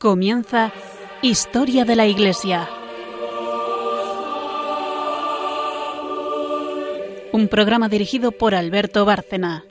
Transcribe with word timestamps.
Comienza 0.00 0.72
Historia 1.20 1.84
de 1.84 1.94
la 1.94 2.06
Iglesia. 2.06 2.66
Un 7.34 7.48
programa 7.48 7.90
dirigido 7.90 8.32
por 8.32 8.54
Alberto 8.54 9.04
Bárcena. 9.04 9.62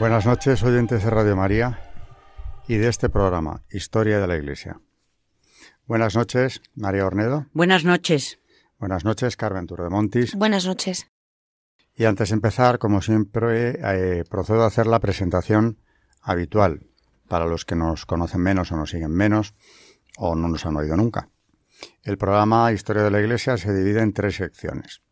Buenas 0.00 0.26
noches, 0.26 0.64
oyentes 0.64 1.04
de 1.04 1.10
Radio 1.10 1.36
María 1.36 1.92
y 2.66 2.74
de 2.74 2.88
este 2.88 3.08
programa, 3.08 3.62
Historia 3.70 4.18
de 4.18 4.26
la 4.26 4.36
Iglesia. 4.36 4.80
Buenas 5.86 6.16
noches, 6.16 6.60
María 6.74 7.06
Ornedo. 7.06 7.46
Buenas 7.52 7.84
noches. 7.84 8.40
Buenas 8.78 9.04
noches, 9.04 9.36
Carmen 9.36 9.66
Turdemontis. 9.66 10.36
Buenas 10.36 10.64
noches. 10.64 11.08
Y 11.96 12.04
antes 12.04 12.28
de 12.28 12.34
empezar, 12.34 12.78
como 12.78 13.02
siempre, 13.02 13.80
eh, 13.82 14.24
procedo 14.30 14.62
a 14.62 14.68
hacer 14.68 14.86
la 14.86 15.00
presentación 15.00 15.78
habitual 16.22 16.86
para 17.26 17.46
los 17.46 17.64
que 17.64 17.74
nos 17.74 18.06
conocen 18.06 18.40
menos 18.40 18.70
o 18.70 18.76
nos 18.76 18.90
siguen 18.90 19.10
menos 19.10 19.54
o 20.16 20.36
no 20.36 20.46
nos 20.46 20.64
han 20.64 20.76
oído 20.76 20.96
nunca. 20.96 21.28
El 22.04 22.18
programa 22.18 22.70
Historia 22.70 23.02
de 23.02 23.10
la 23.10 23.20
Iglesia 23.20 23.56
se 23.56 23.74
divide 23.74 24.00
en 24.00 24.12
tres 24.12 24.36
secciones. 24.36 25.02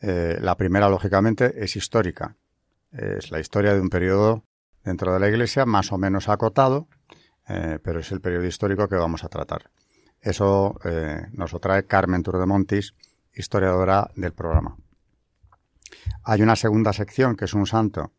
Eh, 0.00 0.38
la 0.40 0.56
primera, 0.56 0.88
lógicamente, 0.88 1.62
es 1.62 1.76
histórica. 1.76 2.36
Es 2.92 3.30
la 3.30 3.40
historia 3.40 3.74
de 3.74 3.80
un 3.82 3.90
periodo 3.90 4.46
dentro 4.82 5.12
de 5.12 5.20
la 5.20 5.28
Iglesia 5.28 5.66
más 5.66 5.92
o 5.92 5.98
menos 5.98 6.30
acotado, 6.30 6.88
eh, 7.46 7.78
pero 7.84 8.00
es 8.00 8.10
el 8.10 8.22
periodo 8.22 8.46
histórico 8.46 8.88
que 8.88 8.96
vamos 8.96 9.22
a 9.22 9.28
tratar. 9.28 9.70
Eso 10.20 10.78
eh, 10.84 11.26
nos 11.32 11.52
lo 11.52 11.60
trae 11.60 11.86
Carmen 11.86 12.22
Turdemontis, 12.22 12.94
historiadora 13.32 14.10
del 14.16 14.32
programa. 14.32 14.76
Hay 16.24 16.42
una 16.42 16.56
segunda 16.56 16.92
sección 16.92 17.36
que 17.36 17.46
es 17.46 17.54
un 17.54 17.66
santo 17.66 18.12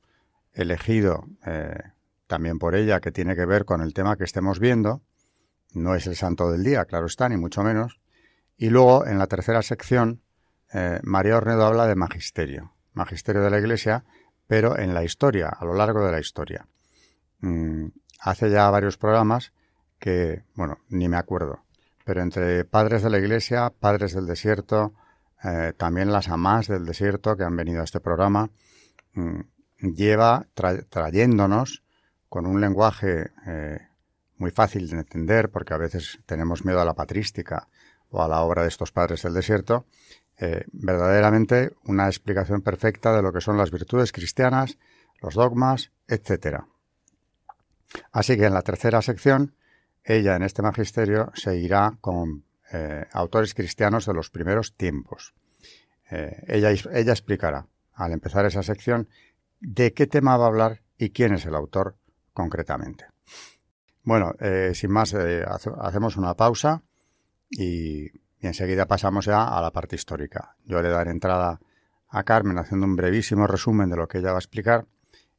elegido 0.54 1.26
eh, 1.46 1.78
también 2.28 2.60
por 2.60 2.76
ella 2.76 3.00
que 3.00 3.12
tiene 3.12 3.36
que 3.36 3.46
ver 3.46 3.66
con 3.66 3.82
el 3.82 3.94
tema 3.94 4.18
que 4.18 4.24
estemos 4.24 4.60
viendo. 4.60 5.02
No 5.74 5.96
es 5.96 6.08
el 6.08 6.16
santo 6.16 6.52
del 6.52 6.64
día, 6.64 6.86
claro 6.86 7.06
está, 7.06 7.30
ni 7.30 7.38
mucho 7.38 7.64
menos. 7.64 8.00
Y 8.58 8.70
luego, 8.70 9.06
en 9.06 9.18
la 9.18 9.28
tercera 9.28 9.62
sección, 9.62 10.22
eh, 10.74 11.00
María 11.04 11.38
Ornedo 11.38 11.66
habla 11.66 11.88
de 11.88 11.96
magisterio, 11.96 12.74
magisterio 12.94 13.42
de 13.42 13.50
la 13.50 13.60
Iglesia, 13.60 14.06
pero 14.48 14.78
en 14.78 14.94
la 14.94 15.04
historia, 15.04 15.50
a 15.50 15.66
lo 15.66 15.74
largo 15.74 16.06
de 16.06 16.12
la 16.12 16.20
historia. 16.20 16.68
Mm, 17.40 17.88
hace 18.20 18.50
ya 18.50 18.70
varios 18.70 18.98
programas 18.98 19.54
que, 20.00 20.44
bueno, 20.56 20.80
ni 20.90 21.08
me 21.08 21.18
acuerdo, 21.18 21.64
pero 22.06 22.22
entre 22.22 22.66
padres 22.66 23.04
de 23.04 23.10
la 23.10 23.20
Iglesia, 23.20 23.72
padres 23.80 24.14
del 24.14 24.28
desierto, 24.28 24.94
eh, 25.44 25.74
también 25.76 26.12
las 26.12 26.30
amás 26.30 26.68
del 26.68 26.86
desierto 26.86 27.36
que 27.36 27.44
han 27.44 27.56
venido 27.56 27.82
a 27.82 27.84
este 27.84 28.00
programa, 28.00 28.50
mm, 29.14 29.40
lleva 29.96 30.46
trayéndonos 30.90 31.84
con 32.30 32.46
un 32.46 32.62
lenguaje 32.62 33.32
eh, 33.48 33.80
muy 34.38 34.52
fácil 34.52 34.90
de 34.90 34.98
entender, 34.98 35.50
porque 35.50 35.74
a 35.74 35.78
veces 35.78 36.20
tenemos 36.26 36.64
miedo 36.66 36.82
a 36.82 36.86
la 36.86 36.94
patrística 36.94 37.68
o 38.10 38.22
a 38.22 38.28
la 38.28 38.42
obra 38.42 38.64
de 38.64 38.68
estos 38.68 38.92
padres 38.92 39.24
del 39.24 39.34
desierto, 39.34 39.86
eh, 40.38 40.66
verdaderamente 40.72 41.74
una 41.86 42.08
explicación 42.08 42.62
perfecta 42.62 43.16
de 43.16 43.22
lo 43.22 43.32
que 43.32 43.42
son 43.42 43.58
las 43.58 43.72
virtudes 43.72 44.12
cristianas, 44.12 44.78
los 45.22 45.36
dogmas, 45.36 45.92
etc. 46.08 46.64
Así 48.12 48.38
que 48.38 48.46
en 48.46 48.54
la 48.54 48.62
tercera 48.62 49.02
sección 49.02 49.56
ella 50.03 50.35
en 50.35 50.44
este 50.44 50.62
magisterio 50.62 51.31
seguirá 51.34 51.97
con 52.01 52.44
eh, 52.72 53.06
autores 53.12 53.53
cristianos 53.53 54.06
de 54.06 54.13
los 54.13 54.29
primeros 54.29 54.75
tiempos. 54.75 55.34
Eh, 56.09 56.44
ella, 56.47 56.72
ella 56.72 57.12
explicará, 57.12 57.67
al 57.94 58.13
empezar 58.13 58.45
esa 58.45 58.63
sección, 58.63 59.09
de 59.59 59.94
qué 59.94 60.07
tema 60.07 60.38
va 60.38 60.45
a 60.45 60.47
hablar 60.47 60.81
y 60.97 61.12
quién 61.12 61.34
es 61.34 61.45
el 61.45 61.56
autor 61.56 61.95
concretamente. 62.34 63.06
Bueno, 64.03 64.34
eh, 64.39 64.72
sin 64.73 64.91
más, 64.91 65.13
hacemos 65.13 66.18
una 66.18 66.33
pausa 66.35 66.81
y, 67.50 68.06
y, 68.06 68.47
enseguida 68.47 68.88
pasamos 68.88 69.25
ya 69.25 69.44
a 69.44 69.62
la 69.62 69.72
parte 69.72 69.95
histórica. 69.95 70.56
Yo 70.66 70.81
le 70.81 70.89
daré 70.89 71.12
entrada 71.12 71.59
a 72.09 72.23
Carmen 72.23 72.57
haciendo 72.57 72.85
un 72.85 72.95
brevísimo 72.95 73.45
resumen 73.47 73.89
de 73.89 73.97
lo 73.97 74.07
que 74.07 74.18
ella 74.18 74.31
va 74.31 74.38
a 74.38 74.39
explicar 74.39 74.88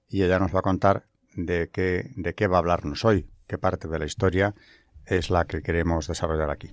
y 0.08 0.22
ella 0.22 0.38
nos 0.38 0.54
va 0.54 0.60
a 0.60 0.62
contar 0.62 1.06
de 1.34 1.70
qué, 1.70 2.12
de 2.16 2.34
qué 2.34 2.46
va 2.46 2.56
a 2.56 2.60
hablarnos 2.60 3.04
hoy, 3.04 3.26
qué 3.52 3.58
parte 3.58 3.86
de 3.86 3.98
la 3.98 4.06
historia 4.06 4.54
es 5.04 5.28
la 5.28 5.44
que 5.44 5.60
queremos 5.60 6.08
desarrollar 6.08 6.48
aquí. 6.48 6.70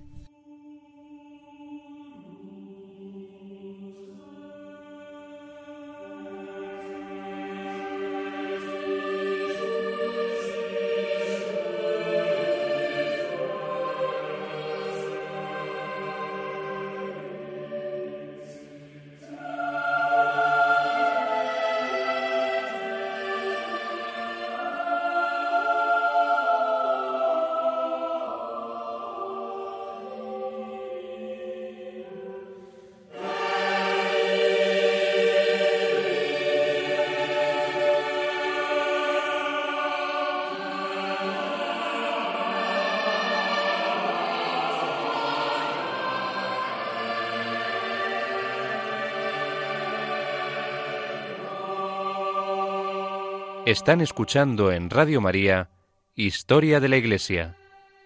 Están 53.66 54.00
escuchando 54.00 54.72
en 54.72 54.88
Radio 54.88 55.20
María 55.20 55.68
Historia 56.14 56.80
de 56.80 56.88
la 56.88 56.96
Iglesia, 56.96 57.56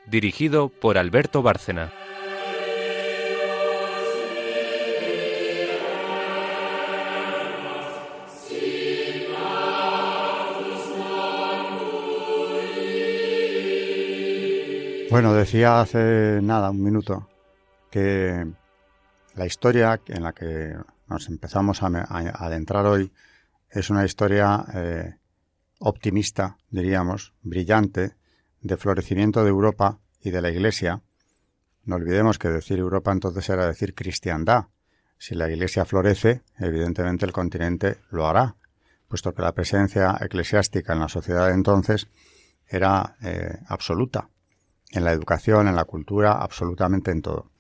dirigido 0.05 0.69
por 0.69 0.99
Alberto 0.99 1.43
Bárcena. 1.43 1.93
Bueno, 15.09 15.35
decía 15.35 15.81
hace 15.81 16.41
nada, 16.43 16.71
un 16.71 16.83
minuto, 16.83 17.29
que 17.93 18.45
la 19.37 19.47
historia 19.47 20.01
en 20.09 20.25
la 20.25 20.33
que 20.33 20.75
nos 21.07 21.29
empezamos 21.29 21.81
a, 21.85 21.87
adentrar 21.87 22.87
hoy 22.87 23.13
es 23.71 23.89
una 23.91 24.05
historia 24.05 24.65
eh, 24.75 25.15
optimista, 25.85 26.57
diríamos, 26.71 27.35
brillante, 27.43 28.17
de 28.63 28.77
florecimiento 28.79 29.45
de 29.45 29.51
Europa 29.51 30.01
y 30.23 30.31
de 30.31 30.41
la 30.41 30.51
Iglesia. 30.51 31.03
No 31.85 31.97
olvidemos 31.97 32.39
que 32.39 32.49
decir 32.49 32.79
Europa 32.79 33.13
entonces 33.13 33.49
era 33.51 33.67
decir 33.67 33.95
cristiandad. 33.95 34.69
Si 35.19 35.35
la 35.35 35.51
Iglesia 35.51 35.85
florece, 35.85 36.43
evidentemente 36.59 37.27
el 37.27 37.33
continente 37.33 37.99
lo 38.11 38.27
hará, 38.27 38.57
puesto 39.09 39.35
que 39.35 39.43
la 39.43 39.53
presencia 39.53 40.17
eclesiástica 40.23 40.95
en 40.95 41.01
la 41.01 41.09
sociedad 41.09 41.49
de 41.49 41.55
entonces 41.55 42.09
era 42.67 43.17
eh, 43.23 43.59
absoluta, 43.69 44.31
en 44.91 45.05
la 45.05 45.13
educación, 45.13 45.69
en 45.69 45.77
la 45.77 45.85
cultura, 45.85 46.33
absolutamente 46.33 47.11
en 47.11 47.21
todo. 47.21 47.51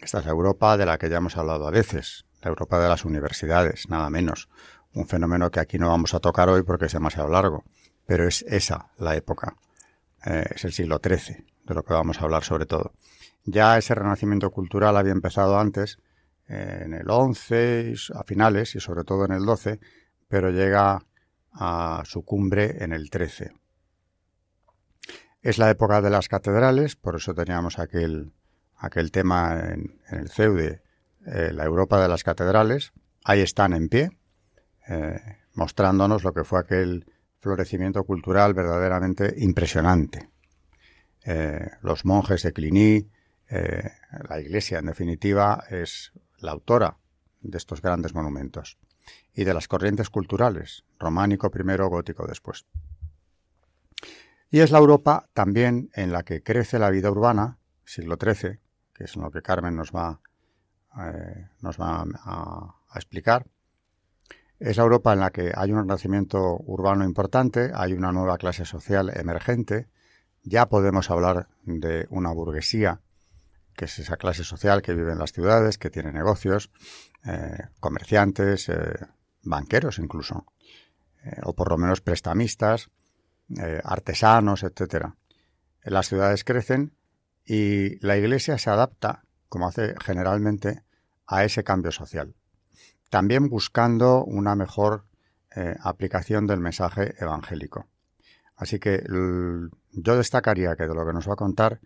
Esta 0.00 0.18
es 0.18 0.24
la 0.24 0.32
Europa 0.32 0.76
de 0.76 0.86
la 0.86 0.98
que 0.98 1.08
ya 1.08 1.18
hemos 1.18 1.36
hablado 1.36 1.68
a 1.68 1.70
veces, 1.70 2.26
la 2.42 2.48
Europa 2.48 2.80
de 2.80 2.88
las 2.88 3.04
universidades, 3.04 3.88
nada 3.88 4.10
menos, 4.10 4.48
un 4.94 5.06
fenómeno 5.06 5.50
que 5.50 5.60
aquí 5.60 5.78
no 5.78 5.88
vamos 5.88 6.14
a 6.14 6.20
tocar 6.20 6.48
hoy 6.48 6.62
porque 6.62 6.86
es 6.86 6.92
demasiado 6.92 7.28
largo, 7.28 7.64
pero 8.06 8.26
es 8.26 8.42
esa 8.42 8.90
la 8.98 9.16
época, 9.16 9.56
eh, 10.26 10.44
es 10.54 10.64
el 10.64 10.72
siglo 10.72 11.00
XIII, 11.02 11.44
de 11.64 11.74
lo 11.74 11.82
que 11.82 11.94
vamos 11.94 12.20
a 12.20 12.24
hablar 12.24 12.44
sobre 12.44 12.66
todo. 12.66 12.92
Ya 13.44 13.78
ese 13.78 13.94
renacimiento 13.94 14.50
cultural 14.50 14.96
había 14.96 15.12
empezado 15.12 15.58
antes, 15.58 15.98
eh, 16.48 16.82
en 16.84 16.94
el 16.94 17.06
XI, 17.06 18.12
a 18.14 18.24
finales 18.24 18.74
y 18.74 18.80
sobre 18.80 19.04
todo 19.04 19.24
en 19.24 19.32
el 19.32 19.44
XII, 19.44 19.78
pero 20.28 20.50
llega 20.50 21.04
a 21.52 22.02
su 22.04 22.24
cumbre 22.24 22.82
en 22.82 22.92
el 22.92 23.08
XIII. 23.08 23.52
Es 25.42 25.58
la 25.58 25.70
época 25.70 26.02
de 26.02 26.10
las 26.10 26.28
catedrales, 26.28 26.96
por 26.96 27.16
eso 27.16 27.34
teníamos 27.34 27.78
aquel, 27.78 28.32
aquel 28.76 29.10
tema 29.10 29.58
en, 29.58 30.00
el 30.10 30.28
CEUDE, 30.28 30.82
eh, 31.26 31.50
la 31.52 31.64
Europa 31.64 32.00
de 32.00 32.08
las 32.08 32.24
catedrales. 32.24 32.92
Ahí 33.24 33.40
están 33.40 33.72
en 33.72 33.88
pie, 33.88 34.10
eh, 34.92 35.38
mostrándonos 35.54 36.24
lo 36.24 36.34
que 36.34 36.42
fue 36.42 36.58
aquel 36.58 37.06
florecimiento 37.38 38.02
cultural 38.02 38.54
verdaderamente 38.54 39.34
impresionante. 39.36 40.30
Eh, 41.24 41.70
los 41.82 42.04
monjes 42.04 42.42
de 42.42 42.52
Cluny, 42.52 43.08
eh, 43.50 43.88
la 44.28 44.40
Iglesia, 44.40 44.80
en 44.80 44.86
definitiva, 44.86 45.62
es 45.70 46.12
la 46.38 46.50
autora 46.50 46.98
de 47.40 47.56
estos 47.56 47.80
grandes 47.80 48.16
monumentos 48.16 48.78
y 49.32 49.44
de 49.44 49.54
las 49.54 49.68
corrientes 49.68 50.10
culturales, 50.10 50.84
románico 50.98 51.52
primero, 51.52 51.88
gótico 51.88 52.26
después. 52.26 52.66
Y 54.50 54.58
es 54.58 54.72
la 54.72 54.78
Europa 54.78 55.28
también 55.34 55.90
en 55.94 56.10
la 56.10 56.24
que 56.24 56.42
crece 56.42 56.80
la 56.80 56.90
vida 56.90 57.12
urbana, 57.12 57.58
siglo 57.84 58.16
XIII, 58.20 58.58
que 58.92 59.04
es 59.04 59.14
lo 59.14 59.30
que 59.30 59.40
Carmen 59.40 59.76
nos 59.76 59.92
va, 59.92 60.20
nos 61.60 61.80
va 61.80 62.04
a 62.24 62.96
explicar. 62.96 63.46
Es 64.60 64.76
la 64.76 64.82
Europa 64.82 65.14
en 65.14 65.20
la 65.20 65.30
que 65.30 65.52
hay 65.56 65.72
un 65.72 65.78
renacimiento 65.78 66.58
urbano 66.66 67.06
importante, 67.06 67.70
hay 67.74 67.94
una 67.94 68.12
nueva 68.12 68.36
clase 68.36 68.66
social 68.66 69.10
emergente, 69.16 69.88
ya 70.42 70.68
podemos 70.68 71.10
hablar 71.10 71.48
de 71.64 72.06
una 72.10 72.30
burguesía, 72.30 73.00
que 73.74 73.86
es 73.86 73.98
esa 73.98 74.18
clase 74.18 74.44
social 74.44 74.82
que 74.82 74.92
vive 74.92 75.12
en 75.12 75.18
las 75.18 75.32
ciudades, 75.32 75.78
que 75.78 75.88
tiene 75.88 76.12
negocios, 76.12 76.70
eh, 77.24 77.68
comerciantes, 77.80 78.68
eh, 78.68 78.98
banqueros 79.42 79.98
incluso, 79.98 80.44
eh, 81.24 81.40
o 81.44 81.54
por 81.54 81.70
lo 81.70 81.78
menos 81.78 82.02
prestamistas, 82.02 82.90
artesanos, 83.82 84.62
etcétera. 84.62 85.16
Las 85.82 86.06
ciudades 86.06 86.44
crecen 86.44 86.94
y 87.44 87.98
la 88.06 88.16
Iglesia 88.16 88.58
se 88.58 88.70
adapta, 88.70 89.24
como 89.48 89.66
hace 89.66 89.94
generalmente, 90.04 90.84
a 91.26 91.44
ese 91.44 91.64
cambio 91.64 91.90
social. 91.90 92.34
También 93.10 93.48
buscando 93.48 94.24
una 94.24 94.54
mejor 94.54 95.04
aplicación 95.82 96.46
del 96.46 96.60
mensaje 96.60 97.14
evangélico. 97.18 97.88
Así 98.56 98.78
que 98.78 99.02
yo 99.92 100.16
destacaría 100.16 100.76
que 100.76 100.86
de 100.86 100.94
lo 100.94 101.04
que 101.04 101.12
nos 101.12 101.28
va 101.28 101.32
a 101.32 101.36
contar, 101.36 101.80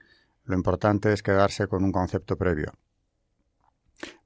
lo 0.44 0.54
importante 0.54 1.12
es 1.12 1.22
quedarse 1.22 1.66
con 1.66 1.82
un 1.82 1.92
concepto 1.92 2.36
previo. 2.36 2.74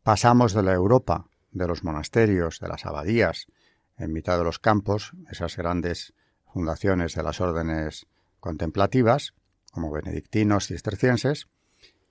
Pasamos 0.03 0.55
de 0.55 0.62
la 0.62 0.73
Europa, 0.73 1.27
de 1.53 1.69
los 1.69 1.85
monasterios, 1.85 2.59
de 2.59 2.69
las 2.69 2.87
abadías, 2.87 3.47
en 3.97 4.12
mitad 4.12 4.39
de 4.39 4.45
los 4.45 4.59
campos, 4.59 5.12
esas 5.31 5.56
grandes 5.56 6.15
fundaciones 6.53 7.15
de 7.15 7.23
las 7.23 7.41
órdenes 7.41 8.06
contemplativas, 8.41 9.35
como 9.71 9.91
benedictinos, 9.91 10.67
cistercienses, 10.67 11.49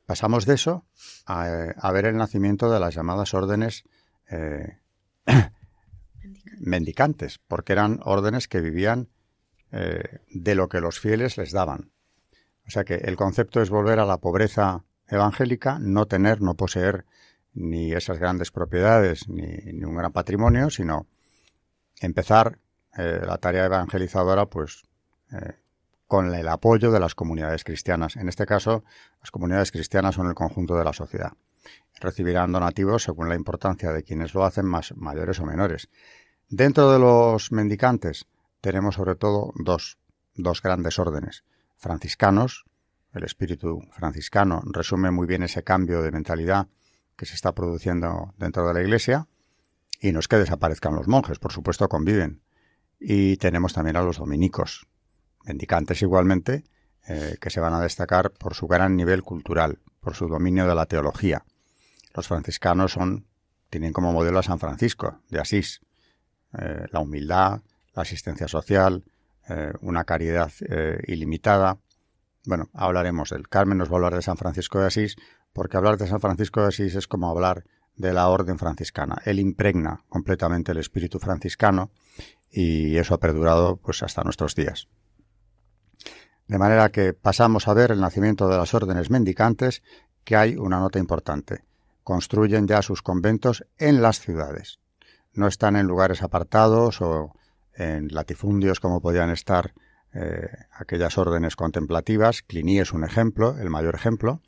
pasamos 0.06 0.46
de 0.46 0.54
eso 0.54 0.86
a, 1.26 1.92
ver 1.92 2.06
el 2.06 2.18
nacimiento 2.18 2.72
de 2.72 2.80
las 2.80 2.96
llamadas 2.96 3.34
órdenes 3.34 3.84
eh, 4.30 4.80
mendicantes, 6.60 7.40
porque 7.40 7.74
eran 7.74 8.00
órdenes 8.04 8.48
que 8.48 8.62
vivían 8.62 9.10
eh, 9.72 10.20
de 10.30 10.56
lo 10.56 10.70
que 10.70 10.82
los 10.82 11.00
fieles 11.00 11.38
les 11.38 11.52
daban. 11.52 11.92
O 12.68 12.72
sea 12.72 12.84
que 12.84 12.96
el 12.96 13.16
concepto 13.16 13.62
es 13.62 13.70
volver 13.70 14.00
a 14.00 14.06
la 14.06 14.18
pobreza 14.18 14.84
evangélica, 15.08 15.80
no 15.80 16.06
tener, 16.06 16.42
no 16.42 16.56
poseer 16.56 17.06
ni 17.54 17.92
esas 17.94 18.20
grandes 18.20 18.52
propiedades 18.52 19.28
ni, 19.30 19.84
un 19.84 19.96
gran 19.96 20.12
patrimonio, 20.12 20.70
sino 20.70 21.08
empezar 22.02 22.60
eh, 22.98 23.22
la 23.26 23.38
tarea 23.38 23.66
evangelizadora 23.66 24.46
pues 24.46 24.84
eh, 25.32 25.56
con 26.06 26.34
el 26.34 26.48
apoyo 26.48 26.92
de 26.92 27.00
las 27.00 27.16
comunidades 27.16 27.64
cristianas. 27.64 28.16
En 28.16 28.30
este 28.30 28.46
caso, 28.46 28.84
las 29.20 29.32
comunidades 29.32 29.72
cristianas 29.72 30.16
son 30.16 30.28
el 30.28 30.36
conjunto 30.36 30.76
de 30.76 30.84
la 30.84 30.94
sociedad. 30.94 31.34
Recibirán 32.00 32.52
donativos 32.52 33.04
según 33.04 33.30
la 33.30 33.36
importancia 33.36 33.92
de 33.92 34.04
quienes 34.04 34.34
lo 34.34 34.46
hacen, 34.46 34.66
más 34.66 34.96
mayores 34.96 35.40
o 35.40 35.46
menores. 35.46 35.90
Dentro 36.50 36.92
de 36.92 37.00
los 37.00 37.52
mendicantes, 37.52 38.28
tenemos 38.62 38.96
sobre 38.96 39.16
todo 39.16 39.52
dos, 39.56 39.98
dos 40.36 40.62
grandes 40.62 41.00
órdenes. 41.00 41.44
Franciscanos, 41.76 42.66
el 43.14 43.24
espíritu 43.24 43.82
franciscano 43.92 44.62
resume 44.66 45.12
muy 45.12 45.28
bien 45.28 45.44
ese 45.44 45.64
cambio 45.64 46.02
de 46.02 46.12
mentalidad 46.12 46.68
que 47.16 47.26
se 47.26 47.36
está 47.36 47.54
produciendo 47.54 48.34
dentro 48.38 48.68
de 48.68 48.74
la 48.74 48.82
Iglesia, 48.82 49.28
y 50.00 50.12
no 50.12 50.20
es 50.20 50.28
que 50.28 50.38
desaparezcan 50.38 50.96
los 50.96 51.08
monjes, 51.08 51.40
por 51.40 51.52
supuesto 51.52 51.90
conviven. 51.90 52.42
Y 53.00 53.38
tenemos 53.38 53.74
también 53.74 53.98
a 53.98 54.02
los 54.02 54.18
dominicos, 54.18 54.88
mendicantes 55.46 56.02
igualmente, 56.02 56.64
eh, 57.08 57.38
que 57.42 57.50
se 57.50 57.60
van 57.60 57.74
a 57.74 57.82
destacar 57.82 58.32
por 58.32 58.54
su 58.54 58.68
gran 58.68 58.96
nivel 58.96 59.24
cultural, 59.24 59.80
por 60.00 60.16
su 60.16 60.28
dominio 60.28 60.68
de 60.68 60.76
la 60.76 60.86
teología. 60.86 61.46
Los 62.18 62.28
franciscanos 62.28 62.94
son, 62.94 63.28
tienen 63.70 63.94
como 63.94 64.12
modelo 64.12 64.40
a 64.40 64.44
San 64.44 64.58
Francisco 64.58 65.22
de 65.30 65.40
Asís, 65.40 65.82
eh, 66.58 66.88
la 66.92 67.00
humildad, 67.00 67.62
la 67.94 68.02
asistencia 68.02 68.48
social, 68.48 69.04
eh, 69.48 69.72
una 69.82 70.04
caridad 70.04 70.52
eh, 70.68 70.98
ilimitada. 71.06 71.78
Bueno, 72.44 72.72
hablaremos 72.74 73.30
del 73.30 73.48
Carmen, 73.48 73.78
nos 73.78 73.90
va 73.90 73.94
a 73.94 73.96
hablar 73.98 74.16
de 74.16 74.24
San 74.24 74.36
Francisco 74.36 74.80
de 74.80 74.88
Asís, 74.88 75.16
porque 75.54 75.78
hablar 75.78 75.98
de 75.98 76.08
San 76.08 76.20
Francisco 76.20 76.60
de 76.60 76.70
Asís 76.70 76.96
es 76.96 77.08
como 77.08 77.30
hablar 77.30 77.66
de 77.96 78.12
la 78.14 78.30
orden 78.30 78.58
franciscana. 78.58 79.22
Él 79.24 79.40
impregna 79.40 80.04
completamente 80.10 80.72
el 80.72 80.80
espíritu 80.80 81.20
franciscano 81.20 81.92
y 82.50 82.98
eso 82.98 83.14
ha 83.14 83.20
perdurado 83.20 83.78
pues 83.78 84.02
hasta 84.02 84.24
nuestros 84.24 84.56
días. 84.56 84.88
De 86.48 86.58
manera 86.58 86.90
que 86.90 87.14
pasamos 87.14 87.68
a 87.68 87.76
ver 87.76 87.92
el 87.92 88.02
nacimiento 88.02 88.50
de 88.50 88.58
las 88.58 88.74
órdenes 88.74 89.12
mendicantes, 89.12 89.84
que 90.24 90.36
hay 90.36 90.56
una 90.56 90.80
nota 90.80 90.98
importante. 90.98 91.67
Construyen 92.08 92.68
ya 92.68 92.82
sus 92.82 93.02
conventos 93.02 93.66
en 93.78 94.02
las 94.02 94.22
ciudades. 94.22 94.80
No 95.34 95.46
están 95.46 95.76
en 95.76 95.88
lugares 95.88 96.24
apartados 96.24 97.02
o 97.02 97.34
en 97.74 98.08
latifundios 98.14 98.80
como 98.80 99.02
podían 99.02 99.30
estar 99.30 99.74
eh, 100.14 100.48
aquellas 100.72 101.18
órdenes 101.18 101.58
contemplativas. 101.58 102.44
Cluny 102.44 102.80
es 102.80 102.94
un 102.94 103.04
ejemplo, 103.04 103.58
el 103.60 103.70
mayor 103.70 103.94
ejemplo. 103.94 104.42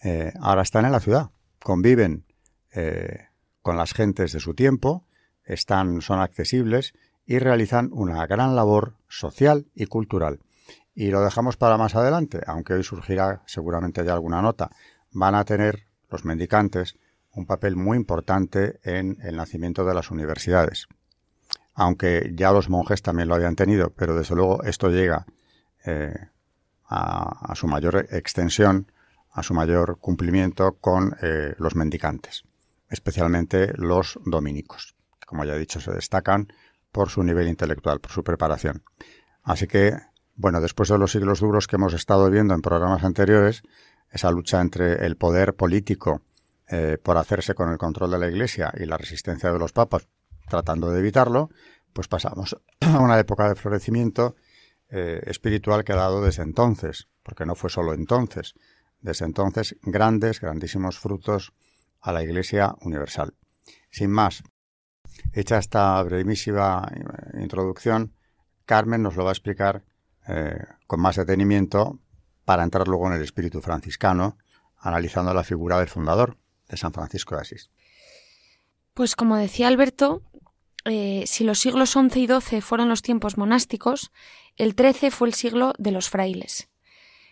Eh, 0.00 0.32
ahora 0.40 0.62
están 0.62 0.84
en 0.84 0.92
la 0.92 1.00
ciudad, 1.00 1.30
conviven 1.58 2.24
eh, 2.70 3.26
con 3.62 3.76
las 3.76 3.94
gentes 3.94 4.30
de 4.30 4.38
su 4.38 4.54
tiempo, 4.54 5.04
están, 5.42 6.02
son 6.02 6.20
accesibles 6.20 6.94
y 7.26 7.40
realizan 7.40 7.90
una 7.92 8.24
gran 8.28 8.54
labor 8.54 8.94
social 9.08 9.66
y 9.74 9.86
cultural. 9.86 10.38
Y 10.94 11.08
lo 11.08 11.20
dejamos 11.20 11.56
para 11.56 11.76
más 11.78 11.96
adelante, 11.96 12.42
aunque 12.46 12.74
hoy 12.74 12.84
surgirá 12.84 13.42
seguramente 13.46 14.04
ya 14.04 14.12
alguna 14.12 14.40
nota. 14.40 14.70
Van 15.10 15.34
a 15.34 15.44
tener 15.44 15.90
los 16.12 16.24
mendicantes 16.24 16.96
un 17.34 17.46
papel 17.46 17.76
muy 17.76 17.96
importante 17.96 18.78
en 18.84 19.18
el 19.22 19.36
nacimiento 19.36 19.84
de 19.84 19.94
las 19.94 20.10
universidades 20.10 20.86
aunque 21.74 22.32
ya 22.34 22.52
los 22.52 22.68
monjes 22.68 23.02
también 23.02 23.28
lo 23.28 23.34
habían 23.34 23.56
tenido, 23.56 23.90
pero 23.90 24.16
desde 24.16 24.34
luego 24.34 24.62
esto 24.64 24.90
llega 24.90 25.26
eh, 25.84 26.14
a, 26.88 27.54
su 27.54 27.66
mayor 27.66 28.06
extensión, 28.10 28.90
a 29.30 29.42
su 29.42 29.54
mayor 29.54 29.98
cumplimiento 29.98 30.76
con 30.78 31.16
eh, 31.22 31.54
los 31.58 31.74
mendicantes, 31.74 32.44
especialmente 32.90 33.72
los 33.76 34.18
dominicos, 34.24 34.94
que 35.18 35.26
como 35.26 35.44
ya 35.44 35.54
he 35.54 35.58
dicho 35.58 35.80
se 35.80 35.92
destacan 35.92 36.52
por 36.90 37.08
su 37.08 37.22
nivel 37.22 37.48
intelectual, 37.48 38.00
por 38.00 38.12
su 38.12 38.22
preparación. 38.22 38.82
Así 39.42 39.66
que, 39.66 39.96
bueno, 40.36 40.60
después 40.60 40.90
de 40.90 40.98
los 40.98 41.12
siglos 41.12 41.40
duros 41.40 41.66
que 41.66 41.76
hemos 41.76 41.94
estado 41.94 42.30
viendo 42.30 42.54
en 42.54 42.60
programas 42.60 43.02
anteriores, 43.02 43.62
esa 44.12 44.30
lucha 44.30 44.60
entre 44.60 45.04
el 45.06 45.16
poder 45.16 45.54
político 45.54 46.22
eh, 46.68 46.98
por 47.02 47.16
hacerse 47.16 47.54
con 47.54 47.70
el 47.70 47.78
control 47.78 48.12
de 48.12 48.18
la 48.18 48.28
Iglesia 48.28 48.72
y 48.78 48.84
la 48.84 48.98
resistencia 48.98 49.50
de 49.50 49.58
los 49.58 49.72
papas 49.72 50.06
tratando 50.48 50.90
de 50.90 51.00
evitarlo, 51.00 51.50
pues 51.92 52.08
pasamos 52.08 52.56
a 52.80 52.98
una 52.98 53.18
época 53.18 53.48
de 53.48 53.54
florecimiento 53.54 54.36
eh, 54.90 55.22
espiritual 55.26 55.82
que 55.82 55.92
ha 55.92 55.96
dado 55.96 56.22
desde 56.22 56.42
entonces, 56.42 57.08
porque 57.22 57.46
no 57.46 57.54
fue 57.54 57.70
solo 57.70 57.94
entonces, 57.94 58.54
desde 59.00 59.24
entonces 59.24 59.76
grandes, 59.82 60.40
grandísimos 60.40 60.98
frutos 60.98 61.52
a 62.00 62.12
la 62.12 62.22
Iglesia 62.22 62.74
Universal. 62.82 63.34
Sin 63.90 64.10
más, 64.10 64.42
hecha 65.32 65.58
esta 65.58 66.02
brevísima 66.02 66.86
eh, 66.94 67.40
introducción, 67.40 68.14
Carmen 68.66 69.02
nos 69.02 69.16
lo 69.16 69.24
va 69.24 69.30
a 69.30 69.32
explicar 69.32 69.84
con 70.86 71.00
más 71.00 71.16
detenimiento 71.16 71.98
para 72.44 72.62
entrar 72.62 72.88
luego 72.88 73.06
en 73.08 73.14
el 73.14 73.22
espíritu 73.22 73.60
franciscano, 73.60 74.38
analizando 74.78 75.32
la 75.32 75.44
figura 75.44 75.78
del 75.78 75.88
fundador 75.88 76.38
de 76.68 76.76
San 76.76 76.92
Francisco 76.92 77.34
de 77.34 77.42
Asís. 77.42 77.70
Pues 78.94 79.16
como 79.16 79.36
decía 79.36 79.68
Alberto, 79.68 80.22
eh, 80.84 81.24
si 81.26 81.44
los 81.44 81.60
siglos 81.60 81.92
XI 81.92 82.20
y 82.20 82.26
XII 82.26 82.60
fueron 82.60 82.88
los 82.88 83.02
tiempos 83.02 83.38
monásticos, 83.38 84.10
el 84.56 84.74
XIII 84.74 85.10
fue 85.10 85.28
el 85.28 85.34
siglo 85.34 85.72
de 85.78 85.92
los 85.92 86.10
frailes. 86.10 86.68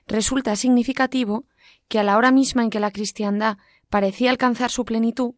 Resulta 0.06 0.56
significativo 0.56 1.44
que 1.88 1.98
a 1.98 2.04
la 2.04 2.16
hora 2.16 2.30
misma 2.30 2.62
en 2.62 2.70
que 2.70 2.80
la 2.80 2.92
cristiandad 2.92 3.58
parecía 3.88 4.30
alcanzar 4.30 4.70
su 4.70 4.84
plenitud, 4.84 5.34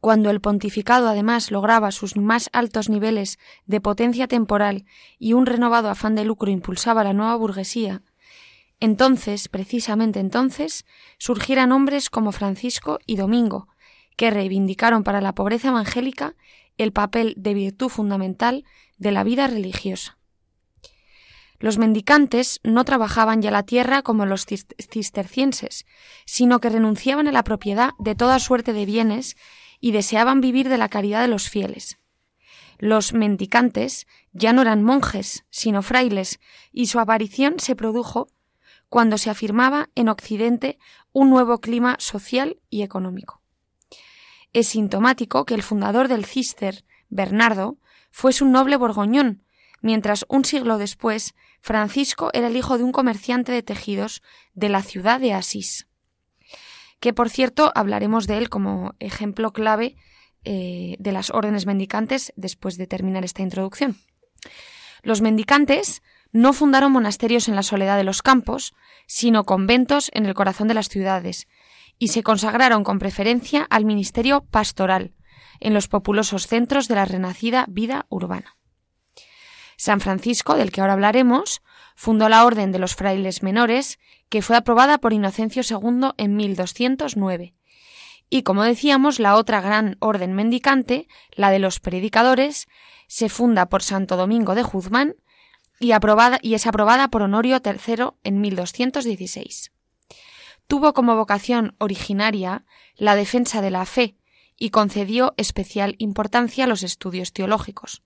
cuando 0.00 0.30
el 0.30 0.40
pontificado 0.40 1.08
además 1.08 1.50
lograba 1.50 1.92
sus 1.92 2.16
más 2.16 2.48
altos 2.52 2.88
niveles 2.88 3.38
de 3.66 3.80
potencia 3.80 4.26
temporal 4.26 4.84
y 5.18 5.34
un 5.34 5.46
renovado 5.46 5.90
afán 5.90 6.14
de 6.14 6.24
lucro 6.24 6.50
impulsaba 6.50 7.04
la 7.04 7.12
nueva 7.12 7.36
burguesía, 7.36 8.02
entonces, 8.82 9.48
precisamente 9.48 10.18
entonces, 10.18 10.84
surgieran 11.16 11.70
hombres 11.70 12.10
como 12.10 12.32
Francisco 12.32 12.98
y 13.06 13.14
Domingo, 13.14 13.68
que 14.16 14.32
reivindicaron 14.32 15.04
para 15.04 15.20
la 15.20 15.36
pobreza 15.36 15.68
evangélica 15.68 16.34
el 16.78 16.92
papel 16.92 17.34
de 17.36 17.54
virtud 17.54 17.88
fundamental 17.88 18.64
de 18.98 19.12
la 19.12 19.22
vida 19.22 19.46
religiosa. 19.46 20.18
Los 21.60 21.78
mendicantes 21.78 22.58
no 22.64 22.84
trabajaban 22.84 23.40
ya 23.40 23.52
la 23.52 23.62
tierra 23.62 24.02
como 24.02 24.26
los 24.26 24.46
cistercienses, 24.46 25.86
sino 26.26 26.58
que 26.58 26.68
renunciaban 26.68 27.28
a 27.28 27.32
la 27.32 27.44
propiedad 27.44 27.90
de 28.00 28.16
toda 28.16 28.40
suerte 28.40 28.72
de 28.72 28.84
bienes 28.84 29.36
y 29.78 29.92
deseaban 29.92 30.40
vivir 30.40 30.68
de 30.68 30.78
la 30.78 30.88
caridad 30.88 31.20
de 31.20 31.28
los 31.28 31.48
fieles. 31.48 31.98
Los 32.78 33.12
mendicantes 33.12 34.08
ya 34.32 34.52
no 34.52 34.62
eran 34.62 34.82
monjes, 34.82 35.44
sino 35.50 35.82
frailes, 35.82 36.40
y 36.72 36.86
su 36.86 36.98
aparición 36.98 37.60
se 37.60 37.76
produjo 37.76 38.26
cuando 38.92 39.16
se 39.16 39.30
afirmaba 39.30 39.88
en 39.94 40.10
Occidente 40.10 40.78
un 41.12 41.30
nuevo 41.30 41.62
clima 41.62 41.96
social 41.98 42.58
y 42.68 42.82
económico. 42.82 43.40
Es 44.52 44.66
sintomático 44.66 45.46
que 45.46 45.54
el 45.54 45.62
fundador 45.62 46.08
del 46.08 46.26
Cister, 46.26 46.84
Bernardo, 47.08 47.78
fuese 48.10 48.44
un 48.44 48.52
noble 48.52 48.76
borgoñón, 48.76 49.46
mientras 49.80 50.26
un 50.28 50.44
siglo 50.44 50.76
después 50.76 51.34
Francisco 51.62 52.28
era 52.34 52.48
el 52.48 52.56
hijo 52.58 52.76
de 52.76 52.84
un 52.84 52.92
comerciante 52.92 53.50
de 53.50 53.62
tejidos 53.62 54.20
de 54.52 54.68
la 54.68 54.82
ciudad 54.82 55.20
de 55.20 55.32
Asís, 55.32 55.88
que 57.00 57.14
por 57.14 57.30
cierto 57.30 57.72
hablaremos 57.74 58.26
de 58.26 58.36
él 58.36 58.50
como 58.50 58.94
ejemplo 58.98 59.54
clave 59.54 59.96
eh, 60.44 60.96
de 60.98 61.12
las 61.12 61.30
órdenes 61.30 61.64
mendicantes 61.64 62.34
después 62.36 62.76
de 62.76 62.86
terminar 62.86 63.24
esta 63.24 63.40
introducción. 63.40 63.96
Los 65.02 65.22
mendicantes 65.22 66.02
no 66.32 66.52
fundaron 66.52 66.92
monasterios 66.92 67.48
en 67.48 67.56
la 67.56 67.62
soledad 67.62 67.96
de 67.96 68.04
los 68.04 68.22
campos, 68.22 68.74
sino 69.06 69.44
conventos 69.44 70.10
en 70.14 70.26
el 70.26 70.34
corazón 70.34 70.68
de 70.68 70.74
las 70.74 70.88
ciudades, 70.88 71.46
y 71.98 72.08
se 72.08 72.22
consagraron 72.22 72.84
con 72.84 72.98
preferencia 72.98 73.66
al 73.70 73.84
ministerio 73.84 74.44
pastoral, 74.50 75.14
en 75.60 75.74
los 75.74 75.88
populosos 75.88 76.46
centros 76.46 76.88
de 76.88 76.96
la 76.96 77.04
renacida 77.04 77.66
vida 77.68 78.06
urbana. 78.08 78.56
San 79.76 80.00
Francisco, 80.00 80.56
del 80.56 80.72
que 80.72 80.80
ahora 80.80 80.94
hablaremos, 80.94 81.62
fundó 81.94 82.28
la 82.28 82.44
Orden 82.44 82.72
de 82.72 82.78
los 82.78 82.94
Frailes 82.94 83.42
Menores, 83.42 83.98
que 84.28 84.42
fue 84.42 84.56
aprobada 84.56 84.98
por 84.98 85.12
Inocencio 85.12 85.62
II 85.68 86.10
en 86.16 86.36
1209. 86.36 87.54
Y 88.30 88.42
como 88.44 88.62
decíamos, 88.62 89.20
la 89.20 89.36
otra 89.36 89.60
gran 89.60 89.96
orden 90.00 90.32
mendicante, 90.32 91.06
la 91.32 91.50
de 91.50 91.58
los 91.58 91.80
predicadores, 91.80 92.66
se 93.06 93.28
funda 93.28 93.66
por 93.66 93.82
Santo 93.82 94.16
Domingo 94.16 94.54
de 94.54 94.62
Guzmán 94.62 95.16
y, 95.84 96.54
es 96.54 96.66
aprobada 96.66 97.08
por 97.08 97.22
Honorio 97.22 97.60
III 97.64 98.12
en 98.24 98.40
1216. 98.40 99.72
Tuvo 100.66 100.94
como 100.94 101.16
vocación 101.16 101.74
originaria 101.78 102.64
la 102.96 103.16
defensa 103.16 103.60
de 103.60 103.70
la 103.70 103.84
fe 103.84 104.16
y 104.58 104.70
concedió 104.70 105.34
especial 105.36 105.96
importancia 105.98 106.64
a 106.64 106.66
los 106.68 106.82
estudios 106.82 107.32
teológicos. 107.32 108.02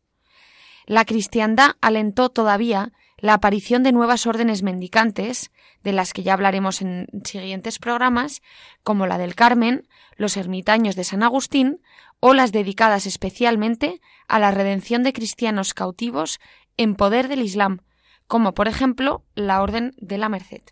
La 0.86 1.04
cristiandad 1.04 1.72
alentó 1.80 2.30
todavía 2.30 2.92
la 3.18 3.34
aparición 3.34 3.82
de 3.82 3.92
nuevas 3.92 4.26
órdenes 4.26 4.62
mendicantes, 4.62 5.50
de 5.82 5.92
las 5.92 6.12
que 6.12 6.22
ya 6.22 6.34
hablaremos 6.34 6.82
en 6.82 7.06
siguientes 7.24 7.78
programas, 7.78 8.42
como 8.82 9.06
la 9.06 9.18
del 9.18 9.34
Carmen, 9.34 9.88
los 10.16 10.36
ermitaños 10.36 10.96
de 10.96 11.04
San 11.04 11.22
Agustín 11.22 11.80
o 12.20 12.34
las 12.34 12.52
dedicadas 12.52 13.06
especialmente 13.06 14.00
a 14.28 14.38
la 14.38 14.50
redención 14.50 15.02
de 15.02 15.12
cristianos 15.12 15.74
cautivos 15.74 16.40
en 16.76 16.94
poder 16.94 17.28
del 17.28 17.42
Islam, 17.42 17.80
como 18.26 18.54
por 18.54 18.68
ejemplo 18.68 19.24
la 19.34 19.62
Orden 19.62 19.94
de 19.98 20.18
la 20.18 20.28
Merced, 20.28 20.62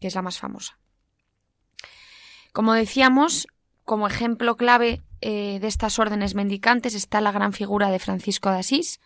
que 0.00 0.08
es 0.08 0.14
la 0.14 0.22
más 0.22 0.38
famosa. 0.38 0.78
Como 2.52 2.72
decíamos, 2.72 3.46
como 3.84 4.06
ejemplo 4.06 4.56
clave 4.56 5.02
eh, 5.20 5.58
de 5.60 5.66
estas 5.66 5.98
órdenes 5.98 6.34
mendicantes 6.34 6.94
está 6.94 7.20
la 7.20 7.32
gran 7.32 7.52
figura 7.52 7.90
de 7.90 7.98
Francisco 7.98 8.50
de 8.50 8.58
Asís, 8.58 9.00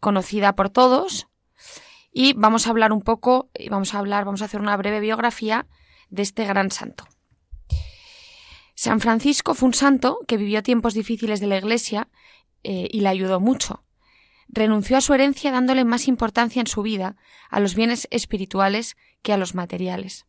conocida 0.00 0.54
por 0.54 0.70
todos, 0.70 1.28
y 2.12 2.32
vamos 2.32 2.66
a 2.66 2.70
hablar 2.70 2.92
un 2.92 3.02
poco, 3.02 3.50
vamos 3.70 3.94
a 3.94 3.98
hablar, 3.98 4.24
vamos 4.24 4.42
a 4.42 4.46
hacer 4.46 4.60
una 4.60 4.76
breve 4.76 5.00
biografía 5.00 5.66
de 6.08 6.22
este 6.22 6.44
gran 6.44 6.70
santo. 6.70 7.04
San 8.74 9.00
Francisco 9.00 9.54
fue 9.54 9.68
un 9.68 9.74
santo 9.74 10.18
que 10.26 10.36
vivió 10.36 10.62
tiempos 10.62 10.94
difíciles 10.94 11.40
de 11.40 11.46
la 11.46 11.58
Iglesia 11.58 12.08
eh, 12.62 12.88
y 12.90 13.00
le 13.00 13.08
ayudó 13.08 13.38
mucho. 13.38 13.84
Renunció 14.52 14.96
a 14.96 15.00
su 15.00 15.14
herencia 15.14 15.52
dándole 15.52 15.84
más 15.84 16.08
importancia 16.08 16.60
en 16.60 16.66
su 16.66 16.82
vida 16.82 17.16
a 17.50 17.60
los 17.60 17.74
bienes 17.74 18.08
espirituales 18.10 18.96
que 19.22 19.32
a 19.32 19.36
los 19.36 19.54
materiales. 19.54 20.26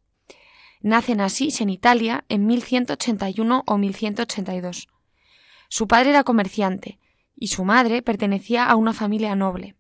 Nace 0.82 1.14
en 1.14 1.22
Asís, 1.22 1.62
en 1.62 1.70
Italia, 1.70 2.26
en 2.30 2.46
1181 2.46 3.64
o 3.66 3.78
1182. 3.78 4.88
Su 5.70 5.88
padre 5.88 6.12
era 6.12 6.24
comerciante 6.24 7.00
y 7.36 7.48
su 7.48 7.66
madre 7.66 8.02
pertenecía 8.02 8.66
a 8.66 8.76
una 8.76 8.94
familia 8.94 9.36
noble 9.36 9.76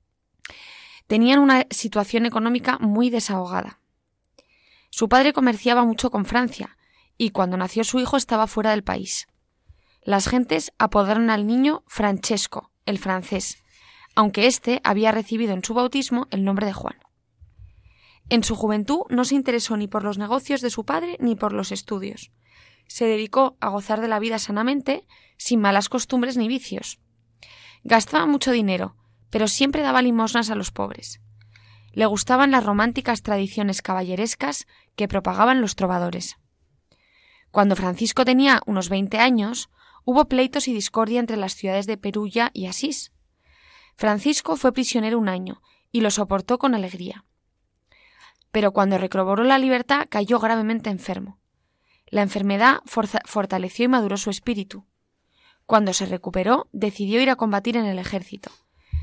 tenían 1.11 1.39
una 1.39 1.65
situación 1.71 2.25
económica 2.25 2.77
muy 2.79 3.09
desahogada. 3.09 3.81
Su 4.91 5.09
padre 5.09 5.33
comerciaba 5.33 5.83
mucho 5.83 6.09
con 6.09 6.23
Francia, 6.23 6.77
y 7.17 7.31
cuando 7.31 7.57
nació 7.57 7.83
su 7.83 7.99
hijo 7.99 8.15
estaba 8.15 8.47
fuera 8.47 8.69
del 8.71 8.85
país. 8.85 9.27
Las 10.03 10.29
gentes 10.29 10.71
apodaron 10.77 11.29
al 11.29 11.47
niño 11.47 11.83
Francesco, 11.85 12.71
el 12.85 12.97
francés, 12.97 13.61
aunque 14.15 14.47
éste 14.47 14.81
había 14.83 15.11
recibido 15.11 15.53
en 15.53 15.63
su 15.63 15.73
bautismo 15.73 16.27
el 16.31 16.43
nombre 16.43 16.65
de 16.65 16.73
Juan. 16.73 16.95
En 18.29 18.43
su 18.43 18.55
juventud 18.55 19.01
no 19.09 19.25
se 19.25 19.35
interesó 19.35 19.75
ni 19.77 19.87
por 19.87 20.03
los 20.03 20.17
negocios 20.17 20.61
de 20.61 20.69
su 20.69 20.85
padre 20.85 21.17
ni 21.19 21.35
por 21.35 21.53
los 21.53 21.71
estudios. 21.71 22.31
Se 22.87 23.05
dedicó 23.05 23.57
a 23.59 23.69
gozar 23.69 24.01
de 24.01 24.07
la 24.07 24.19
vida 24.19 24.39
sanamente, 24.39 25.05
sin 25.37 25.59
malas 25.59 25.89
costumbres 25.89 26.37
ni 26.37 26.47
vicios. 26.47 26.99
Gastaba 27.83 28.25
mucho 28.27 28.51
dinero, 28.51 28.95
pero 29.29 29.47
siempre 29.47 29.81
daba 29.81 30.01
limosnas 30.01 30.49
a 30.49 30.55
los 30.55 30.71
pobres. 30.71 31.19
Le 31.93 32.05
gustaban 32.05 32.51
las 32.51 32.65
románticas 32.65 33.21
tradiciones 33.21 33.81
caballerescas 33.81 34.65
que 34.95 35.07
propagaban 35.07 35.59
los 35.59 35.75
trovadores. 35.75 36.37
Cuando 37.51 37.75
Francisco 37.75 38.23
tenía 38.23 38.61
unos 38.65 38.87
veinte 38.87 39.17
años, 39.17 39.69
hubo 40.05 40.25
pleitos 40.25 40.69
y 40.69 40.73
discordia 40.73 41.19
entre 41.19 41.37
las 41.37 41.55
ciudades 41.55 41.85
de 41.85 41.97
Perulla 41.97 42.49
y 42.53 42.67
Asís. 42.67 43.11
Francisco 43.95 44.55
fue 44.55 44.71
prisionero 44.71 45.19
un 45.19 45.29
año 45.29 45.61
y 45.91 46.01
lo 46.01 46.11
soportó 46.11 46.57
con 46.57 46.75
alegría. 46.75 47.25
Pero 48.51 48.71
cuando 48.71 48.97
recobró 48.97 49.43
la 49.43 49.57
libertad 49.57 50.07
cayó 50.09 50.39
gravemente 50.39 50.89
enfermo. 50.89 51.39
La 52.07 52.21
enfermedad 52.21 52.81
fortaleció 52.85 53.85
y 53.85 53.87
maduró 53.87 54.17
su 54.17 54.29
espíritu. 54.29 54.85
Cuando 55.65 55.93
se 55.93 56.05
recuperó, 56.05 56.67
decidió 56.71 57.21
ir 57.21 57.29
a 57.29 57.37
combatir 57.37 57.77
en 57.77 57.85
el 57.85 57.99
ejército 57.99 58.51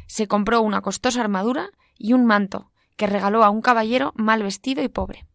se 0.08 0.26
compró 0.26 0.62
una 0.62 0.80
costosa 0.80 1.20
armadura 1.20 1.70
y 1.96 2.14
un 2.14 2.24
manto, 2.24 2.72
que 2.96 3.06
regaló 3.06 3.44
a 3.44 3.50
un 3.50 3.60
caballero 3.60 4.12
mal 4.16 4.42
vestido 4.42 4.82
y 4.82 4.88
pobre. 4.88 5.26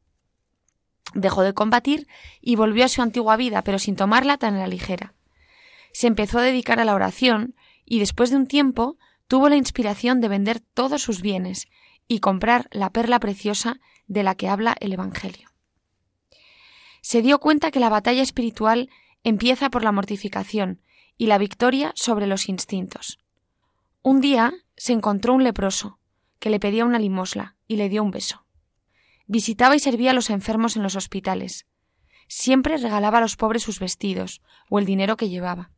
Dejó 1.13 1.43
de 1.43 1.53
combatir 1.53 2.07
y 2.41 2.55
volvió 2.55 2.83
a 2.83 2.89
su 2.89 3.01
antigua 3.01 3.37
vida, 3.37 3.61
pero 3.61 3.79
sin 3.79 3.95
tomarla 3.95 4.37
tan 4.37 4.55
a 4.55 4.59
la 4.59 4.67
ligera. 4.67 5.13
Se 5.93 6.07
empezó 6.07 6.39
a 6.39 6.43
dedicar 6.43 6.79
a 6.79 6.85
la 6.85 6.95
oración 6.95 7.55
y 7.85 7.99
después 7.99 8.31
de 8.31 8.37
un 8.37 8.47
tiempo 8.47 8.97
tuvo 9.27 9.49
la 9.49 9.55
inspiración 9.55 10.21
de 10.21 10.27
vender 10.27 10.59
todos 10.59 11.01
sus 11.01 11.21
bienes 11.21 11.67
y 12.07 12.19
comprar 12.19 12.67
la 12.71 12.91
perla 12.91 13.19
preciosa 13.19 13.79
de 14.07 14.23
la 14.23 14.35
que 14.35 14.49
habla 14.49 14.75
el 14.79 14.93
Evangelio. 14.93 15.49
Se 17.01 17.21
dio 17.21 17.39
cuenta 17.39 17.71
que 17.71 17.79
la 17.79 17.89
batalla 17.89 18.21
espiritual 18.21 18.89
empieza 19.23 19.69
por 19.69 19.83
la 19.83 19.91
mortificación 19.91 20.81
y 21.17 21.27
la 21.27 21.37
victoria 21.37 21.91
sobre 21.95 22.27
los 22.27 22.49
instintos. 22.49 23.19
Un 24.01 24.21
día 24.21 24.53
se 24.75 24.93
encontró 24.93 25.33
un 25.33 25.43
leproso, 25.43 25.99
que 26.39 26.49
le 26.49 26.59
pedía 26.59 26.85
una 26.85 26.99
limosna, 26.99 27.55
y 27.67 27.77
le 27.77 27.89
dio 27.89 28.03
un 28.03 28.11
beso. 28.11 28.45
Visitaba 29.27 29.75
y 29.75 29.79
servía 29.79 30.11
a 30.11 30.13
los 30.13 30.29
enfermos 30.29 30.75
en 30.75 30.83
los 30.83 30.95
hospitales. 30.95 31.65
Siempre 32.27 32.77
regalaba 32.77 33.19
a 33.19 33.21
los 33.21 33.35
pobres 33.35 33.63
sus 33.63 33.79
vestidos 33.79 34.41
o 34.69 34.79
el 34.79 34.85
dinero 34.85 35.15
que 35.15 35.29
llevaba. 35.29 35.71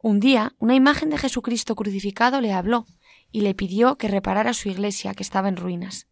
Un 0.00 0.20
día, 0.20 0.54
una 0.58 0.76
imagen 0.76 1.10
de 1.10 1.18
Jesucristo 1.18 1.74
crucificado 1.74 2.40
le 2.40 2.52
habló 2.52 2.86
y 3.32 3.40
le 3.40 3.54
pidió 3.54 3.96
que 3.98 4.06
reparara 4.06 4.54
su 4.54 4.68
iglesia, 4.68 5.12
que 5.14 5.24
estaba 5.24 5.48
en 5.48 5.56
ruinas. 5.56 6.06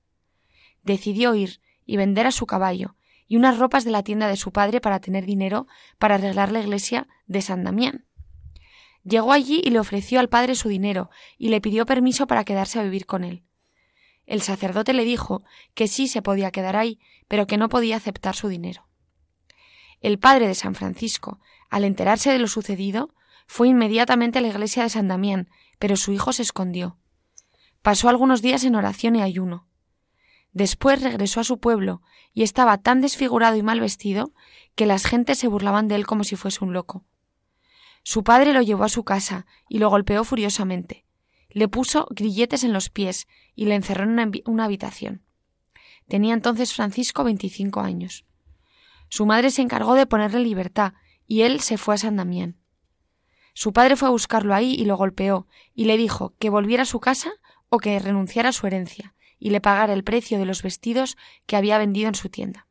Decidió 0.82 1.34
ir 1.36 1.60
y 1.84 1.96
vender 1.96 2.26
a 2.26 2.32
su 2.32 2.46
caballo 2.46 2.96
y 3.28 3.36
unas 3.36 3.58
ropas 3.58 3.84
de 3.84 3.92
la 3.92 4.02
tienda 4.02 4.26
de 4.26 4.36
su 4.36 4.52
padre 4.52 4.80
para 4.80 5.00
tener 5.00 5.24
dinero 5.24 5.68
para 5.98 6.16
arreglar 6.16 6.50
la 6.50 6.60
iglesia 6.60 7.06
de 7.26 7.42
San 7.42 7.62
Damián. 7.62 8.06
Llegó 9.04 9.32
allí 9.32 9.62
y 9.64 9.70
le 9.70 9.78
ofreció 9.78 10.18
al 10.18 10.28
padre 10.28 10.56
su 10.56 10.68
dinero 10.68 11.10
y 11.38 11.50
le 11.50 11.60
pidió 11.60 11.86
permiso 11.86 12.26
para 12.26 12.44
quedarse 12.44 12.80
a 12.80 12.82
vivir 12.82 13.06
con 13.06 13.22
él. 13.22 13.44
El 14.26 14.42
sacerdote 14.42 14.92
le 14.94 15.04
dijo 15.04 15.44
que 15.74 15.86
sí 15.86 16.08
se 16.08 16.22
podía 16.22 16.50
quedar 16.50 16.74
ahí, 16.74 16.98
pero 17.28 17.46
que 17.46 17.56
no 17.56 17.68
podía 17.68 17.96
aceptar 17.96 18.34
su 18.34 18.48
dinero. 18.48 18.88
El 20.00 20.18
padre 20.18 20.48
de 20.48 20.56
San 20.56 20.74
Francisco, 20.74 21.40
al 21.70 21.84
enterarse 21.84 22.32
de 22.32 22.40
lo 22.40 22.48
sucedido, 22.48 23.14
fue 23.46 23.68
inmediatamente 23.68 24.38
a 24.38 24.42
la 24.42 24.48
iglesia 24.48 24.82
de 24.82 24.90
San 24.90 25.08
Damián, 25.08 25.48
pero 25.78 25.96
su 25.96 26.12
hijo 26.12 26.32
se 26.32 26.42
escondió. 26.42 26.98
Pasó 27.82 28.08
algunos 28.08 28.42
días 28.42 28.64
en 28.64 28.74
oración 28.74 29.16
y 29.16 29.22
ayuno. 29.22 29.68
Después 30.52 31.02
regresó 31.02 31.40
a 31.40 31.44
su 31.44 31.60
pueblo 31.60 32.02
y 32.32 32.42
estaba 32.42 32.78
tan 32.78 33.00
desfigurado 33.00 33.56
y 33.56 33.62
mal 33.62 33.78
vestido 33.78 34.32
que 34.74 34.86
las 34.86 35.04
gentes 35.04 35.38
se 35.38 35.48
burlaban 35.48 35.86
de 35.86 35.96
él 35.96 36.06
como 36.06 36.24
si 36.24 36.34
fuese 36.34 36.64
un 36.64 36.72
loco. 36.72 37.04
Su 38.02 38.24
padre 38.24 38.52
lo 38.52 38.62
llevó 38.62 38.84
a 38.84 38.88
su 38.88 39.04
casa 39.04 39.46
y 39.68 39.78
lo 39.78 39.90
golpeó 39.90 40.24
furiosamente. 40.24 41.04
Le 41.48 41.68
puso 41.68 42.06
grilletes 42.10 42.64
en 42.64 42.72
los 42.72 42.88
pies 42.88 43.26
y 43.54 43.66
le 43.66 43.74
encerró 43.74 44.04
en 44.04 44.42
una, 44.46 44.64
habitación. 44.64 45.24
Tenía 46.08 46.34
entonces 46.34 46.72
Francisco 46.72 47.24
veinticinco 47.24 47.80
años. 47.80 48.24
Su 49.08 49.26
madre 49.26 49.50
se 49.50 49.62
encargó 49.62 49.94
de 49.94 50.06
ponerle 50.06 50.40
libertad 50.40 50.94
y 51.26 51.42
él 51.42 51.60
se 51.60 51.78
fue 51.78 51.96
a 51.96 51.98
San 51.98 52.16
Damián. 52.16 52.56
Su 53.58 53.72
padre 53.72 53.96
fue 53.96 54.08
a 54.08 54.10
buscarlo 54.10 54.54
ahí 54.54 54.74
y 54.74 54.84
lo 54.84 54.98
golpeó, 54.98 55.46
y 55.74 55.86
le 55.86 55.96
dijo 55.96 56.34
que 56.38 56.50
volviera 56.50 56.82
a 56.82 56.84
su 56.84 57.00
casa 57.00 57.32
o 57.70 57.78
que 57.78 57.98
renunciara 57.98 58.50
a 58.50 58.52
su 58.52 58.66
herencia, 58.66 59.14
y 59.38 59.48
le 59.48 59.62
pagara 59.62 59.94
el 59.94 60.04
precio 60.04 60.38
de 60.38 60.44
los 60.44 60.62
vestidos 60.62 61.16
que 61.46 61.56
había 61.56 61.78
vendido 61.78 62.08
en 62.08 62.14
su 62.14 62.28
tienda. 62.28 62.66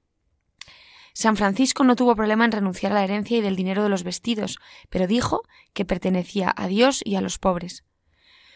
San 1.11 1.37
Francisco 1.37 1.83
no 1.83 1.95
tuvo 1.95 2.15
problema 2.15 2.45
en 2.45 2.51
renunciar 2.51 2.91
a 2.91 2.95
la 2.95 3.03
herencia 3.03 3.35
y 3.35 3.41
del 3.41 3.55
dinero 3.55 3.81
de 3.81 3.89
los 3.89 4.03
vestidos, 4.03 4.59
pero 4.91 5.07
dijo 5.07 5.41
que 5.73 5.85
pertenecía 5.85 6.53
a 6.55 6.67
Dios 6.67 7.01
y 7.03 7.15
a 7.15 7.21
los 7.21 7.39
pobres. 7.39 7.83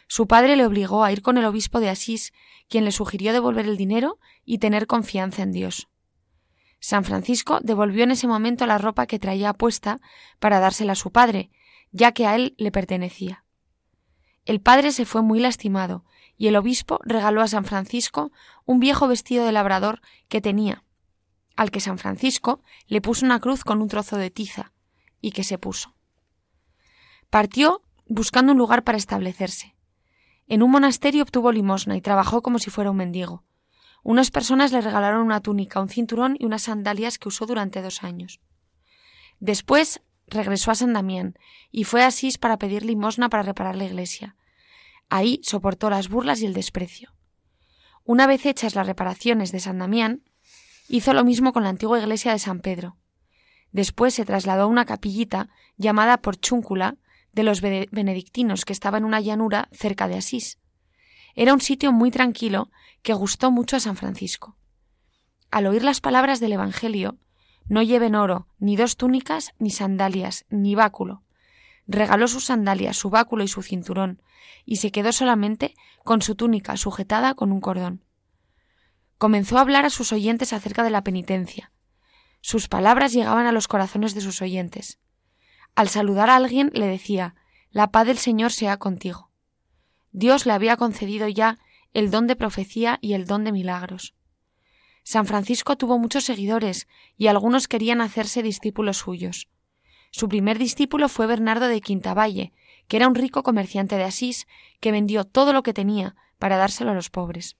Su 0.08 0.28
padre 0.28 0.56
le 0.56 0.68
obligó 0.68 1.04
a 1.04 1.12
ir 1.12 1.24
con 1.24 1.40
el 1.40 1.46
obispo 1.46 1.80
de 1.80 1.90
Asís, 1.90 2.32
quien 2.68 2.86
le 2.86 2.92
sugirió 2.92 3.34
devolver 3.34 3.66
el 3.66 3.76
dinero 3.76 4.20
y 4.46 4.60
tener 4.60 4.86
confianza 4.86 5.42
en 5.42 5.52
Dios. 5.52 5.88
San 6.80 7.04
Francisco 7.06 7.60
devolvió 7.64 8.04
en 8.04 8.12
ese 8.12 8.28
momento 8.28 8.68
la 8.68 8.78
ropa 8.78 9.08
que 9.08 9.18
traía 9.18 9.52
puesta 9.52 10.00
para 10.38 10.60
dársela 10.60 10.92
a 10.92 10.96
su 10.96 11.12
padre, 11.12 11.50
ya 11.92 12.12
que 12.12 12.26
a 12.26 12.36
él 12.36 12.56
le 12.58 12.72
pertenecía. 12.72 13.44
El 14.46 14.62
padre 14.62 14.92
se 14.92 15.06
fue 15.06 15.22
muy 15.22 15.40
lastimado, 15.40 16.06
y 16.38 16.48
el 16.48 16.56
obispo 16.56 17.00
regaló 17.04 17.42
a 17.42 17.48
San 17.48 17.66
Francisco 17.66 18.32
un 18.66 18.80
viejo 18.80 19.08
vestido 19.08 19.46
de 19.46 19.52
labrador 19.52 20.02
que 20.28 20.42
tenía, 20.42 20.84
al 21.56 21.72
que 21.72 21.82
San 21.82 21.98
Francisco 21.98 22.62
le 22.88 23.02
puso 23.02 23.26
una 23.26 23.40
cruz 23.40 23.64
con 23.64 23.82
un 23.82 23.90
trozo 23.90 24.18
de 24.18 24.32
tiza, 24.32 24.72
y 25.22 25.32
que 25.32 25.44
se 25.44 25.58
puso. 25.58 25.96
Partió 27.30 27.84
buscando 28.08 28.54
un 28.54 28.58
lugar 28.58 28.84
para 28.84 28.98
establecerse. 28.98 29.76
En 30.48 30.64
un 30.64 30.72
monasterio 30.72 31.24
obtuvo 31.24 31.52
limosna 31.52 31.96
y 31.96 32.02
trabajó 32.02 32.42
como 32.42 32.58
si 32.58 32.72
fuera 32.72 32.90
un 32.90 32.98
mendigo. 32.98 33.44
Unas 34.02 34.32
personas 34.32 34.72
le 34.72 34.82
regalaron 34.82 35.22
una 35.22 35.42
túnica, 35.42 35.82
un 35.82 35.90
cinturón 35.90 36.38
y 36.40 36.46
unas 36.46 36.64
sandalias 36.64 37.20
que 37.20 37.28
usó 37.28 37.46
durante 37.46 37.82
dos 37.82 38.04
años. 38.04 38.40
Después 39.40 40.02
regresó 40.30 40.72
a 40.72 40.76
San 40.76 40.94
Damián 40.94 41.38
y 41.72 41.84
fue 41.84 42.04
a 42.04 42.08
Asís 42.08 42.38
para 42.38 42.58
pedir 42.58 42.86
limosna 42.86 43.30
para 43.30 43.44
reparar 43.44 43.76
la 43.76 43.86
iglesia. 43.86 44.36
Ahí 45.10 45.42
soportó 45.44 45.90
las 45.90 46.10
burlas 46.10 46.42
y 46.42 46.46
el 46.46 46.54
desprecio. 46.54 47.14
Una 48.04 48.28
vez 48.28 48.46
hechas 48.46 48.76
las 48.76 48.88
reparaciones 48.88 49.52
de 49.52 49.60
San 49.60 49.80
Damián, 49.80 50.24
hizo 50.88 51.14
lo 51.14 51.24
mismo 51.24 51.54
con 51.54 51.64
la 51.64 51.70
antigua 51.70 52.00
iglesia 52.00 52.32
de 52.32 52.40
San 52.40 52.60
Pedro. 52.60 52.98
Después 53.72 54.14
se 54.14 54.26
trasladó 54.26 54.64
a 54.64 54.68
una 54.68 54.86
capillita 54.86 55.50
llamada 55.78 56.22
por 56.22 56.38
Chúncula 56.38 56.98
de 57.34 57.44
los 57.44 57.62
benedictinos 57.62 58.66
que 58.66 58.74
estaba 58.74 58.98
en 58.98 59.06
una 59.06 59.22
llanura 59.22 59.70
cerca 59.72 60.08
de 60.08 60.18
Asís. 60.18 60.58
Era 61.36 61.54
un 61.54 61.62
sitio 61.62 61.92
muy 61.92 62.12
tranquilo 62.12 62.72
que 63.02 63.14
gustó 63.14 63.52
mucho 63.52 63.76
a 63.76 63.80
San 63.80 63.96
Francisco. 63.96 64.58
Al 65.52 65.68
oír 65.68 65.84
las 65.84 66.02
palabras 66.02 66.40
del 66.40 66.54
Evangelio, 66.54 67.18
no 67.70 67.84
lleven 67.84 68.16
oro, 68.16 68.48
ni 68.58 68.76
dos 68.76 68.98
túnicas, 68.98 69.54
ni 69.60 69.70
sandalias, 69.70 70.46
ni 70.50 70.76
báculo. 70.76 71.24
Regaló 71.88 72.28
sus 72.28 72.46
sandalias, 72.46 72.98
su 72.98 73.10
báculo 73.10 73.44
y 73.44 73.48
su 73.48 73.62
cinturón, 73.62 74.22
y 74.66 74.78
se 74.78 74.92
quedó 74.92 75.12
solamente 75.12 75.76
con 76.04 76.22
su 76.22 76.36
túnica 76.36 76.76
sujetada 76.78 77.36
con 77.36 77.52
un 77.52 77.62
cordón. 77.62 78.04
Comenzó 79.18 79.58
a 79.58 79.62
hablar 79.62 79.86
a 79.86 79.90
sus 79.90 80.12
oyentes 80.12 80.52
acerca 80.52 80.84
de 80.84 80.90
la 80.90 81.04
penitencia. 81.04 81.72
Sus 82.42 82.68
palabras 82.68 83.14
llegaban 83.14 83.46
a 83.46 83.52
los 83.52 83.68
corazones 83.68 84.16
de 84.16 84.22
sus 84.22 84.42
oyentes. 84.42 85.00
Al 85.76 85.90
saludar 85.90 86.30
a 86.30 86.36
alguien 86.36 86.72
le 86.74 86.88
decía 86.88 87.36
La 87.72 87.92
paz 87.92 88.08
del 88.08 88.18
Señor 88.18 88.52
sea 88.52 88.78
contigo. 88.78 89.30
Dios 90.12 90.46
le 90.46 90.54
había 90.54 90.78
concedido 90.78 91.28
ya 91.28 91.60
el 91.94 92.10
don 92.10 92.28
de 92.28 92.36
profecía 92.36 92.98
y 93.02 93.14
el 93.14 93.26
don 93.26 93.44
de 93.44 93.52
milagros. 93.52 94.16
San 95.04 95.26
Francisco 95.26 95.78
tuvo 95.78 95.98
muchos 95.98 96.26
seguidores 96.26 96.88
y 97.18 97.28
algunos 97.28 97.68
querían 97.68 98.02
hacerse 98.02 98.44
discípulos 98.44 98.98
suyos. 98.98 99.50
Su 100.12 100.28
primer 100.28 100.58
discípulo 100.58 101.10
fue 101.10 101.28
Bernardo 101.28 101.68
de 101.68 101.82
Quintavalle, 101.82 102.54
que 102.88 102.98
era 102.98 103.08
un 103.08 103.16
rico 103.16 103.44
comerciante 103.44 103.96
de 103.96 104.04
Asís 104.04 104.48
que 104.80 104.92
vendió 104.92 105.24
todo 105.24 105.54
lo 105.54 105.64
que 105.64 105.74
tenía 105.74 106.16
para 106.38 106.58
dárselo 106.58 106.92
a 106.92 106.96
los 106.96 107.10
pobres. 107.10 107.58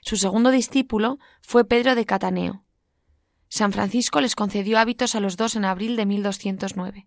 Su 0.00 0.16
segundo 0.16 0.50
discípulo 0.50 1.18
fue 1.40 1.64
Pedro 1.64 1.94
de 1.94 2.04
Cataneo. 2.04 2.64
San 3.48 3.72
Francisco 3.72 4.20
les 4.20 4.34
concedió 4.34 4.78
hábitos 4.78 5.14
a 5.14 5.20
los 5.20 5.36
dos 5.36 5.54
en 5.54 5.64
abril 5.64 5.94
de 5.94 6.06
1209. 6.06 7.06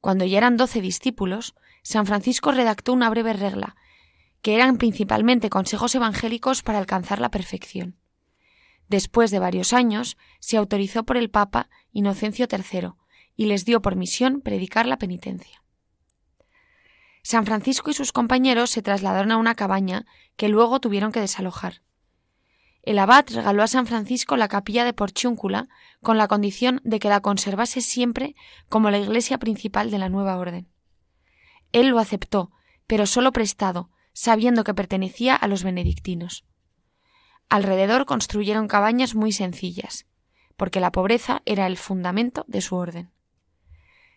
Cuando 0.00 0.24
ya 0.24 0.38
eran 0.38 0.56
doce 0.56 0.80
discípulos, 0.80 1.54
San 1.82 2.06
Francisco 2.06 2.52
redactó 2.52 2.92
una 2.92 3.10
breve 3.10 3.32
regla 3.32 3.74
que 4.42 4.54
eran 4.54 4.78
principalmente 4.78 5.50
consejos 5.50 5.94
evangélicos 5.94 6.62
para 6.62 6.78
alcanzar 6.78 7.20
la 7.20 7.30
perfección. 7.30 7.96
Después 8.88 9.30
de 9.30 9.38
varios 9.38 9.72
años, 9.72 10.16
se 10.40 10.56
autorizó 10.56 11.04
por 11.04 11.16
el 11.16 11.30
Papa 11.30 11.68
Inocencio 11.92 12.46
III 12.50 12.90
y 13.36 13.46
les 13.46 13.64
dio 13.64 13.82
por 13.82 13.96
misión 13.96 14.40
predicar 14.40 14.86
la 14.86 14.98
penitencia. 14.98 15.62
San 17.22 17.44
Francisco 17.44 17.90
y 17.90 17.94
sus 17.94 18.12
compañeros 18.12 18.70
se 18.70 18.80
trasladaron 18.82 19.32
a 19.32 19.36
una 19.36 19.54
cabaña 19.54 20.06
que 20.36 20.48
luego 20.48 20.80
tuvieron 20.80 21.12
que 21.12 21.20
desalojar. 21.20 21.82
El 22.82 22.98
abad 22.98 23.26
regaló 23.28 23.62
a 23.62 23.66
San 23.66 23.86
Francisco 23.86 24.36
la 24.38 24.48
capilla 24.48 24.84
de 24.84 24.94
Porchiúncula 24.94 25.68
con 26.02 26.16
la 26.16 26.26
condición 26.26 26.80
de 26.84 26.98
que 26.98 27.10
la 27.10 27.20
conservase 27.20 27.82
siempre 27.82 28.34
como 28.70 28.90
la 28.90 28.98
iglesia 28.98 29.36
principal 29.36 29.90
de 29.90 29.98
la 29.98 30.08
nueva 30.08 30.38
orden. 30.38 30.68
Él 31.72 31.88
lo 31.88 31.98
aceptó, 31.98 32.50
pero 32.86 33.04
solo 33.04 33.32
prestado, 33.32 33.90
sabiendo 34.20 34.64
que 34.64 34.74
pertenecía 34.74 35.36
a 35.36 35.46
los 35.46 35.62
benedictinos. 35.62 36.44
Alrededor 37.48 38.04
construyeron 38.04 38.66
cabañas 38.66 39.14
muy 39.14 39.30
sencillas, 39.30 40.08
porque 40.56 40.80
la 40.80 40.90
pobreza 40.90 41.40
era 41.44 41.68
el 41.68 41.76
fundamento 41.76 42.44
de 42.48 42.60
su 42.60 42.74
orden. 42.74 43.12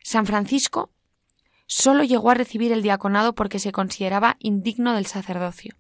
San 0.01 0.25
Francisco 0.25 0.91
solo 1.67 2.03
llegó 2.03 2.31
a 2.31 2.33
recibir 2.33 2.71
el 2.71 2.81
diaconado 2.81 3.35
porque 3.35 3.59
se 3.59 3.71
consideraba 3.71 4.37
indigno 4.39 4.95
del 4.95 5.05
sacerdocio. 5.05 5.77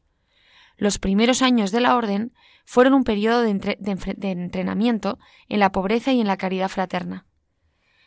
Los 0.77 0.99
primeros 0.99 1.41
años 1.41 1.71
de 1.71 1.81
la 1.81 1.95
orden 1.95 2.31
fueron 2.63 2.93
un 2.93 3.03
periodo 3.03 3.41
de, 3.41 3.55
de, 3.55 4.31
entrenamiento 4.31 5.17
en 5.49 5.59
la 5.59 5.71
pobreza 5.71 6.11
y 6.11 6.21
en 6.21 6.27
la 6.27 6.37
caridad 6.37 6.69
fraterna. 6.69 7.25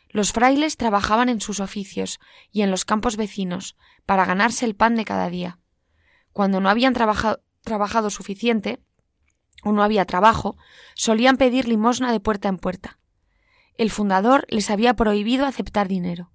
Los 0.07 0.31
frailes 0.31 0.77
trabajaban 0.77 1.27
en 1.27 1.41
sus 1.41 1.59
oficios 1.59 2.21
y 2.53 2.61
en 2.61 2.71
los 2.71 2.85
campos 2.85 3.17
vecinos 3.17 3.75
para 4.05 4.23
ganarse 4.23 4.63
el 4.63 4.77
pan 4.77 4.95
de 4.95 5.03
cada 5.03 5.29
día. 5.29 5.59
Cuando 6.35 6.59
no 6.59 6.67
habían 6.67 6.93
trabajado, 6.93 8.09
suficiente 8.09 8.81
o 9.63 9.71
no 9.71 9.83
había 9.83 10.03
trabajo, 10.03 10.57
solían 10.93 11.37
pedir 11.37 11.65
limosna 11.65 12.11
de 12.11 12.19
puerta 12.19 12.49
en 12.49 12.57
puerta. 12.57 12.99
El 13.77 13.89
fundador 13.89 14.45
les 14.49 14.69
había 14.69 14.97
prohibido 14.97 15.45
aceptar 15.45 15.87
dinero. 15.87 16.33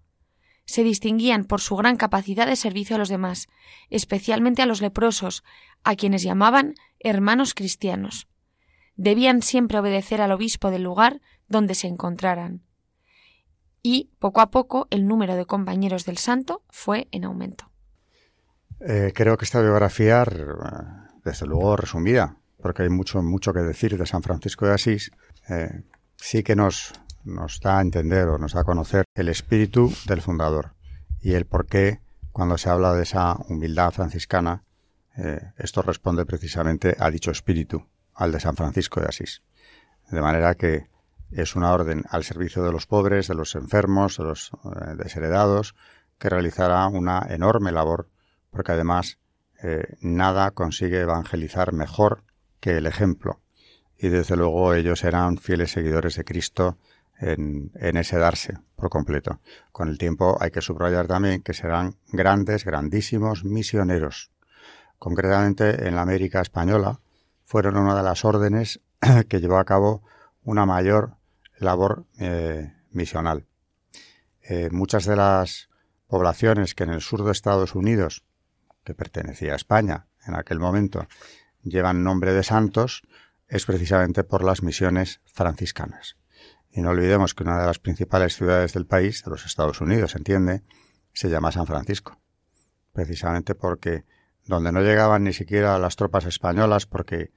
Se 0.64 0.84
distinguían 0.84 1.44
por 1.44 1.60
su 1.60 1.76
gran 1.76 1.98
capacidad 1.98 2.46
de 2.46 2.56
servicio 2.56 2.96
a 2.96 2.98
los 2.98 3.10
demás, 3.10 3.48
especialmente 3.90 4.62
a 4.62 4.66
los 4.66 4.80
leprosos, 4.80 5.44
a 5.84 5.94
quienes 5.96 6.22
llamaban 6.22 6.76
hermanos 6.98 7.52
cristianos. 7.52 8.26
Debían 8.96 9.42
siempre 9.42 9.80
obedecer 9.80 10.22
al 10.22 10.32
obispo 10.32 10.70
del 10.70 10.84
lugar 10.84 11.20
donde 11.46 11.74
se 11.74 11.88
encontraran. 11.88 12.62
Y, 13.82 14.08
poco 14.18 14.40
a 14.40 14.50
poco, 14.50 14.88
el 14.88 15.06
número 15.06 15.36
de 15.36 15.44
compañeros 15.44 16.06
del 16.06 16.16
santo 16.16 16.64
fue 16.70 17.06
en 17.10 17.26
aumento. 17.26 17.69
Eh, 18.80 19.12
creo 19.14 19.36
que 19.36 19.44
esta 19.44 19.60
biografía, 19.60 20.24
desde 21.22 21.46
luego 21.46 21.76
resumida, 21.76 22.36
porque 22.62 22.82
hay 22.82 22.88
mucho, 22.88 23.22
mucho 23.22 23.52
que 23.52 23.60
decir 23.60 23.98
de 23.98 24.06
San 24.06 24.22
Francisco 24.22 24.66
de 24.66 24.72
Asís, 24.72 25.12
eh, 25.50 25.82
sí 26.16 26.42
que 26.42 26.56
nos, 26.56 26.94
nos 27.24 27.60
da 27.60 27.78
a 27.78 27.82
entender 27.82 28.28
o 28.28 28.38
nos 28.38 28.54
da 28.54 28.62
a 28.62 28.64
conocer 28.64 29.04
el 29.14 29.28
espíritu 29.28 29.92
del 30.06 30.22
fundador 30.22 30.72
y 31.20 31.34
el 31.34 31.44
por 31.44 31.66
qué, 31.66 32.00
cuando 32.32 32.56
se 32.56 32.70
habla 32.70 32.94
de 32.94 33.02
esa 33.02 33.36
humildad 33.48 33.90
franciscana, 33.90 34.64
eh, 35.14 35.52
esto 35.58 35.82
responde 35.82 36.24
precisamente 36.24 36.96
a 36.98 37.10
dicho 37.10 37.30
espíritu, 37.30 37.86
al 38.14 38.32
de 38.32 38.40
San 38.40 38.56
Francisco 38.56 39.00
de 39.00 39.08
Asís. 39.08 39.42
De 40.10 40.22
manera 40.22 40.54
que 40.54 40.88
es 41.30 41.54
una 41.54 41.72
orden 41.72 42.04
al 42.08 42.24
servicio 42.24 42.62
de 42.62 42.72
los 42.72 42.86
pobres, 42.86 43.28
de 43.28 43.34
los 43.34 43.54
enfermos, 43.54 44.16
de 44.16 44.24
los 44.24 44.52
desheredados, 44.96 45.74
que 46.18 46.30
realizará 46.30 46.86
una 46.86 47.26
enorme 47.28 47.72
labor 47.72 48.08
porque 48.50 48.72
además 48.72 49.18
eh, 49.62 49.96
nada 50.00 50.50
consigue 50.52 51.00
evangelizar 51.00 51.72
mejor 51.72 52.24
que 52.60 52.76
el 52.76 52.86
ejemplo. 52.86 53.40
Y 53.98 54.08
desde 54.08 54.36
luego 54.36 54.74
ellos 54.74 55.04
eran 55.04 55.38
fieles 55.38 55.72
seguidores 55.72 56.16
de 56.16 56.24
Cristo 56.24 56.78
en, 57.18 57.70
en, 57.74 57.96
ese 57.96 58.18
darse 58.18 58.58
por 58.76 58.88
completo. 58.88 59.40
Con 59.72 59.88
el 59.88 59.98
tiempo 59.98 60.38
hay 60.40 60.50
que 60.50 60.62
subrayar 60.62 61.06
también 61.06 61.42
que 61.42 61.52
serán 61.52 61.96
grandes, 62.08 62.64
grandísimos 62.64 63.44
misioneros. 63.44 64.30
Concretamente 64.98 65.86
en 65.86 65.94
la 65.94 66.02
América 66.02 66.40
Española 66.40 67.00
fueron 67.44 67.76
una 67.76 67.94
de 67.94 68.02
las 68.02 68.24
órdenes 68.24 68.80
que 69.28 69.40
llevó 69.40 69.58
a 69.58 69.64
cabo 69.64 70.02
una 70.44 70.66
mayor 70.66 71.16
labor 71.58 72.06
eh, 72.18 72.72
misional. 72.90 73.46
Eh, 74.42 74.68
muchas 74.70 75.04
de 75.04 75.16
las 75.16 75.68
poblaciones 76.06 76.74
que 76.74 76.84
en 76.84 76.90
el 76.90 77.00
sur 77.00 77.24
de 77.24 77.32
Estados 77.32 77.74
Unidos 77.74 78.24
que 78.84 78.94
pertenecía 78.94 79.52
a 79.52 79.56
España 79.56 80.06
en 80.26 80.34
aquel 80.34 80.58
momento, 80.58 81.06
llevan 81.62 82.02
nombre 82.04 82.32
de 82.32 82.42
santos, 82.42 83.02
es 83.48 83.66
precisamente 83.66 84.24
por 84.24 84.44
las 84.44 84.62
misiones 84.62 85.20
franciscanas. 85.26 86.16
Y 86.70 86.82
no 86.82 86.90
olvidemos 86.90 87.34
que 87.34 87.42
una 87.42 87.58
de 87.58 87.66
las 87.66 87.78
principales 87.78 88.36
ciudades 88.36 88.72
del 88.72 88.86
país, 88.86 89.24
de 89.24 89.30
los 89.30 89.44
Estados 89.44 89.80
Unidos, 89.80 90.14
entiende, 90.14 90.62
se 91.12 91.28
llama 91.28 91.52
San 91.52 91.66
Francisco. 91.66 92.20
Precisamente 92.92 93.54
porque 93.54 94.04
donde 94.44 94.72
no 94.72 94.80
llegaban 94.80 95.24
ni 95.24 95.32
siquiera 95.32 95.78
las 95.78 95.96
tropas 95.96 96.26
españolas, 96.26 96.86
porque 96.86 97.32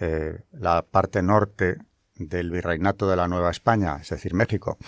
eh, 0.00 0.42
la 0.52 0.82
parte 0.82 1.22
norte 1.22 1.78
del 2.14 2.50
virreinato 2.50 3.08
de 3.08 3.16
la 3.16 3.28
Nueva 3.28 3.50
España, 3.50 3.98
es 4.00 4.08
decir, 4.08 4.34
México, 4.34 4.78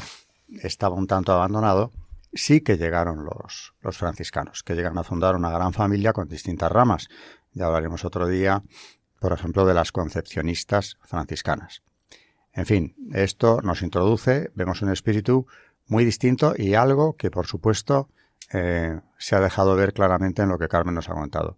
estaba 0.62 0.96
un 0.96 1.06
tanto 1.06 1.32
abandonado, 1.32 1.92
sí 2.32 2.60
que 2.60 2.76
llegaron 2.76 3.24
los, 3.24 3.72
franciscanos, 3.96 4.62
que 4.62 4.74
llegan 4.74 4.98
a 4.98 5.04
fundar 5.04 5.36
una 5.36 5.50
gran 5.50 5.72
familia 5.72 6.12
con 6.12 6.28
distintas 6.28 6.70
ramas. 6.70 7.08
Ya 7.52 7.66
hablaremos 7.66 8.04
otro 8.04 8.26
día, 8.26 8.62
por 9.18 9.32
ejemplo, 9.32 9.66
de 9.66 9.74
las 9.74 9.92
concepcionistas 9.92 10.96
franciscanas. 11.02 11.82
En 12.52 12.66
fin, 12.66 12.96
esto 13.12 13.60
nos 13.62 13.82
introduce, 13.82 14.50
vemos 14.54 14.82
un 14.82 14.90
espíritu 14.90 15.46
muy 15.86 16.04
distinto 16.04 16.54
y 16.56 16.74
algo 16.74 17.16
que, 17.16 17.30
por 17.30 17.46
supuesto, 17.46 18.08
eh, 18.52 19.00
se 19.18 19.36
ha 19.36 19.40
dejado 19.40 19.76
ver 19.76 19.92
claramente 19.92 20.42
en 20.42 20.48
lo 20.48 20.58
que 20.58 20.68
Carmen 20.68 20.94
nos 20.94 21.08
ha 21.08 21.14
contado. 21.14 21.56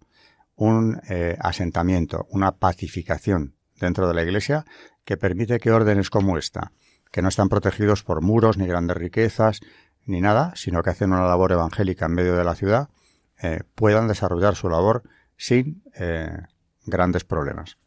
Un 0.55 1.01
eh, 1.09 1.35
asentamiento, 1.39 2.27
una 2.29 2.51
pacificación 2.51 3.55
dentro 3.79 4.07
de 4.07 4.13
la 4.13 4.23
Iglesia 4.23 4.65
que 5.03 5.17
permite 5.17 5.59
que 5.59 5.71
órdenes 5.71 6.09
como 6.09 6.37
esta, 6.37 6.71
que 7.11 7.21
no 7.21 7.29
están 7.29 7.49
protegidos 7.49 8.03
por 8.03 8.21
muros 8.21 8.57
ni 8.57 8.67
grandes 8.67 8.97
riquezas 8.97 9.61
ni 10.05 10.21
nada, 10.21 10.53
sino 10.55 10.83
que 10.83 10.89
hacen 10.89 11.11
una 11.11 11.25
labor 11.25 11.51
evangélica 11.51 12.05
en 12.05 12.13
medio 12.13 12.35
de 12.35 12.43
la 12.43 12.55
ciudad, 12.55 12.89
eh, 13.41 13.61
puedan 13.75 14.07
desarrollar 14.07 14.55
su 14.55 14.69
labor 14.69 15.03
sin 15.37 15.83
grandes 16.85 17.23
problemas. 17.23 17.77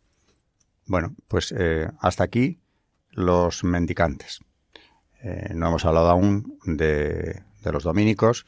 Bueno, 0.86 1.14
pues 1.28 1.54
hasta 2.00 2.24
aquí 2.24 2.60
los 3.10 3.64
mendicantes. 3.64 4.40
Eh, 5.22 5.54
no 5.54 5.68
hemos 5.68 5.84
hablado 5.84 6.08
aún 6.08 6.58
de, 6.64 7.42
los 7.64 7.82
dominicos. 7.82 8.46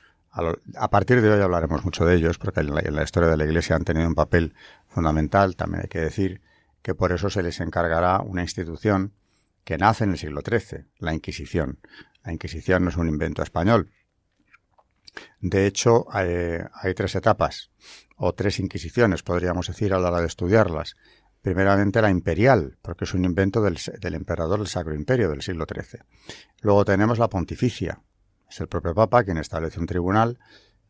A, 0.77 0.91
partir 0.91 1.21
de 1.21 1.31
hoy 1.31 1.41
hablaremos 1.41 1.85
mucho 1.85 2.05
de 2.05 2.15
ellos, 2.15 2.39
porque 2.39 2.61
en 2.61 2.95
la, 2.95 3.03
historia 3.03 3.29
de 3.29 3.37
la 3.37 3.45
Iglesia 3.45 3.75
han 3.75 3.85
tenido 3.85 4.07
un 4.07 4.15
papel 4.15 4.55
fundamental. 4.87 5.57
También 5.57 5.83
hay 5.83 5.89
que 5.89 6.01
decir 6.01 6.41
que 6.83 6.95
por 6.95 7.11
eso 7.11 7.31
se 7.31 7.43
les 7.43 7.59
encargará 7.61 8.21
una 8.21 8.43
institución 8.43 9.13
que 9.65 9.77
nace 9.77 10.05
en 10.05 10.11
el 10.11 10.19
siglo 10.19 10.43
XIII, 10.43 10.85
la 10.99 11.15
Inquisición. 11.15 11.81
La 12.29 12.35
Inquisición 12.35 12.85
no 12.85 12.91
es 12.91 12.99
un 12.99 13.09
invento 13.09 13.43
español. 13.43 13.91
De 15.41 15.67
hecho, 15.67 16.05
hay, 16.11 16.93
tres 16.95 17.15
etapas, 17.15 17.71
o 18.17 18.35
tres 18.35 18.61
inquisiciones, 18.61 19.23
podríamos 19.23 19.69
decir, 19.69 19.95
a 19.95 19.99
la 19.99 20.09
hora 20.09 20.21
de 20.21 20.27
estudiarlas 20.27 20.95
primeramente 21.41 22.03
la 22.03 22.11
imperial, 22.11 22.77
porque 22.83 23.07
es 23.07 23.15
un 23.15 23.25
invento 23.25 23.63
del, 23.63 23.79
emperador 24.15 24.59
del 24.59 24.69
Sacro 24.69 24.95
Imperio 24.95 25.31
del 25.31 25.41
siglo 25.41 25.65
XIII. 25.65 26.03
Luego 26.61 26.85
tenemos 26.85 27.19
la 27.19 27.31
pontificia, 27.31 28.03
es 28.47 28.61
el 28.61 28.69
propio 28.69 28.95
Papa 28.95 29.25
quien 29.25 29.39
establece 29.39 29.81
un 29.81 29.87
tribunal 29.87 30.39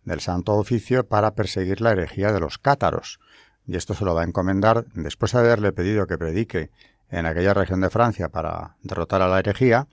del 0.03 0.19
Santo 0.19 0.55
Oficio 0.55 1.07
para 1.07 1.37
perseguir 1.37 1.81
la 1.81 1.93
herejía 1.93 2.33
de 2.33 2.41
los 2.41 2.59
cátaros, 2.59 3.21
y 3.65 3.77
esto 3.77 3.95
se 3.95 4.05
lo 4.05 4.13
va 4.13 4.23
a 4.23 4.27
encomendar, 4.27 4.87
después 4.93 5.31
de 5.31 5.39
haberle 5.39 5.73
pedido 5.73 6.09
que 6.09 6.19
predique 6.19 6.73
en 7.11 7.27
aquella 7.27 7.55
región 7.55 7.81
de 7.81 7.91
Francia 7.91 8.29
para 8.29 8.77
derrotar 8.83 9.23
a 9.23 9.29
la 9.29 9.39
herejía, 9.39 9.87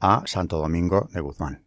a 0.00 0.22
Santo 0.26 0.58
Domingo 0.58 1.08
de 1.12 1.20
Guzmán. 1.20 1.64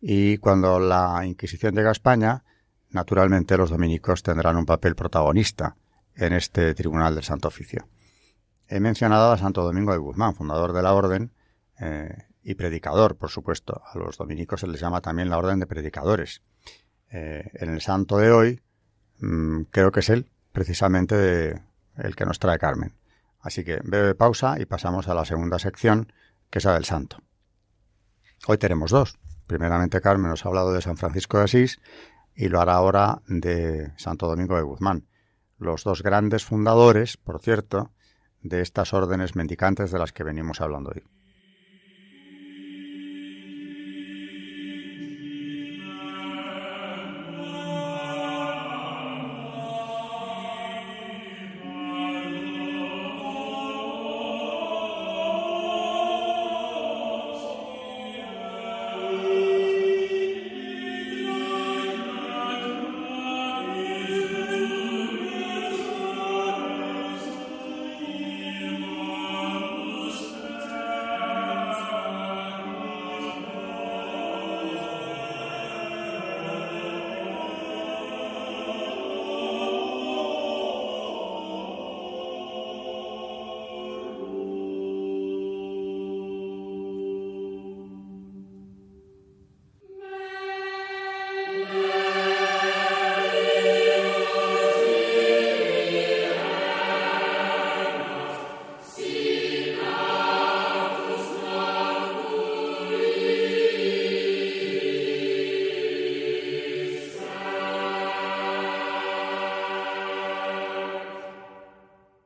Y 0.00 0.38
cuando 0.38 0.78
la 0.78 1.24
Inquisición 1.24 1.74
llega 1.74 1.88
a 1.88 1.92
España, 1.92 2.44
naturalmente 2.90 3.56
los 3.56 3.70
dominicos 3.70 4.22
tendrán 4.22 4.56
un 4.56 4.66
papel 4.66 4.94
protagonista, 4.94 5.76
en 6.18 6.32
este 6.32 6.74
Tribunal 6.74 7.14
del 7.14 7.24
Santo 7.24 7.48
Oficio. 7.48 7.88
He 8.68 8.80
mencionado 8.80 9.32
a 9.32 9.38
Santo 9.38 9.62
Domingo 9.62 9.92
de 9.92 9.98
Guzmán, 9.98 10.34
fundador 10.34 10.72
de 10.72 10.82
la 10.82 10.92
orden 10.92 11.32
eh, 11.80 12.26
y 12.42 12.54
predicador, 12.54 13.16
por 13.16 13.30
supuesto. 13.30 13.82
A 13.86 13.96
los 13.98 14.18
dominicos 14.18 14.60
se 14.60 14.66
les 14.66 14.80
llama 14.80 15.00
también 15.00 15.30
la 15.30 15.38
orden 15.38 15.60
de 15.60 15.66
predicadores. 15.66 16.42
Eh, 17.10 17.50
en 17.54 17.70
el 17.70 17.80
santo 17.80 18.18
de 18.18 18.30
hoy, 18.30 18.62
mm, 19.20 19.62
creo 19.70 19.92
que 19.92 20.00
es 20.00 20.10
él, 20.10 20.30
precisamente 20.52 21.62
el 21.96 22.16
que 22.16 22.26
nos 22.26 22.38
trae 22.38 22.58
Carmen. 22.58 22.94
Así 23.40 23.64
que 23.64 23.76
breve 23.76 24.14
pausa 24.14 24.60
y 24.60 24.66
pasamos 24.66 25.08
a 25.08 25.14
la 25.14 25.24
segunda 25.24 25.58
sección, 25.58 26.12
que 26.50 26.58
es 26.58 26.64
la 26.64 26.74
del 26.74 26.84
santo. 26.84 27.22
Hoy 28.46 28.58
tenemos 28.58 28.90
dos. 28.90 29.18
Primeramente 29.46 30.00
Carmen 30.00 30.30
nos 30.30 30.44
ha 30.44 30.48
hablado 30.48 30.72
de 30.72 30.82
San 30.82 30.96
Francisco 30.96 31.38
de 31.38 31.44
Asís 31.44 31.80
y 32.34 32.48
lo 32.48 32.60
hará 32.60 32.74
ahora 32.74 33.22
de 33.26 33.92
Santo 33.96 34.26
Domingo 34.26 34.56
de 34.56 34.62
Guzmán 34.62 35.04
los 35.58 35.84
dos 35.84 36.02
grandes 36.02 36.44
fundadores, 36.44 37.16
por 37.16 37.40
cierto, 37.40 37.90
de 38.42 38.62
estas 38.62 38.94
órdenes 38.94 39.34
mendicantes 39.34 39.90
de 39.90 39.98
las 39.98 40.12
que 40.12 40.24
venimos 40.24 40.60
hablando 40.60 40.90
hoy. 40.94 41.02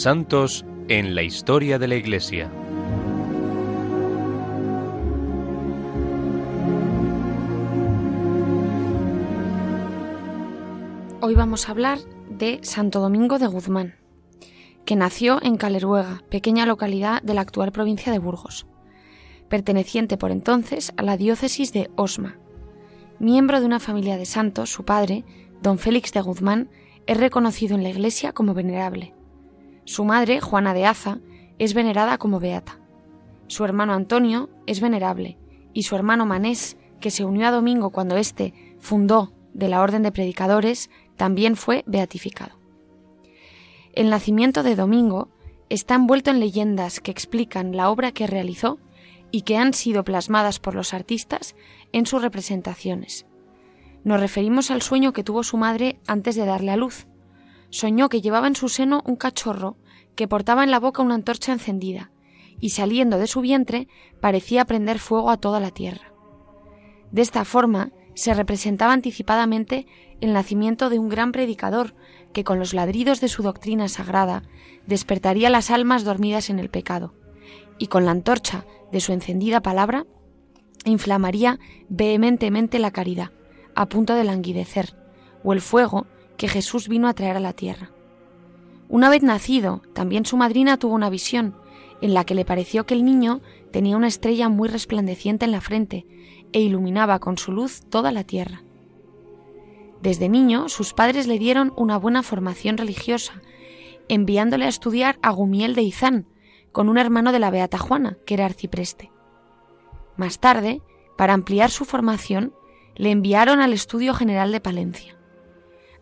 Santos 0.00 0.64
en 0.88 1.14
la 1.14 1.22
historia 1.22 1.78
de 1.78 1.86
la 1.86 1.94
Iglesia. 1.94 2.50
Hoy 11.20 11.34
vamos 11.34 11.68
a 11.68 11.72
hablar 11.72 11.98
de 12.30 12.60
Santo 12.62 13.00
Domingo 13.00 13.38
de 13.38 13.46
Guzmán, 13.46 13.96
que 14.86 14.96
nació 14.96 15.38
en 15.42 15.58
Caleruega, 15.58 16.22
pequeña 16.30 16.64
localidad 16.64 17.20
de 17.20 17.34
la 17.34 17.42
actual 17.42 17.70
provincia 17.70 18.10
de 18.10 18.20
Burgos, 18.20 18.66
perteneciente 19.50 20.16
por 20.16 20.30
entonces 20.30 20.94
a 20.96 21.02
la 21.02 21.18
diócesis 21.18 21.74
de 21.74 21.90
Osma. 21.96 22.38
Miembro 23.18 23.60
de 23.60 23.66
una 23.66 23.80
familia 23.80 24.16
de 24.16 24.24
santos, 24.24 24.70
su 24.70 24.86
padre, 24.86 25.26
don 25.60 25.76
Félix 25.76 26.10
de 26.14 26.22
Guzmán, 26.22 26.70
es 27.06 27.18
reconocido 27.18 27.76
en 27.76 27.82
la 27.82 27.90
Iglesia 27.90 28.32
como 28.32 28.54
venerable 28.54 29.12
su 29.90 30.04
madre, 30.04 30.40
Juana 30.40 30.72
de 30.72 30.86
Aza, 30.86 31.18
es 31.58 31.74
venerada 31.74 32.16
como 32.16 32.38
beata. 32.38 32.78
Su 33.48 33.64
hermano 33.64 33.92
Antonio 33.92 34.48
es 34.68 34.80
venerable 34.80 35.36
y 35.72 35.82
su 35.82 35.96
hermano 35.96 36.26
Manés, 36.26 36.76
que 37.00 37.10
se 37.10 37.24
unió 37.24 37.48
a 37.48 37.50
Domingo 37.50 37.90
cuando 37.90 38.16
éste 38.16 38.54
fundó 38.78 39.32
de 39.52 39.66
la 39.66 39.80
Orden 39.80 40.04
de 40.04 40.12
Predicadores, 40.12 40.90
también 41.16 41.56
fue 41.56 41.82
beatificado. 41.88 42.56
El 43.92 44.10
nacimiento 44.10 44.62
de 44.62 44.76
Domingo 44.76 45.28
está 45.68 45.96
envuelto 45.96 46.30
en 46.30 46.38
leyendas 46.38 47.00
que 47.00 47.10
explican 47.10 47.76
la 47.76 47.90
obra 47.90 48.12
que 48.12 48.28
realizó 48.28 48.78
y 49.32 49.42
que 49.42 49.56
han 49.56 49.74
sido 49.74 50.04
plasmadas 50.04 50.60
por 50.60 50.76
los 50.76 50.94
artistas 50.94 51.56
en 51.90 52.06
sus 52.06 52.22
representaciones. 52.22 53.26
Nos 54.04 54.20
referimos 54.20 54.70
al 54.70 54.82
sueño 54.82 55.12
que 55.12 55.24
tuvo 55.24 55.42
su 55.42 55.56
madre 55.56 55.98
antes 56.06 56.36
de 56.36 56.46
darle 56.46 56.70
a 56.70 56.76
luz. 56.76 57.08
Soñó 57.70 58.08
que 58.08 58.20
llevaba 58.20 58.46
en 58.46 58.54
su 58.54 58.68
seno 58.68 59.02
un 59.04 59.16
cachorro 59.16 59.76
que 60.20 60.28
portaba 60.28 60.64
en 60.64 60.70
la 60.70 60.80
boca 60.80 61.00
una 61.00 61.14
antorcha 61.14 61.50
encendida, 61.50 62.10
y 62.60 62.68
saliendo 62.68 63.16
de 63.16 63.26
su 63.26 63.40
vientre 63.40 63.88
parecía 64.20 64.66
prender 64.66 64.98
fuego 64.98 65.30
a 65.30 65.38
toda 65.38 65.60
la 65.60 65.70
tierra. 65.70 66.12
De 67.10 67.22
esta 67.22 67.46
forma 67.46 67.90
se 68.12 68.34
representaba 68.34 68.92
anticipadamente 68.92 69.86
el 70.20 70.34
nacimiento 70.34 70.90
de 70.90 70.98
un 70.98 71.08
gran 71.08 71.32
predicador 71.32 71.94
que 72.34 72.44
con 72.44 72.58
los 72.58 72.74
ladridos 72.74 73.22
de 73.22 73.28
su 73.28 73.42
doctrina 73.42 73.88
sagrada 73.88 74.42
despertaría 74.86 75.48
las 75.48 75.70
almas 75.70 76.04
dormidas 76.04 76.50
en 76.50 76.58
el 76.58 76.68
pecado, 76.68 77.14
y 77.78 77.86
con 77.86 78.04
la 78.04 78.10
antorcha 78.10 78.66
de 78.92 79.00
su 79.00 79.14
encendida 79.14 79.62
palabra 79.62 80.04
inflamaría 80.84 81.58
vehementemente 81.88 82.78
la 82.78 82.90
caridad, 82.90 83.30
a 83.74 83.86
punto 83.86 84.14
de 84.14 84.24
languidecer, 84.24 84.98
o 85.42 85.54
el 85.54 85.62
fuego 85.62 86.06
que 86.36 86.46
Jesús 86.46 86.88
vino 86.88 87.08
a 87.08 87.14
traer 87.14 87.38
a 87.38 87.40
la 87.40 87.54
tierra. 87.54 87.90
Una 88.90 89.08
vez 89.08 89.22
nacido, 89.22 89.82
también 89.94 90.26
su 90.26 90.36
madrina 90.36 90.76
tuvo 90.76 90.94
una 90.94 91.10
visión, 91.10 91.54
en 92.00 92.12
la 92.12 92.24
que 92.24 92.34
le 92.34 92.44
pareció 92.44 92.86
que 92.86 92.94
el 92.94 93.04
niño 93.04 93.40
tenía 93.70 93.96
una 93.96 94.08
estrella 94.08 94.48
muy 94.48 94.68
resplandeciente 94.68 95.44
en 95.44 95.52
la 95.52 95.60
frente 95.60 96.06
e 96.52 96.60
iluminaba 96.60 97.20
con 97.20 97.38
su 97.38 97.52
luz 97.52 97.82
toda 97.88 98.10
la 98.10 98.24
tierra. 98.24 98.64
Desde 100.02 100.28
niño 100.28 100.68
sus 100.68 100.92
padres 100.92 101.28
le 101.28 101.38
dieron 101.38 101.72
una 101.76 101.98
buena 101.98 102.24
formación 102.24 102.78
religiosa, 102.78 103.40
enviándole 104.08 104.64
a 104.64 104.68
estudiar 104.68 105.20
a 105.22 105.30
Gumiel 105.30 105.76
de 105.76 105.82
Izán, 105.82 106.26
con 106.72 106.88
un 106.88 106.98
hermano 106.98 107.30
de 107.30 107.38
la 107.38 107.50
Beata 107.50 107.78
Juana, 107.78 108.18
que 108.26 108.34
era 108.34 108.46
arcipreste. 108.46 109.12
Más 110.16 110.40
tarde, 110.40 110.82
para 111.16 111.32
ampliar 111.32 111.70
su 111.70 111.84
formación, 111.84 112.54
le 112.96 113.12
enviaron 113.12 113.60
al 113.60 113.72
Estudio 113.72 114.14
General 114.14 114.50
de 114.50 114.60
Palencia. 114.60 115.16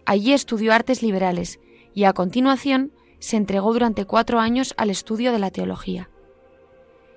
Allí 0.06 0.32
estudió 0.32 0.72
artes 0.72 1.02
liberales 1.02 1.60
y 1.94 2.04
a 2.04 2.12
continuación 2.12 2.92
se 3.18 3.36
entregó 3.36 3.72
durante 3.72 4.04
cuatro 4.04 4.38
años 4.38 4.74
al 4.76 4.90
estudio 4.90 5.32
de 5.32 5.38
la 5.38 5.50
teología. 5.50 6.10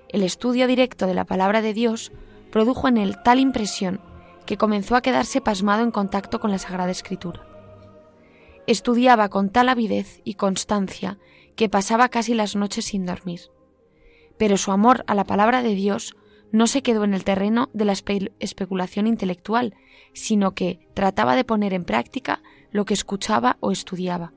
El 0.08 0.22
estudio 0.22 0.66
directo 0.66 1.06
de 1.06 1.14
la 1.14 1.24
palabra 1.24 1.62
de 1.62 1.72
Dios 1.72 2.12
produjo 2.50 2.88
en 2.88 2.98
él 2.98 3.16
tal 3.24 3.38
impresión 3.38 4.00
que 4.46 4.56
comenzó 4.56 4.96
a 4.96 5.00
quedarse 5.00 5.40
pasmado 5.40 5.82
en 5.82 5.90
contacto 5.90 6.40
con 6.40 6.50
la 6.50 6.58
Sagrada 6.58 6.90
Escritura. 6.90 7.46
Estudiaba 8.66 9.28
con 9.28 9.50
tal 9.50 9.68
avidez 9.68 10.20
y 10.24 10.34
constancia 10.34 11.18
que 11.56 11.68
pasaba 11.68 12.08
casi 12.08 12.34
las 12.34 12.56
noches 12.56 12.86
sin 12.86 13.06
dormir. 13.06 13.40
Pero 14.38 14.56
su 14.56 14.72
amor 14.72 15.04
a 15.06 15.14
la 15.14 15.24
palabra 15.24 15.62
de 15.62 15.74
Dios 15.74 16.16
no 16.50 16.66
se 16.66 16.82
quedó 16.82 17.04
en 17.04 17.14
el 17.14 17.24
terreno 17.24 17.70
de 17.72 17.86
la 17.86 17.94
especulación 18.38 19.06
intelectual, 19.06 19.74
sino 20.12 20.54
que 20.54 20.86
trataba 20.94 21.34
de 21.34 21.44
poner 21.44 21.72
en 21.72 21.84
práctica 21.84 22.42
lo 22.70 22.84
que 22.84 22.94
escuchaba 22.94 23.56
o 23.60 23.72
estudiaba. 23.72 24.32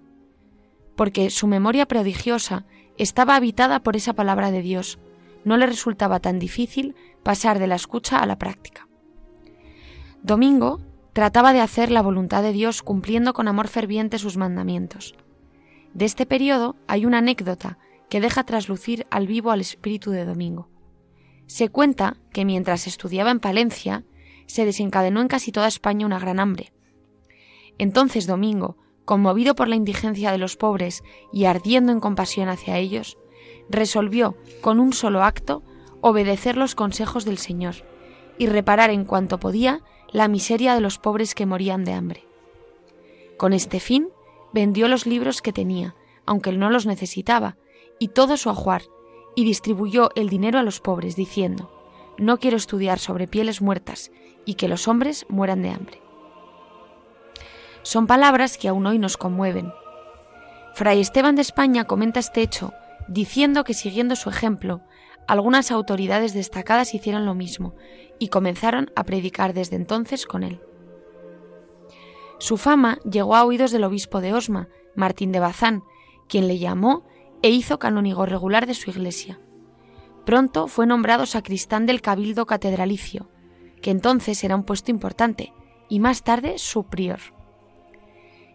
Porque 0.96 1.30
su 1.30 1.48
memoria 1.48 1.86
prodigiosa 1.86 2.66
estaba 2.98 3.36
habitada 3.36 3.82
por 3.82 3.96
esa 3.96 4.14
palabra 4.14 4.52
de 4.52 4.62
Dios, 4.62 5.00
no 5.44 5.58
le 5.58 5.66
resultaba 5.68 6.20
tan 6.20 6.40
difícil 6.40 6.96
pasar 7.24 7.60
de 7.60 7.68
la 7.68 7.76
escucha 7.76 8.18
a 8.18 8.26
la 8.26 8.38
práctica. 8.38 8.88
Domingo 10.24 10.82
trataba 11.14 11.54
de 11.54 11.62
hacer 11.62 11.92
la 11.92 12.02
voluntad 12.02 12.42
de 12.42 12.52
Dios 12.52 12.82
cumpliendo 12.82 13.34
con 13.34 13.48
amor 13.48 13.68
ferviente 13.68 14.18
sus 14.18 14.38
mandamientos. 14.38 15.16
De 15.94 16.06
este 16.06 16.26
periodo 16.26 16.76
hay 16.88 17.06
una 17.06 17.20
anécdota 17.20 17.78
que 18.10 18.20
deja 18.20 18.44
traslucir 18.44 19.08
al 19.10 19.28
vivo 19.28 19.52
al 19.52 19.62
espíritu 19.62 20.12
de 20.12 20.26
Domingo. 20.26 20.70
Se 21.46 21.70
cuenta 21.70 22.18
que 22.34 22.44
mientras 22.44 22.88
estudiaba 22.88 23.32
en 23.32 23.40
Palencia, 23.40 24.04
se 24.48 24.66
desencadenó 24.66 25.22
en 25.22 25.28
casi 25.28 25.52
toda 25.52 25.68
España 25.68 26.06
una 26.06 26.20
gran 26.20 26.40
hambre. 26.40 26.74
Entonces 27.78 28.28
Domingo, 28.28 28.78
conmovido 29.06 29.56
por 29.56 29.68
la 29.68 29.76
indigencia 29.76 30.32
de 30.32 30.38
los 30.38 30.58
pobres 30.58 31.04
y 31.32 31.46
ardiendo 31.46 31.92
en 31.92 32.00
compasión 32.00 32.50
hacia 32.50 32.78
ellos, 32.78 33.18
resolvió, 33.70 34.36
con 34.62 34.80
un 34.80 34.94
solo 34.94 35.24
acto, 35.24 35.64
obedecer 36.02 36.58
los 36.58 36.76
consejos 36.76 37.26
del 37.26 37.38
Señor 37.38 37.76
y 38.38 38.48
reparar 38.48 38.90
en 38.90 39.06
cuanto 39.06 39.40
podía 39.40 39.82
la 40.12 40.28
miseria 40.28 40.76
de 40.76 40.82
los 40.82 40.98
pobres 40.98 41.36
que 41.36 41.46
morían 41.46 41.84
de 41.84 41.94
hambre. 41.94 42.26
Con 43.38 43.54
este 43.54 43.80
fin, 43.80 44.10
vendió 44.54 44.88
los 44.88 45.06
libros 45.06 45.42
que 45.42 45.54
tenía, 45.54 45.96
aunque 46.26 46.50
él 46.50 46.60
no 46.60 46.70
los 46.70 46.86
necesitaba, 46.86 47.58
y 48.00 48.10
todo 48.10 48.38
su 48.38 48.50
ajuar, 48.50 48.84
y 49.36 49.44
distribuyó 49.44 50.10
el 50.16 50.30
dinero 50.30 50.60
a 50.60 50.64
los 50.64 50.80
pobres, 50.80 51.16
diciendo, 51.16 51.72
No 52.18 52.40
quiero 52.40 52.58
estudiar 52.58 53.00
sobre 53.00 53.28
pieles 53.28 53.62
muertas, 53.62 54.12
y 54.46 54.56
que 54.56 54.68
los 54.68 54.88
hombres 54.88 55.26
mueran 55.28 55.62
de 55.62 55.70
hambre. 55.70 56.05
Son 57.86 58.08
palabras 58.08 58.58
que 58.58 58.68
aún 58.68 58.88
hoy 58.88 58.98
nos 58.98 59.16
conmueven. 59.16 59.72
Fray 60.74 61.00
Esteban 61.00 61.36
de 61.36 61.44
España 61.44 61.86
comenta 61.86 62.20
este 62.20 62.42
hecho 62.42 62.74
diciendo 63.08 63.64
que 63.64 63.76
siguiendo 63.76 64.16
su 64.16 64.28
ejemplo, 64.28 64.82
algunas 65.28 65.70
autoridades 65.70 66.34
destacadas 66.34 66.96
hicieron 66.96 67.28
lo 67.28 67.36
mismo 67.36 67.76
y 68.18 68.30
comenzaron 68.30 68.90
a 68.96 69.04
predicar 69.04 69.54
desde 69.54 69.76
entonces 69.76 70.26
con 70.26 70.42
él. 70.42 70.62
Su 72.40 72.58
fama 72.58 72.98
llegó 73.08 73.36
a 73.36 73.46
oídos 73.46 73.70
del 73.70 73.84
obispo 73.84 74.20
de 74.20 74.34
Osma, 74.34 74.68
Martín 74.96 75.32
de 75.32 75.42
Bazán, 75.42 75.84
quien 76.28 76.48
le 76.48 76.58
llamó 76.58 77.06
e 77.44 77.52
hizo 77.52 77.78
canónigo 77.78 78.26
regular 78.26 78.66
de 78.66 78.74
su 78.74 78.90
iglesia. 78.90 79.40
Pronto 80.26 80.68
fue 80.68 80.88
nombrado 80.88 81.28
sacristán 81.28 81.86
del 81.86 82.02
cabildo 82.02 82.48
catedralicio, 82.48 83.30
que 83.80 83.92
entonces 83.92 84.44
era 84.44 84.56
un 84.56 84.64
puesto 84.64 84.90
importante, 84.90 85.54
y 85.88 86.00
más 86.00 86.24
tarde 86.24 86.58
su 86.58 86.86
prior. 86.86 87.35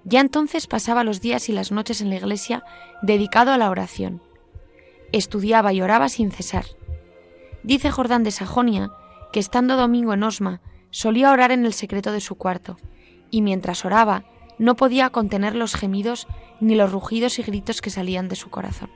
Ya 0.05 0.21
entonces 0.21 0.67
pasaba 0.67 1.05
los 1.05 1.21
días 1.21 1.49
y 1.49 1.53
las 1.53 1.73
noches 1.73 2.01
en 2.01 2.11
la 2.11 2.17
iglesia 2.17 2.65
dedicado 3.03 3.53
a 3.53 3.59
la 3.59 3.71
oración, 3.71 4.23
estudiaba 5.13 5.73
y 5.73 5.83
oraba 5.83 6.09
sin 6.09 6.31
cesar. 6.31 6.65
Dice 7.63 7.91
Jordán 7.91 8.23
de 8.23 8.31
Sajonia 8.31 8.91
que 9.33 9.41
estando 9.41 9.77
domingo 9.77 10.15
en 10.15 10.23
Osma 10.23 10.61
solía 10.91 11.31
orar 11.31 11.53
en 11.53 11.65
el 11.67 11.73
secreto 11.73 12.13
de 12.13 12.21
su 12.21 12.35
cuarto, 12.35 12.77
y 13.31 13.43
mientras 13.43 13.85
oraba 13.85 14.25
no 14.59 14.77
podía 14.77 15.11
contener 15.11 15.55
los 15.55 15.75
gemidos 15.75 16.27
ni 16.61 16.75
los 16.75 16.93
rugidos 16.93 17.39
y 17.39 17.43
gritos 17.43 17.81
que 17.81 17.91
salían 17.91 18.29
de 18.29 18.37
su 18.37 18.51
corazón. 18.51 18.91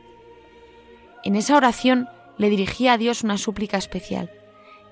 En 1.22 1.36
esa 1.36 1.56
oración 1.56 2.08
le 2.36 2.50
dirigía 2.50 2.94
a 2.94 2.98
Dios 2.98 3.22
una 3.22 3.38
súplica 3.38 3.78
especial, 3.78 4.30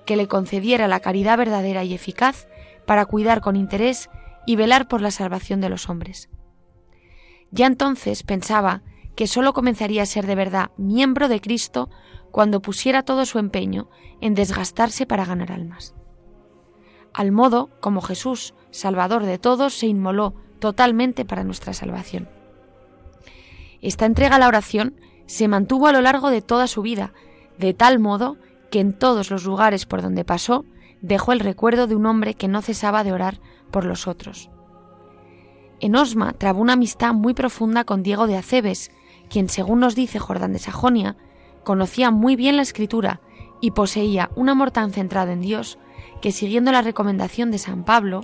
que 0.05 0.15
le 0.15 0.27
concediera 0.27 0.87
la 0.87 0.99
caridad 0.99 1.37
verdadera 1.37 1.83
y 1.83 1.93
eficaz 1.93 2.47
para 2.85 3.05
cuidar 3.05 3.41
con 3.41 3.55
interés 3.55 4.09
y 4.45 4.55
velar 4.55 4.87
por 4.87 5.01
la 5.01 5.11
salvación 5.11 5.61
de 5.61 5.69
los 5.69 5.89
hombres. 5.89 6.29
Ya 7.51 7.67
entonces 7.67 8.23
pensaba 8.23 8.81
que 9.15 9.27
sólo 9.27 9.53
comenzaría 9.53 10.03
a 10.03 10.07
ser 10.07 10.25
de 10.25 10.35
verdad 10.35 10.71
miembro 10.77 11.27
de 11.27 11.39
Cristo 11.39 11.89
cuando 12.31 12.61
pusiera 12.61 13.03
todo 13.03 13.25
su 13.25 13.37
empeño 13.39 13.89
en 14.21 14.33
desgastarse 14.33 15.05
para 15.05 15.25
ganar 15.25 15.51
almas. 15.51 15.93
Al 17.13 17.31
modo 17.31 17.69
como 17.79 18.01
Jesús, 18.01 18.55
Salvador 18.71 19.23
de 19.23 19.37
todos, 19.37 19.75
se 19.75 19.85
inmoló 19.85 20.33
totalmente 20.59 21.25
para 21.25 21.43
nuestra 21.43 21.73
salvación. 21.73 22.27
Esta 23.81 24.05
entrega 24.05 24.37
a 24.37 24.39
la 24.39 24.47
oración 24.47 24.95
se 25.27 25.47
mantuvo 25.47 25.87
a 25.87 25.91
lo 25.91 26.01
largo 26.01 26.31
de 26.31 26.41
toda 26.41 26.67
su 26.67 26.81
vida, 26.81 27.13
de 27.59 27.73
tal 27.73 27.99
modo 27.99 28.37
que 28.71 28.79
en 28.79 28.93
todos 28.93 29.29
los 29.29 29.43
lugares 29.43 29.85
por 29.85 30.01
donde 30.01 30.25
pasó 30.25 30.65
dejó 31.01 31.33
el 31.33 31.39
recuerdo 31.39 31.85
de 31.85 31.95
un 31.95 32.05
hombre 32.07 32.33
que 32.33 32.47
no 32.47 32.61
cesaba 32.61 33.03
de 33.03 33.11
orar 33.11 33.39
por 33.73 33.83
los 33.83 34.07
otros. 34.07 34.49
En 35.81 35.97
Osma 35.97 36.31
trabó 36.31 36.61
una 36.61 36.73
amistad 36.73 37.13
muy 37.13 37.33
profunda 37.33 37.83
con 37.83 38.03
Diego 38.03 38.27
de 38.27 38.37
Acebes, 38.37 38.91
quien, 39.29 39.49
según 39.49 39.81
nos 39.81 39.95
dice 39.95 40.19
Jordán 40.19 40.53
de 40.53 40.59
Sajonia, 40.59 41.17
conocía 41.65 42.11
muy 42.11 42.37
bien 42.37 42.55
la 42.55 42.61
escritura 42.61 43.19
y 43.59 43.71
poseía 43.71 44.29
un 44.35 44.47
amor 44.47 44.71
tan 44.71 44.91
centrado 44.91 45.31
en 45.31 45.41
Dios 45.41 45.77
que, 46.21 46.31
siguiendo 46.31 46.71
la 46.71 46.81
recomendación 46.81 47.51
de 47.51 47.57
San 47.57 47.83
Pablo, 47.83 48.21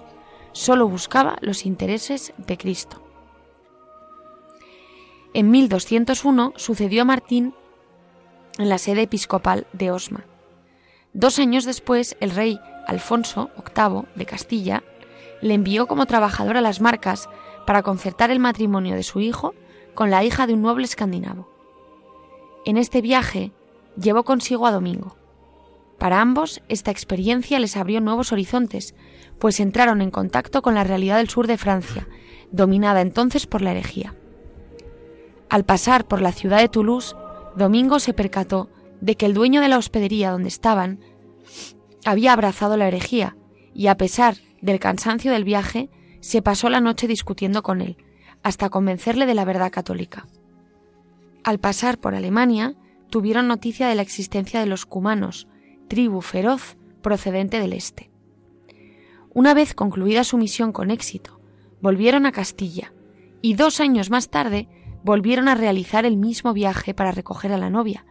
sólo 0.53 0.87
buscaba 0.87 1.37
los 1.41 1.65
intereses 1.65 2.31
de 2.37 2.57
Cristo. 2.57 3.01
En 5.33 5.51
1201 5.51 6.53
sucedió 6.55 7.01
a 7.01 7.05
Martín 7.05 7.53
en 8.57 8.69
la 8.69 8.77
sede 8.77 9.03
episcopal 9.03 9.67
de 9.73 9.91
Osma. 9.91 10.25
Dos 11.13 11.39
años 11.39 11.65
después, 11.65 12.15
el 12.19 12.31
rey 12.31 12.59
Alfonso 12.87 13.49
VIII 13.57 14.03
de 14.15 14.25
Castilla 14.25 14.83
le 15.41 15.53
envió 15.53 15.87
como 15.87 16.05
trabajador 16.05 16.57
a 16.57 16.61
las 16.61 16.81
marcas 16.81 17.29
para 17.65 17.83
concertar 17.83 18.31
el 18.31 18.39
matrimonio 18.39 18.95
de 18.95 19.03
su 19.03 19.19
hijo 19.19 19.53
con 19.93 20.09
la 20.09 20.23
hija 20.23 20.47
de 20.47 20.53
un 20.53 20.61
noble 20.61 20.85
escandinavo. 20.85 21.49
En 22.65 22.77
este 22.77 23.01
viaje 23.01 23.51
llevó 23.99 24.23
consigo 24.23 24.65
a 24.67 24.71
Domingo. 24.71 25.15
Para 25.97 26.21
ambos, 26.21 26.61
esta 26.69 26.91
experiencia 26.91 27.59
les 27.59 27.75
abrió 27.75 27.99
nuevos 27.99 28.31
horizontes, 28.31 28.95
pues 29.37 29.59
entraron 29.59 30.01
en 30.01 30.11
contacto 30.11 30.61
con 30.61 30.75
la 30.75 30.83
realidad 30.83 31.17
del 31.17 31.29
sur 31.29 31.47
de 31.47 31.57
Francia, 31.57 32.07
dominada 32.51 33.01
entonces 33.01 33.47
por 33.47 33.61
la 33.61 33.71
herejía. 33.71 34.15
Al 35.49 35.65
pasar 35.65 36.07
por 36.07 36.21
la 36.21 36.31
ciudad 36.31 36.59
de 36.59 36.69
Toulouse, 36.69 37.15
Domingo 37.55 37.99
se 37.99 38.13
percató 38.13 38.69
de 39.01 39.15
que 39.15 39.25
el 39.25 39.33
dueño 39.33 39.61
de 39.61 39.67
la 39.67 39.77
hospedería 39.77 40.31
donde 40.31 40.49
estaban 40.49 40.99
había 42.05 42.33
abrazado 42.33 42.77
la 42.77 42.87
herejía 42.87 43.35
y 43.73 43.87
a 43.87 43.97
pesar 43.97 44.35
del 44.61 44.79
cansancio 44.79 45.31
del 45.31 45.43
viaje, 45.43 45.89
se 46.19 46.41
pasó 46.41 46.69
la 46.69 46.81
noche 46.81 47.07
discutiendo 47.07 47.63
con 47.63 47.81
él, 47.81 47.97
hasta 48.43 48.69
convencerle 48.69 49.25
de 49.25 49.35
la 49.35 49.45
verdad 49.45 49.71
católica. 49.71 50.27
Al 51.43 51.59
pasar 51.59 51.97
por 51.97 52.15
Alemania, 52.15 52.75
tuvieron 53.09 53.47
noticia 53.47 53.87
de 53.87 53.95
la 53.95 54.01
existencia 54.01 54.59
de 54.59 54.65
los 54.65 54.85
cumanos, 54.85 55.47
tribu 55.87 56.21
feroz 56.21 56.77
procedente 57.01 57.59
del 57.59 57.73
este. 57.73 58.11
Una 59.33 59.53
vez 59.53 59.73
concluida 59.73 60.23
su 60.23 60.37
misión 60.37 60.71
con 60.71 60.91
éxito, 60.91 61.39
volvieron 61.81 62.25
a 62.25 62.31
Castilla 62.31 62.93
y 63.41 63.53
dos 63.53 63.79
años 63.79 64.09
más 64.09 64.29
tarde 64.29 64.67
volvieron 65.03 65.47
a 65.47 65.55
realizar 65.55 66.05
el 66.05 66.17
mismo 66.17 66.53
viaje 66.53 66.93
para 66.93 67.11
recoger 67.11 67.53
a 67.53 67.57
la 67.57 67.69
novia, 67.69 68.05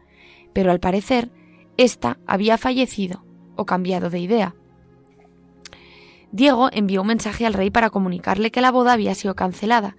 pero 0.52 0.70
al 0.70 0.80
parecer 0.80 1.30
ésta 1.76 2.18
había 2.26 2.56
fallecido 2.58 3.24
o 3.56 3.66
cambiado 3.66 4.10
de 4.10 4.20
idea. 4.20 4.54
Diego 6.32 6.68
envió 6.72 7.00
un 7.02 7.08
mensaje 7.08 7.46
al 7.46 7.54
rey 7.54 7.70
para 7.70 7.90
comunicarle 7.90 8.50
que 8.50 8.60
la 8.60 8.70
boda 8.70 8.92
había 8.92 9.14
sido 9.14 9.34
cancelada 9.34 9.96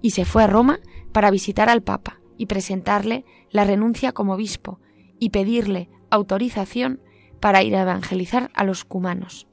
y 0.00 0.10
se 0.10 0.24
fue 0.24 0.44
a 0.44 0.46
Roma 0.46 0.80
para 1.12 1.30
visitar 1.30 1.68
al 1.68 1.82
Papa 1.82 2.20
y 2.36 2.46
presentarle 2.46 3.24
la 3.50 3.64
renuncia 3.64 4.12
como 4.12 4.34
obispo 4.34 4.80
y 5.18 5.30
pedirle 5.30 5.88
autorización 6.10 7.00
para 7.40 7.62
ir 7.62 7.76
a 7.76 7.82
evangelizar 7.82 8.50
a 8.54 8.64
los 8.64 8.84
cumanos. 8.84 9.48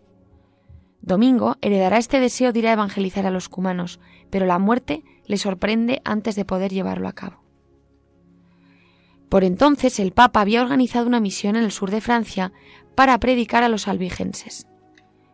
Domingo 1.02 1.58
heredará 1.62 1.98
este 1.98 2.20
deseo 2.20 2.52
de 2.54 2.60
ir 2.60 2.68
a 2.68 2.74
evangelizar 2.74 3.26
a 3.26 3.32
los 3.32 3.50
cumanos, 3.50 4.00
pero 4.30 4.46
la 4.46 4.60
muerte 4.60 5.04
le 5.26 5.38
sorprende 5.38 6.02
antes 6.04 6.36
de 6.36 6.46
poder 6.46 6.72
llevarlo 6.72 7.08
a 7.08 7.14
cabo. 7.14 7.44
Por 9.30 9.44
entonces 9.44 10.00
el 10.00 10.12
Papa 10.12 10.42
había 10.42 10.62
organizado 10.62 11.08
una 11.08 11.20
misión 11.20 11.56
en 11.56 11.64
el 11.64 11.72
sur 11.72 11.92
de 11.92 12.02
Francia 12.02 12.52
para 12.96 13.20
predicar 13.20 13.64
a 13.64 13.70
los 13.70 13.88
albigenses. 13.88 14.69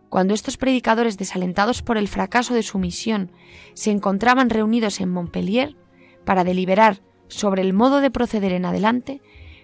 Cuando 0.10 0.34
estos 0.34 0.58
predicadores, 0.58 1.18
desalentados 1.18 1.82
por 1.82 1.98
el 1.98 2.08
fracaso 2.08 2.54
de 2.54 2.64
su 2.64 2.80
misión, 2.80 3.32
se 3.74 3.92
encontraban 3.92 4.50
reunidos 4.50 5.02
en 5.02 5.10
Montpellier 5.10 5.76
para 6.24 6.44
deliberar 6.44 7.02
sobre 7.28 7.62
el 7.62 7.74
modo 7.74 8.02
de 8.02 8.12
proceder 8.12 8.52
en 8.52 8.66
adelante, 8.66 9.22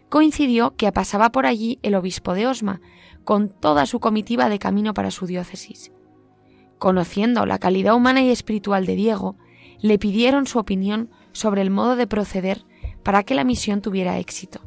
coincidió 0.10 0.76
que 0.76 0.92
pasaba 0.92 1.32
por 1.32 1.46
allí 1.46 1.80
el 1.84 1.96
obispo 1.96 2.34
de 2.34 2.48
Osma, 2.48 2.82
con 3.24 3.50
toda 3.50 3.86
su 3.86 4.00
comitiva 4.00 4.50
de 4.50 4.60
camino 4.60 4.94
para 4.94 5.12
su 5.12 5.26
diócesis. 5.26 5.92
Conociendo 6.80 7.46
la 7.46 7.60
calidad 7.60 7.96
humana 7.96 8.22
y 8.22 8.30
espiritual 8.30 8.86
de 8.86 8.96
Diego, 8.96 9.38
le 9.80 10.00
pidieron 10.00 10.48
su 10.48 10.60
opinión 10.60 11.10
sobre 11.32 11.62
el 11.62 11.70
modo 11.70 11.96
de 11.96 12.08
proceder 12.08 12.66
para 13.04 13.24
que 13.24 13.36
la 13.36 13.44
misión 13.44 13.82
tuviera 13.82 14.20
éxito. 14.20 14.62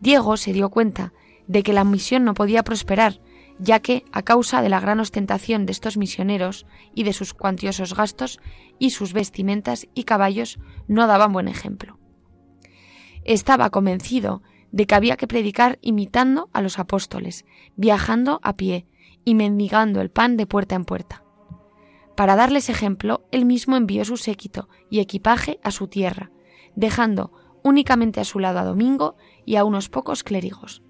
Diego 0.00 0.36
se 0.36 0.52
dio 0.52 0.70
cuenta 0.70 1.12
de 1.46 1.62
que 1.62 1.72
la 1.72 1.84
misión 1.84 2.24
no 2.24 2.34
podía 2.34 2.62
prosperar, 2.64 3.20
ya 3.62 3.78
que, 3.78 4.04
a 4.10 4.22
causa 4.22 4.60
de 4.60 4.68
la 4.68 4.80
gran 4.80 4.98
ostentación 4.98 5.66
de 5.66 5.72
estos 5.72 5.96
misioneros 5.96 6.66
y 6.94 7.04
de 7.04 7.12
sus 7.12 7.32
cuantiosos 7.32 7.94
gastos, 7.94 8.40
y 8.78 8.90
sus 8.90 9.12
vestimentas 9.12 9.86
y 9.94 10.02
caballos 10.02 10.58
no 10.88 11.06
daban 11.06 11.32
buen 11.32 11.46
ejemplo. 11.46 11.98
Estaba 13.24 13.70
convencido 13.70 14.42
de 14.72 14.86
que 14.86 14.96
había 14.96 15.16
que 15.16 15.28
predicar 15.28 15.78
imitando 15.80 16.50
a 16.52 16.60
los 16.60 16.80
apóstoles, 16.80 17.44
viajando 17.76 18.40
a 18.42 18.56
pie 18.56 18.86
y 19.24 19.36
mendigando 19.36 20.00
el 20.00 20.10
pan 20.10 20.36
de 20.36 20.46
puerta 20.46 20.74
en 20.74 20.84
puerta. 20.84 21.22
Para 22.16 22.34
darles 22.34 22.68
ejemplo, 22.68 23.24
él 23.30 23.44
mismo 23.44 23.76
envió 23.76 24.04
su 24.04 24.16
séquito 24.16 24.68
y 24.90 24.98
equipaje 24.98 25.60
a 25.62 25.70
su 25.70 25.86
tierra, 25.86 26.32
dejando 26.74 27.32
únicamente 27.62 28.18
a 28.18 28.24
su 28.24 28.40
lado 28.40 28.58
a 28.58 28.64
Domingo 28.64 29.14
y 29.46 29.54
a 29.54 29.64
unos 29.64 29.88
pocos 29.88 30.24
clérigos. 30.24 30.82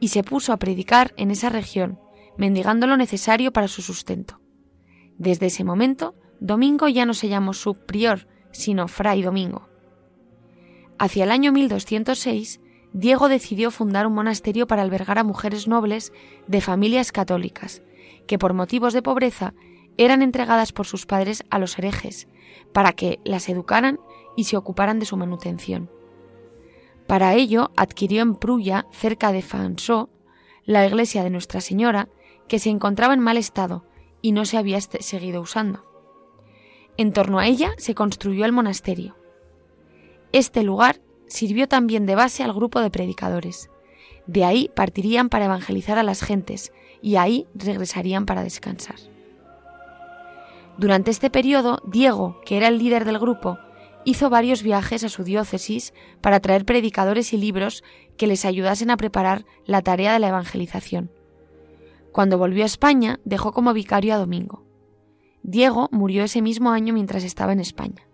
Y 0.00 0.08
se 0.08 0.24
puso 0.24 0.52
a 0.52 0.56
predicar 0.56 1.12
en 1.16 1.30
esa 1.30 1.50
región, 1.50 1.98
mendigando 2.36 2.86
lo 2.86 2.96
necesario 2.96 3.52
para 3.52 3.68
su 3.68 3.82
sustento. 3.82 4.40
Desde 5.18 5.46
ese 5.46 5.62
momento, 5.62 6.14
Domingo 6.40 6.88
ya 6.88 7.04
no 7.04 7.12
se 7.12 7.28
llamó 7.28 7.52
subprior, 7.52 8.26
sino 8.50 8.88
fray 8.88 9.22
Domingo. 9.22 9.68
Hacia 10.98 11.24
el 11.24 11.30
año 11.30 11.52
1206, 11.52 12.60
Diego 12.92 13.28
decidió 13.28 13.70
fundar 13.70 14.06
un 14.06 14.14
monasterio 14.14 14.66
para 14.66 14.82
albergar 14.82 15.18
a 15.18 15.24
mujeres 15.24 15.68
nobles 15.68 16.12
de 16.46 16.60
familias 16.60 17.12
católicas, 17.12 17.82
que 18.26 18.38
por 18.38 18.54
motivos 18.54 18.94
de 18.94 19.02
pobreza 19.02 19.54
eran 19.96 20.22
entregadas 20.22 20.72
por 20.72 20.86
sus 20.86 21.06
padres 21.06 21.44
a 21.50 21.58
los 21.58 21.78
herejes, 21.78 22.26
para 22.72 22.92
que 22.92 23.20
las 23.24 23.48
educaran 23.48 23.98
y 24.36 24.44
se 24.44 24.56
ocuparan 24.56 24.98
de 24.98 25.06
su 25.06 25.16
manutención. 25.16 25.90
Para 27.10 27.34
ello 27.34 27.72
adquirió 27.76 28.22
en 28.22 28.36
Prulla, 28.36 28.86
cerca 28.92 29.32
de 29.32 29.42
Fanceau, 29.42 30.10
la 30.64 30.86
iglesia 30.86 31.24
de 31.24 31.30
Nuestra 31.30 31.60
Señora, 31.60 32.08
que 32.46 32.60
se 32.60 32.70
encontraba 32.70 33.14
en 33.14 33.18
mal 33.18 33.36
estado 33.36 33.84
y 34.22 34.30
no 34.30 34.44
se 34.44 34.58
había 34.58 34.78
este, 34.78 35.02
seguido 35.02 35.40
usando. 35.40 35.84
En 36.96 37.12
torno 37.12 37.40
a 37.40 37.48
ella 37.48 37.72
se 37.78 37.96
construyó 37.96 38.44
el 38.44 38.52
monasterio. 38.52 39.16
Este 40.30 40.62
lugar 40.62 41.00
sirvió 41.26 41.66
también 41.66 42.06
de 42.06 42.14
base 42.14 42.44
al 42.44 42.52
grupo 42.52 42.78
de 42.78 42.92
predicadores. 42.92 43.70
De 44.28 44.44
ahí 44.44 44.70
partirían 44.76 45.30
para 45.30 45.46
evangelizar 45.46 45.98
a 45.98 46.04
las 46.04 46.22
gentes 46.22 46.72
y 47.02 47.16
ahí 47.16 47.48
regresarían 47.56 48.24
para 48.24 48.44
descansar. 48.44 49.00
Durante 50.78 51.10
este 51.10 51.28
periodo, 51.28 51.82
Diego, 51.84 52.40
que 52.44 52.56
era 52.56 52.68
el 52.68 52.78
líder 52.78 53.04
del 53.04 53.18
grupo, 53.18 53.58
hizo 54.04 54.30
varios 54.30 54.62
viajes 54.62 55.04
a 55.04 55.08
su 55.08 55.24
diócesis 55.24 55.92
para 56.20 56.40
traer 56.40 56.64
predicadores 56.64 57.32
y 57.32 57.36
libros 57.36 57.84
que 58.16 58.26
les 58.26 58.44
ayudasen 58.44 58.90
a 58.90 58.96
preparar 58.96 59.44
la 59.64 59.82
tarea 59.82 60.12
de 60.12 60.18
la 60.18 60.28
evangelización. 60.28 61.10
Cuando 62.12 62.38
volvió 62.38 62.64
a 62.64 62.66
España, 62.66 63.20
dejó 63.24 63.52
como 63.52 63.72
vicario 63.72 64.14
a 64.14 64.18
Domingo. 64.18 64.64
Diego 65.42 65.88
murió 65.92 66.24
ese 66.24 66.42
mismo 66.42 66.70
año 66.70 66.92
mientras 66.92 67.24
estaba 67.24 67.52
en 67.52 67.60
España. 67.60 68.06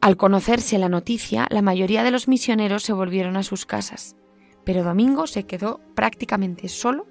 Al 0.00 0.16
conocerse 0.16 0.78
la 0.78 0.88
noticia, 0.88 1.46
la 1.50 1.62
mayoría 1.62 2.04
de 2.04 2.10
los 2.10 2.28
misioneros 2.28 2.82
se 2.82 2.92
volvieron 2.92 3.36
a 3.36 3.42
sus 3.42 3.66
casas, 3.66 4.16
pero 4.64 4.84
Domingo 4.84 5.26
se 5.26 5.44
quedó 5.44 5.80
prácticamente 5.94 6.68
solo 6.68 7.06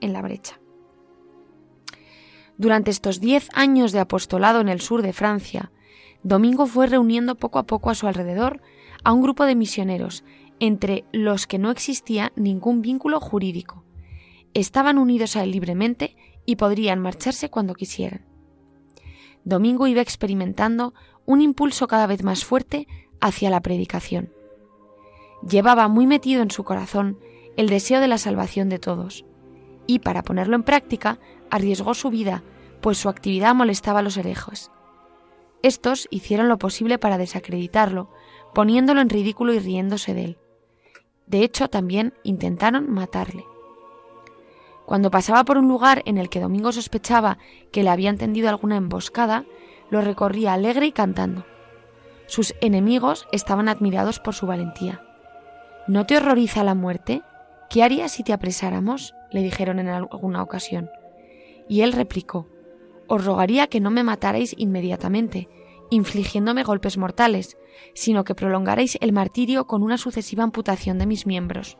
en 0.00 0.12
la 0.12 0.22
brecha. 0.22 0.60
Durante 2.56 2.90
estos 2.90 3.20
diez 3.20 3.48
años 3.52 3.92
de 3.92 4.00
apostolado 4.00 4.60
en 4.60 4.68
el 4.68 4.80
sur 4.80 5.02
de 5.02 5.12
Francia, 5.12 5.70
Domingo 6.22 6.66
fue 6.66 6.86
reuniendo 6.86 7.36
poco 7.36 7.58
a 7.58 7.66
poco 7.66 7.90
a 7.90 7.94
su 7.94 8.06
alrededor 8.06 8.60
a 9.04 9.12
un 9.12 9.22
grupo 9.22 9.44
de 9.44 9.54
misioneros, 9.54 10.24
entre 10.60 11.04
los 11.12 11.46
que 11.46 11.58
no 11.58 11.70
existía 11.70 12.32
ningún 12.36 12.82
vínculo 12.82 13.20
jurídico. 13.20 13.84
Estaban 14.54 14.98
unidos 14.98 15.36
a 15.36 15.44
él 15.44 15.52
libremente 15.52 16.16
y 16.44 16.56
podrían 16.56 17.00
marcharse 17.00 17.50
cuando 17.50 17.74
quisieran. 17.74 18.26
Domingo 19.44 19.86
iba 19.86 20.00
experimentando 20.00 20.94
un 21.26 21.40
impulso 21.40 21.86
cada 21.86 22.06
vez 22.06 22.24
más 22.24 22.44
fuerte 22.44 22.88
hacia 23.20 23.50
la 23.50 23.60
predicación. 23.60 24.32
Llevaba 25.48 25.88
muy 25.88 26.06
metido 26.06 26.42
en 26.42 26.50
su 26.50 26.64
corazón 26.64 27.18
el 27.56 27.68
deseo 27.68 28.00
de 28.00 28.08
la 28.08 28.18
salvación 28.18 28.68
de 28.68 28.78
todos, 28.78 29.24
y 29.86 30.00
para 30.00 30.22
ponerlo 30.22 30.56
en 30.56 30.64
práctica 30.64 31.18
arriesgó 31.50 31.94
su 31.94 32.10
vida, 32.10 32.42
pues 32.80 32.98
su 32.98 33.08
actividad 33.08 33.54
molestaba 33.54 34.00
a 34.00 34.02
los 34.02 34.16
herejes. 34.16 34.70
Estos 35.62 36.06
hicieron 36.10 36.48
lo 36.48 36.58
posible 36.58 36.98
para 36.98 37.18
desacreditarlo, 37.18 38.10
poniéndolo 38.54 39.00
en 39.00 39.10
ridículo 39.10 39.52
y 39.52 39.58
riéndose 39.58 40.14
de 40.14 40.24
él. 40.24 40.38
De 41.26 41.42
hecho, 41.42 41.68
también 41.68 42.14
intentaron 42.22 42.90
matarle. 42.90 43.44
Cuando 44.86 45.10
pasaba 45.10 45.44
por 45.44 45.58
un 45.58 45.68
lugar 45.68 46.02
en 46.06 46.16
el 46.16 46.30
que 46.30 46.40
Domingo 46.40 46.72
sospechaba 46.72 47.38
que 47.72 47.82
le 47.82 47.90
habían 47.90 48.16
tendido 48.16 48.48
alguna 48.48 48.76
emboscada, 48.76 49.44
lo 49.90 50.00
recorría 50.00 50.54
alegre 50.54 50.86
y 50.86 50.92
cantando. 50.92 51.44
Sus 52.26 52.54
enemigos 52.60 53.26
estaban 53.32 53.68
admirados 53.68 54.20
por 54.20 54.34
su 54.34 54.46
valentía. 54.46 55.02
¿No 55.86 56.06
te 56.06 56.16
horroriza 56.16 56.64
la 56.64 56.74
muerte? 56.74 57.22
¿Qué 57.68 57.82
harías 57.82 58.12
si 58.12 58.22
te 58.22 58.32
apresáramos? 58.32 59.14
le 59.30 59.42
dijeron 59.42 59.78
en 59.78 59.88
alguna 59.88 60.42
ocasión. 60.42 60.90
Y 61.68 61.82
él 61.82 61.92
replicó, 61.92 62.46
Os 63.08 63.24
rogaría 63.24 63.66
que 63.66 63.80
no 63.80 63.90
me 63.90 64.04
matarais 64.04 64.54
inmediatamente, 64.56 65.48
infligiéndome 65.90 66.62
golpes 66.62 66.98
mortales, 66.98 67.56
sino 67.94 68.24
que 68.24 68.34
prolongarais 68.34 68.98
el 69.00 69.12
martirio 69.12 69.66
con 69.66 69.82
una 69.82 69.98
sucesiva 69.98 70.44
amputación 70.44 70.98
de 70.98 71.06
mis 71.06 71.26
miembros. 71.26 71.78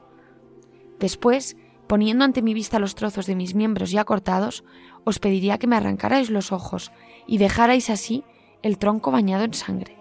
Después, 0.98 1.56
poniendo 1.86 2.24
ante 2.24 2.42
mi 2.42 2.54
vista 2.54 2.78
los 2.78 2.94
trozos 2.94 3.26
de 3.26 3.34
mis 3.34 3.54
miembros 3.54 3.90
ya 3.90 4.04
cortados, 4.04 4.64
os 5.04 5.18
pediría 5.18 5.58
que 5.58 5.66
me 5.66 5.76
arrancarais 5.76 6.30
los 6.30 6.50
ojos 6.50 6.92
y 7.26 7.38
dejarais 7.38 7.90
así 7.90 8.24
el 8.62 8.78
tronco 8.78 9.10
bañado 9.10 9.44
en 9.44 9.54
sangre. 9.54 9.96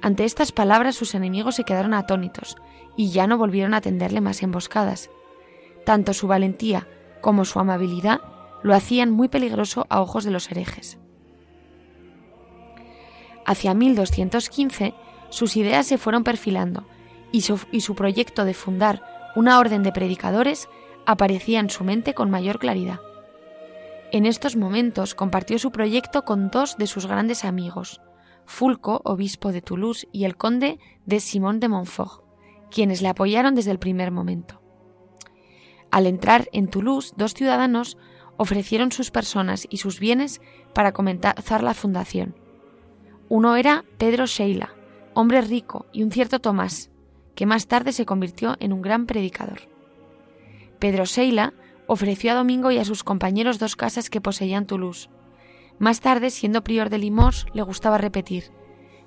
Ante 0.00 0.24
estas 0.24 0.52
palabras 0.52 0.94
sus 0.94 1.14
enemigos 1.14 1.56
se 1.56 1.64
quedaron 1.64 1.94
atónitos 1.94 2.56
y 2.96 3.10
ya 3.10 3.26
no 3.26 3.36
volvieron 3.36 3.74
a 3.74 3.80
tenderle 3.80 4.20
más 4.20 4.42
emboscadas. 4.42 5.10
Tanto 5.84 6.12
su 6.12 6.28
valentía 6.28 6.86
como 7.20 7.44
su 7.44 7.58
amabilidad 7.58 8.20
lo 8.66 8.74
hacían 8.74 9.12
muy 9.12 9.28
peligroso 9.28 9.86
a 9.90 10.00
ojos 10.00 10.24
de 10.24 10.32
los 10.32 10.50
herejes. 10.50 10.98
Hacia 13.44 13.74
1215 13.74 14.92
sus 15.28 15.56
ideas 15.56 15.86
se 15.86 15.98
fueron 15.98 16.24
perfilando 16.24 16.84
y 17.30 17.42
su, 17.42 17.94
proyecto 17.94 18.44
de 18.44 18.54
fundar 18.54 19.04
una 19.36 19.60
orden 19.60 19.84
de 19.84 19.92
predicadores 19.92 20.68
aparecía 21.06 21.60
en 21.60 21.70
su 21.70 21.84
mente 21.84 22.12
con 22.12 22.28
mayor 22.28 22.58
claridad. 22.58 22.98
En 24.10 24.26
estos 24.26 24.56
momentos 24.56 25.14
compartió 25.14 25.60
su 25.60 25.70
proyecto 25.70 26.24
con 26.24 26.50
dos 26.50 26.76
de 26.76 26.88
sus 26.88 27.06
grandes 27.06 27.44
amigos, 27.44 28.00
Fulco, 28.46 29.00
obispo 29.04 29.52
de 29.52 29.62
Toulouse, 29.62 30.08
y 30.10 30.24
el 30.24 30.36
conde 30.36 30.80
de 31.04 31.20
Simón 31.20 31.60
de 31.60 31.68
Montfort, 31.68 32.24
quienes 32.72 33.00
le 33.00 33.10
apoyaron 33.10 33.54
desde 33.54 33.70
el 33.70 33.78
primer 33.78 34.10
momento. 34.10 34.60
Al 35.92 36.08
entrar 36.08 36.48
en 36.50 36.66
Toulouse, 36.66 37.14
dos 37.16 37.32
ciudadanos 37.32 37.96
ofrecieron 38.36 38.92
sus 38.92 39.10
personas 39.10 39.66
y 39.70 39.78
sus 39.78 40.00
bienes 40.00 40.40
para 40.74 40.92
comenzar 40.92 41.62
la 41.62 41.74
fundación. 41.74 42.34
Uno 43.28 43.56
era 43.56 43.84
Pedro 43.98 44.26
Sheila, 44.26 44.74
hombre 45.14 45.40
rico, 45.40 45.86
y 45.92 46.02
un 46.02 46.12
cierto 46.12 46.40
Tomás, 46.40 46.90
que 47.34 47.46
más 47.46 47.66
tarde 47.66 47.92
se 47.92 48.06
convirtió 48.06 48.56
en 48.60 48.72
un 48.72 48.82
gran 48.82 49.06
predicador. 49.06 49.60
Pedro 50.78 51.04
Sheila 51.04 51.54
ofreció 51.86 52.32
a 52.32 52.34
Domingo 52.34 52.70
y 52.70 52.78
a 52.78 52.84
sus 52.84 53.04
compañeros 53.04 53.58
dos 53.58 53.76
casas 53.76 54.10
que 54.10 54.20
poseían 54.20 54.66
Toulouse. 54.66 55.08
Más 55.78 56.00
tarde, 56.00 56.30
siendo 56.30 56.64
prior 56.64 56.90
de 56.90 56.98
Limos, 56.98 57.46
le 57.52 57.62
gustaba 57.62 57.98
repetir, 57.98 58.44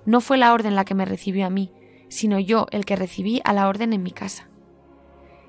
no 0.05 0.21
fue 0.21 0.37
la 0.37 0.53
orden 0.53 0.75
la 0.75 0.85
que 0.85 0.95
me 0.95 1.05
recibió 1.05 1.45
a 1.45 1.49
mí, 1.49 1.71
sino 2.07 2.39
yo 2.39 2.67
el 2.71 2.85
que 2.85 2.95
recibí 2.95 3.41
a 3.43 3.53
la 3.53 3.67
orden 3.67 3.93
en 3.93 4.03
mi 4.03 4.11
casa. 4.11 4.49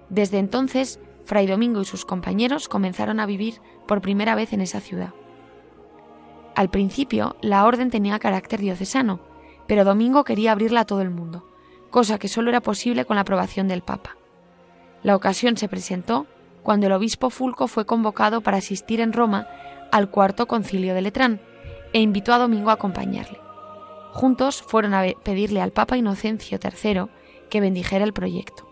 Desde 0.09 0.39
entonces, 0.39 1.01
Fray 1.31 1.47
Domingo 1.47 1.81
y 1.81 1.85
sus 1.85 2.05
compañeros 2.05 2.69
comenzaron 2.69 3.21
a 3.21 3.25
vivir 3.25 3.61
por 3.87 4.01
primera 4.01 4.35
vez 4.35 4.53
en 4.53 4.61
esa 4.61 4.81
ciudad. 4.81 5.15
Al 6.57 6.71
principio, 6.71 7.37
la 7.41 7.65
orden 7.67 7.89
tenía 7.89 8.19
carácter 8.19 8.59
diocesano, 8.59 9.21
pero 9.69 9.85
Domingo 9.85 10.25
quería 10.25 10.51
abrirla 10.51 10.81
a 10.81 10.87
todo 10.87 11.03
el 11.03 11.11
mundo, 11.11 11.49
cosa 11.89 12.19
que 12.19 12.27
solo 12.27 12.51
era 12.51 12.61
posible 12.61 13.05
con 13.05 13.15
la 13.15 13.21
aprobación 13.21 13.69
del 13.69 13.83
Papa. 13.83 14.17
La 15.05 15.15
ocasión 15.15 15.57
se 15.57 15.69
presentó 15.69 16.27
cuando 16.65 16.89
el 16.89 16.93
obispo 16.95 17.31
Fulco 17.31 17.69
fue 17.69 17.87
convocado 17.87 18.41
para 18.41 18.57
asistir 18.57 19.01
en 19.01 19.13
Roma 19.13 19.47
al 19.93 20.11
cuarto 20.11 20.49
concilio 20.49 20.95
de 20.95 21.03
Letrán 21.03 21.41
e 21.93 22.01
invitó 22.01 22.33
a 22.33 22.39
Domingo 22.39 22.71
a 22.71 22.73
acompañarle. 22.73 23.39
Juntos 24.11 24.63
fueron 24.63 24.95
a 24.95 25.05
pedirle 25.23 25.61
al 25.61 25.71
Papa 25.71 25.97
Inocencio 25.97 26.59
III 26.61 27.05
que 27.49 27.61
bendijera 27.61 28.05
el 28.05 28.13
proyecto. 28.13 28.70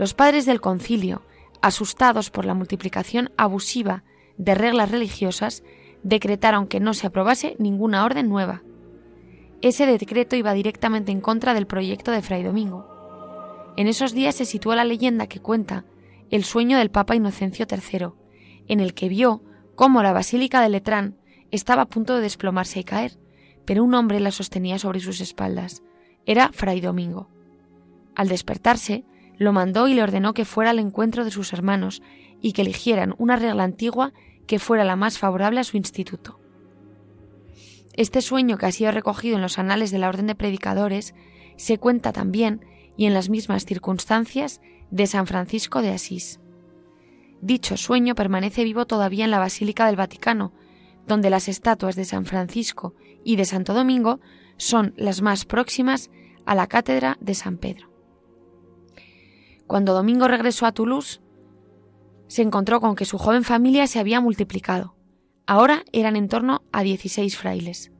Los 0.00 0.14
padres 0.14 0.46
del 0.46 0.62
concilio, 0.62 1.20
asustados 1.60 2.30
por 2.30 2.46
la 2.46 2.54
multiplicación 2.54 3.32
abusiva 3.36 4.02
de 4.38 4.54
reglas 4.54 4.90
religiosas, 4.90 5.62
decretaron 6.02 6.68
que 6.68 6.80
no 6.80 6.94
se 6.94 7.06
aprobase 7.06 7.54
ninguna 7.58 8.02
orden 8.06 8.30
nueva. 8.30 8.62
Ese 9.60 9.84
decreto 9.84 10.36
iba 10.36 10.54
directamente 10.54 11.12
en 11.12 11.20
contra 11.20 11.52
del 11.52 11.66
proyecto 11.66 12.12
de 12.12 12.22
Fray 12.22 12.42
Domingo. 12.42 13.74
En 13.76 13.88
esos 13.88 14.14
días 14.14 14.36
se 14.36 14.46
situó 14.46 14.74
la 14.74 14.86
leyenda 14.86 15.26
que 15.26 15.40
cuenta 15.40 15.84
el 16.30 16.44
sueño 16.44 16.78
del 16.78 16.90
Papa 16.90 17.14
Inocencio 17.14 17.66
III, 17.70 18.06
en 18.68 18.80
el 18.80 18.94
que 18.94 19.10
vio 19.10 19.42
cómo 19.74 20.02
la 20.02 20.14
Basílica 20.14 20.62
de 20.62 20.70
Letrán 20.70 21.18
estaba 21.50 21.82
a 21.82 21.88
punto 21.90 22.16
de 22.16 22.22
desplomarse 22.22 22.80
y 22.80 22.84
caer, 22.84 23.18
pero 23.66 23.84
un 23.84 23.92
hombre 23.92 24.18
la 24.18 24.30
sostenía 24.30 24.78
sobre 24.78 25.00
sus 25.00 25.20
espaldas. 25.20 25.82
Era 26.24 26.52
Fray 26.54 26.80
Domingo. 26.80 27.28
Al 28.14 28.28
despertarse, 28.28 29.04
lo 29.40 29.54
mandó 29.54 29.88
y 29.88 29.94
le 29.94 30.02
ordenó 30.02 30.34
que 30.34 30.44
fuera 30.44 30.68
al 30.68 30.78
encuentro 30.78 31.24
de 31.24 31.30
sus 31.30 31.54
hermanos 31.54 32.02
y 32.42 32.52
que 32.52 32.60
eligieran 32.60 33.14
una 33.16 33.36
regla 33.36 33.64
antigua 33.64 34.12
que 34.46 34.58
fuera 34.58 34.84
la 34.84 34.96
más 34.96 35.18
favorable 35.18 35.60
a 35.60 35.64
su 35.64 35.78
instituto. 35.78 36.38
Este 37.94 38.20
sueño 38.20 38.58
que 38.58 38.66
ha 38.66 38.72
sido 38.72 38.92
recogido 38.92 39.36
en 39.36 39.42
los 39.42 39.58
anales 39.58 39.90
de 39.90 39.98
la 39.98 40.10
Orden 40.10 40.26
de 40.26 40.34
Predicadores 40.34 41.14
se 41.56 41.78
cuenta 41.78 42.12
también, 42.12 42.66
y 42.98 43.06
en 43.06 43.14
las 43.14 43.30
mismas 43.30 43.64
circunstancias, 43.64 44.60
de 44.90 45.06
San 45.06 45.26
Francisco 45.26 45.80
de 45.80 45.88
Asís. 45.88 46.38
Dicho 47.40 47.78
sueño 47.78 48.14
permanece 48.14 48.62
vivo 48.62 48.86
todavía 48.86 49.24
en 49.24 49.30
la 49.30 49.38
Basílica 49.38 49.86
del 49.86 49.96
Vaticano, 49.96 50.52
donde 51.06 51.30
las 51.30 51.48
estatuas 51.48 51.96
de 51.96 52.04
San 52.04 52.26
Francisco 52.26 52.94
y 53.24 53.36
de 53.36 53.46
Santo 53.46 53.72
Domingo 53.72 54.20
son 54.58 54.92
las 54.98 55.22
más 55.22 55.46
próximas 55.46 56.10
a 56.44 56.54
la 56.54 56.66
cátedra 56.66 57.16
de 57.22 57.34
San 57.34 57.56
Pedro. 57.56 57.89
Cuando 59.70 59.94
Domingo 59.94 60.26
regresó 60.26 60.66
a 60.66 60.72
Toulouse, 60.72 61.20
se 62.26 62.42
encontró 62.42 62.80
con 62.80 62.96
que 62.96 63.04
su 63.04 63.18
joven 63.18 63.44
familia 63.44 63.86
se 63.86 64.00
había 64.00 64.20
multiplicado. 64.20 64.96
Ahora 65.46 65.84
eran 65.92 66.16
en 66.16 66.26
torno 66.26 66.62
a 66.72 66.82
16 66.82 67.36
frailes. 67.36 67.92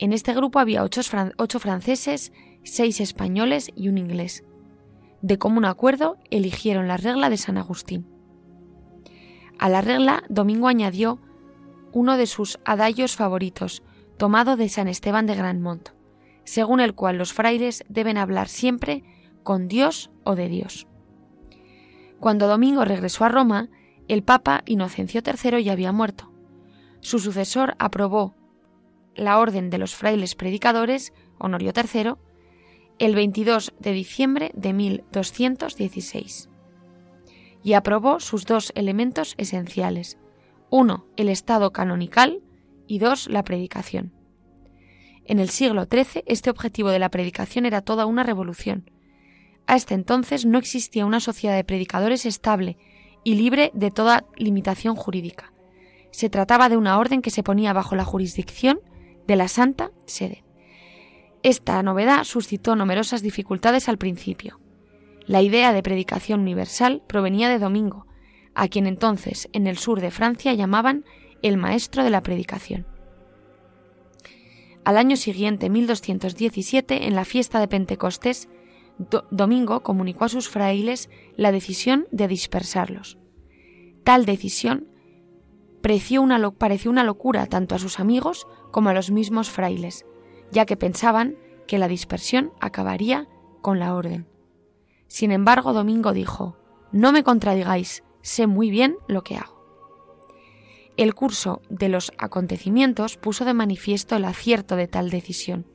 En 0.00 0.12
este 0.12 0.34
grupo 0.34 0.58
había 0.58 0.82
ocho, 0.82 1.60
franceses, 1.60 2.32
seis 2.64 3.00
españoles 3.00 3.70
y 3.76 3.88
un 3.88 3.98
inglés 3.98 4.42
de 5.22 5.38
común 5.38 5.64
acuerdo, 5.64 6.16
eligieron 6.28 6.88
la 6.88 6.96
regla 6.96 7.30
de 7.30 7.36
San 7.36 7.56
Agustín. 7.56 8.08
A 9.60 9.68
la 9.68 9.82
regla, 9.82 10.24
Domingo 10.28 10.66
añadió 10.66 11.20
uno 11.92 12.16
de 12.16 12.26
sus 12.26 12.58
adallos 12.64 13.14
favoritos, 13.14 13.84
tomado 14.16 14.56
de 14.56 14.68
San 14.68 14.88
Esteban 14.88 15.26
de 15.26 15.36
Granmont, 15.36 15.90
según 16.42 16.80
el 16.80 16.96
cual 16.96 17.16
los 17.16 17.32
frailes 17.32 17.84
deben 17.88 18.18
hablar 18.18 18.48
siempre 18.48 19.04
con 19.42 19.68
Dios 19.68 20.10
o 20.24 20.34
de 20.34 20.48
Dios. 20.48 20.86
Cuando 22.18 22.48
Domingo 22.48 22.84
regresó 22.84 23.24
a 23.24 23.28
Roma, 23.28 23.68
el 24.08 24.22
Papa 24.22 24.62
Inocencio 24.66 25.22
III 25.24 25.62
ya 25.62 25.72
había 25.72 25.92
muerto. 25.92 26.32
Su 27.00 27.18
sucesor 27.18 27.74
aprobó 27.78 28.34
la 29.14 29.38
orden 29.38 29.70
de 29.70 29.78
los 29.78 29.94
frailes 29.94 30.34
predicadores, 30.34 31.12
Honorio 31.38 31.72
III, 31.74 32.14
el 32.98 33.14
22 33.14 33.72
de 33.78 33.92
diciembre 33.92 34.50
de 34.54 34.72
1216 34.72 36.50
y 37.62 37.74
aprobó 37.74 38.20
sus 38.20 38.46
dos 38.46 38.72
elementos 38.74 39.34
esenciales, 39.38 40.18
uno, 40.70 41.06
el 41.16 41.28
estado 41.28 41.72
canonical 41.72 42.42
y 42.86 42.98
dos, 42.98 43.28
la 43.28 43.44
predicación. 43.44 44.12
En 45.24 45.38
el 45.38 45.50
siglo 45.50 45.84
XIII 45.84 46.24
este 46.26 46.50
objetivo 46.50 46.90
de 46.90 46.98
la 46.98 47.10
predicación 47.10 47.66
era 47.66 47.82
toda 47.82 48.06
una 48.06 48.22
revolución. 48.22 48.90
A 49.70 49.76
este 49.76 49.94
entonces 49.94 50.46
no 50.46 50.58
existía 50.58 51.06
una 51.06 51.20
sociedad 51.20 51.54
de 51.54 51.62
predicadores 51.62 52.26
estable 52.26 52.76
y 53.22 53.36
libre 53.36 53.70
de 53.72 53.92
toda 53.92 54.24
limitación 54.36 54.96
jurídica. 54.96 55.52
Se 56.10 56.28
trataba 56.28 56.68
de 56.68 56.76
una 56.76 56.98
orden 56.98 57.22
que 57.22 57.30
se 57.30 57.44
ponía 57.44 57.72
bajo 57.72 57.94
la 57.94 58.04
jurisdicción 58.04 58.80
de 59.28 59.36
la 59.36 59.46
Santa 59.46 59.92
Sede. 60.06 60.42
Esta 61.44 61.80
novedad 61.84 62.24
suscitó 62.24 62.74
numerosas 62.74 63.22
dificultades 63.22 63.88
al 63.88 63.96
principio. 63.96 64.58
La 65.24 65.40
idea 65.40 65.72
de 65.72 65.84
predicación 65.84 66.40
universal 66.40 67.00
provenía 67.06 67.48
de 67.48 67.60
Domingo, 67.60 68.08
a 68.56 68.66
quien 68.66 68.88
entonces 68.88 69.48
en 69.52 69.68
el 69.68 69.78
sur 69.78 70.00
de 70.00 70.10
Francia 70.10 70.52
llamaban 70.52 71.04
el 71.42 71.58
maestro 71.58 72.02
de 72.02 72.10
la 72.10 72.24
predicación. 72.24 72.88
Al 74.84 74.96
año 74.96 75.14
siguiente, 75.14 75.70
1217, 75.70 77.06
en 77.06 77.14
la 77.14 77.24
fiesta 77.24 77.60
de 77.60 77.68
Pentecostés, 77.68 78.48
Domingo 79.30 79.82
comunicó 79.82 80.24
a 80.24 80.28
sus 80.28 80.48
frailes 80.48 81.08
la 81.36 81.52
decisión 81.52 82.06
de 82.10 82.28
dispersarlos. 82.28 83.18
Tal 84.04 84.26
decisión 84.26 84.88
pareció 85.82 86.20
una, 86.22 86.50
pareció 86.50 86.90
una 86.90 87.04
locura 87.04 87.46
tanto 87.46 87.74
a 87.74 87.78
sus 87.78 87.98
amigos 87.98 88.46
como 88.70 88.90
a 88.90 88.94
los 88.94 89.10
mismos 89.10 89.50
frailes, 89.50 90.04
ya 90.52 90.66
que 90.66 90.76
pensaban 90.76 91.36
que 91.66 91.78
la 91.78 91.88
dispersión 91.88 92.52
acabaría 92.60 93.28
con 93.62 93.78
la 93.78 93.94
orden. 93.94 94.26
Sin 95.06 95.32
embargo, 95.32 95.72
Domingo 95.72 96.12
dijo, 96.12 96.56
No 96.92 97.12
me 97.12 97.24
contradigáis, 97.24 98.04
sé 98.22 98.46
muy 98.46 98.70
bien 98.70 98.96
lo 99.08 99.22
que 99.22 99.36
hago. 99.36 99.60
El 100.96 101.14
curso 101.14 101.62
de 101.70 101.88
los 101.88 102.12
acontecimientos 102.18 103.16
puso 103.16 103.44
de 103.44 103.54
manifiesto 103.54 104.16
el 104.16 104.24
acierto 104.24 104.76
de 104.76 104.86
tal 104.86 105.08
decisión. 105.08 105.66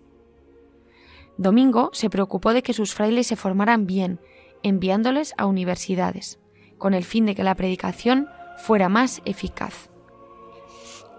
Domingo 1.37 1.89
se 1.93 2.09
preocupó 2.09 2.53
de 2.53 2.63
que 2.63 2.73
sus 2.73 2.93
frailes 2.93 3.27
se 3.27 3.35
formaran 3.35 3.85
bien, 3.85 4.19
enviándoles 4.63 5.33
a 5.37 5.45
universidades, 5.45 6.39
con 6.77 6.93
el 6.93 7.03
fin 7.03 7.25
de 7.25 7.35
que 7.35 7.43
la 7.43 7.55
predicación 7.55 8.27
fuera 8.57 8.89
más 8.89 9.21
eficaz. 9.25 9.89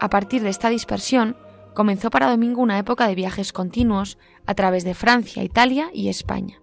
A 0.01 0.11
partir 0.11 0.43
de 0.43 0.49
esta 0.49 0.69
dispersión, 0.69 1.37
comenzó 1.75 2.11
para 2.11 2.31
Domingo 2.31 2.63
una 2.63 2.79
época 2.79 3.07
de 3.07 3.15
viajes 3.15 3.53
continuos 3.53 4.19
a 4.47 4.55
través 4.55 4.85
de 4.85 4.95
Francia, 4.95 5.43
Italia 5.43 5.91
y 5.93 6.09
España. 6.09 6.61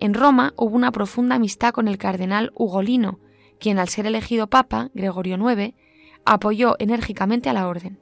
En 0.00 0.14
Roma 0.14 0.54
hubo 0.56 0.74
una 0.74 0.92
profunda 0.92 1.34
amistad 1.36 1.72
con 1.72 1.86
el 1.86 1.98
cardenal 1.98 2.52
Ugolino, 2.54 3.20
quien 3.58 3.78
al 3.78 3.88
ser 3.88 4.06
elegido 4.06 4.46
papa, 4.48 4.90
Gregorio 4.94 5.36
IX, 5.36 5.74
apoyó 6.24 6.76
enérgicamente 6.78 7.50
a 7.50 7.52
la 7.52 7.68
orden. 7.68 8.00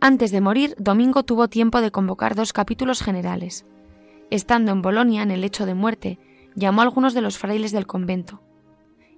Antes 0.00 0.30
de 0.30 0.40
morir, 0.40 0.74
Domingo 0.78 1.24
tuvo 1.24 1.48
tiempo 1.48 1.80
de 1.80 1.90
convocar 1.90 2.34
dos 2.34 2.52
capítulos 2.52 3.02
generales. 3.02 3.64
Estando 4.30 4.72
en 4.72 4.82
Bolonia, 4.82 5.22
en 5.22 5.30
el 5.30 5.40
lecho 5.40 5.66
de 5.66 5.74
muerte, 5.74 6.18
llamó 6.54 6.80
a 6.80 6.84
algunos 6.84 7.14
de 7.14 7.22
los 7.22 7.38
frailes 7.38 7.72
del 7.72 7.86
convento 7.86 8.42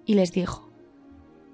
y 0.05 0.14
les 0.14 0.33
dijo, 0.33 0.70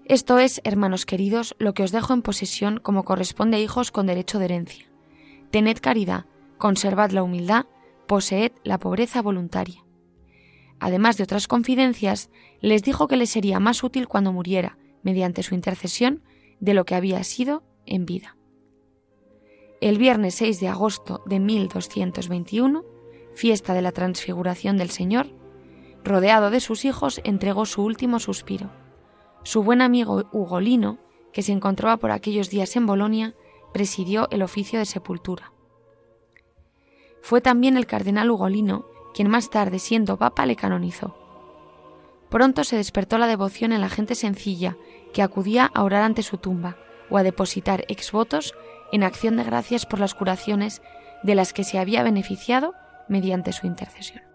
Esto 0.05 0.39
es, 0.39 0.61
hermanos 0.65 1.07
queridos, 1.07 1.57
lo 1.59 1.75
que 1.75 1.83
os 1.83 1.91
dejo 1.91 2.13
en 2.13 2.23
posesión 2.23 2.79
como 2.81 3.05
corresponde 3.05 3.57
a 3.57 3.61
hijos 3.61 3.91
con 3.91 4.07
derecho 4.07 4.39
de 4.39 4.45
herencia. 4.45 4.87
Tened 5.51 5.79
caridad, 5.81 6.27
conservad 6.59 7.11
la 7.11 7.23
humildad, 7.23 7.67
poseed 8.07 8.53
la 8.63 8.79
pobreza 8.79 9.23
voluntaria. 9.23 9.85
Además 10.81 11.17
de 11.17 11.25
otras 11.25 11.49
confidencias, 11.49 12.31
les 12.61 12.83
dijo 12.83 13.09
que 13.09 13.17
le 13.17 13.27
sería 13.27 13.59
más 13.59 13.83
útil 13.83 14.07
cuando 14.07 14.33
muriera, 14.33 14.77
mediante 15.03 15.43
su 15.43 15.55
intercesión, 15.55 16.23
de 16.61 16.75
lo 16.75 16.85
que 16.85 16.95
había 16.95 17.23
sido 17.25 17.63
en 17.87 18.07
vida. 18.07 18.34
El 19.85 19.99
viernes 19.99 20.37
6 20.37 20.61
de 20.61 20.69
agosto 20.69 21.21
de 21.27 21.39
1221, 21.41 22.87
fiesta 23.35 23.75
de 23.75 23.83
la 23.83 23.93
transfiguración 23.93 24.79
del 24.79 24.89
Señor, 24.89 25.27
rodeado 26.03 26.49
de 26.49 26.61
sus 26.61 26.87
hijos, 26.87 27.21
entregó 27.23 27.67
su 27.67 27.83
último 27.85 28.19
suspiro. 28.19 28.71
Su 29.43 29.63
buen 29.63 29.83
amigo 29.83 30.25
Ugolino, 30.33 31.01
que 31.35 31.43
se 31.43 31.53
encontraba 31.53 31.99
por 31.99 32.13
aquellos 32.13 32.49
días 32.49 32.77
en 32.77 32.87
Bolonia, 32.87 33.35
presidió 33.75 34.27
el 34.31 34.43
oficio 34.43 34.79
de 34.79 34.87
sepultura. 34.87 35.53
Fue 37.21 37.43
también 37.43 37.77
el 37.77 37.85
cardenal 37.85 38.31
Ugolino 38.31 38.87
quien 39.13 39.29
más 39.29 39.51
tarde, 39.51 39.79
siendo 39.79 40.17
papa, 40.17 40.47
le 40.47 40.57
canonizó. 40.57 41.15
Pronto 42.31 42.65
se 42.65 42.77
despertó 42.77 43.19
la 43.19 43.27
devoción 43.27 43.71
en 43.71 43.83
la 43.83 43.91
gente 43.91 44.15
sencilla 44.15 44.79
que 45.13 45.21
acudía 45.21 45.71
a 45.75 45.83
orar 45.83 46.05
ante 46.05 46.23
su 46.23 46.39
tumba 46.39 46.79
o 47.11 47.19
a 47.19 47.23
depositar 47.23 47.85
exvotos 47.89 48.55
en 48.93 49.03
acción 49.03 49.37
de 49.37 49.45
gracias 49.45 49.87
por 49.87 50.01
las 50.01 50.15
curaciones 50.15 50.83
de 51.23 51.35
las 51.35 51.53
que 51.53 51.65
se 51.65 51.79
había 51.79 52.03
beneficiado 52.03 52.75
mediante 53.09 53.53
su 53.53 53.67
intercesión. 53.67 54.34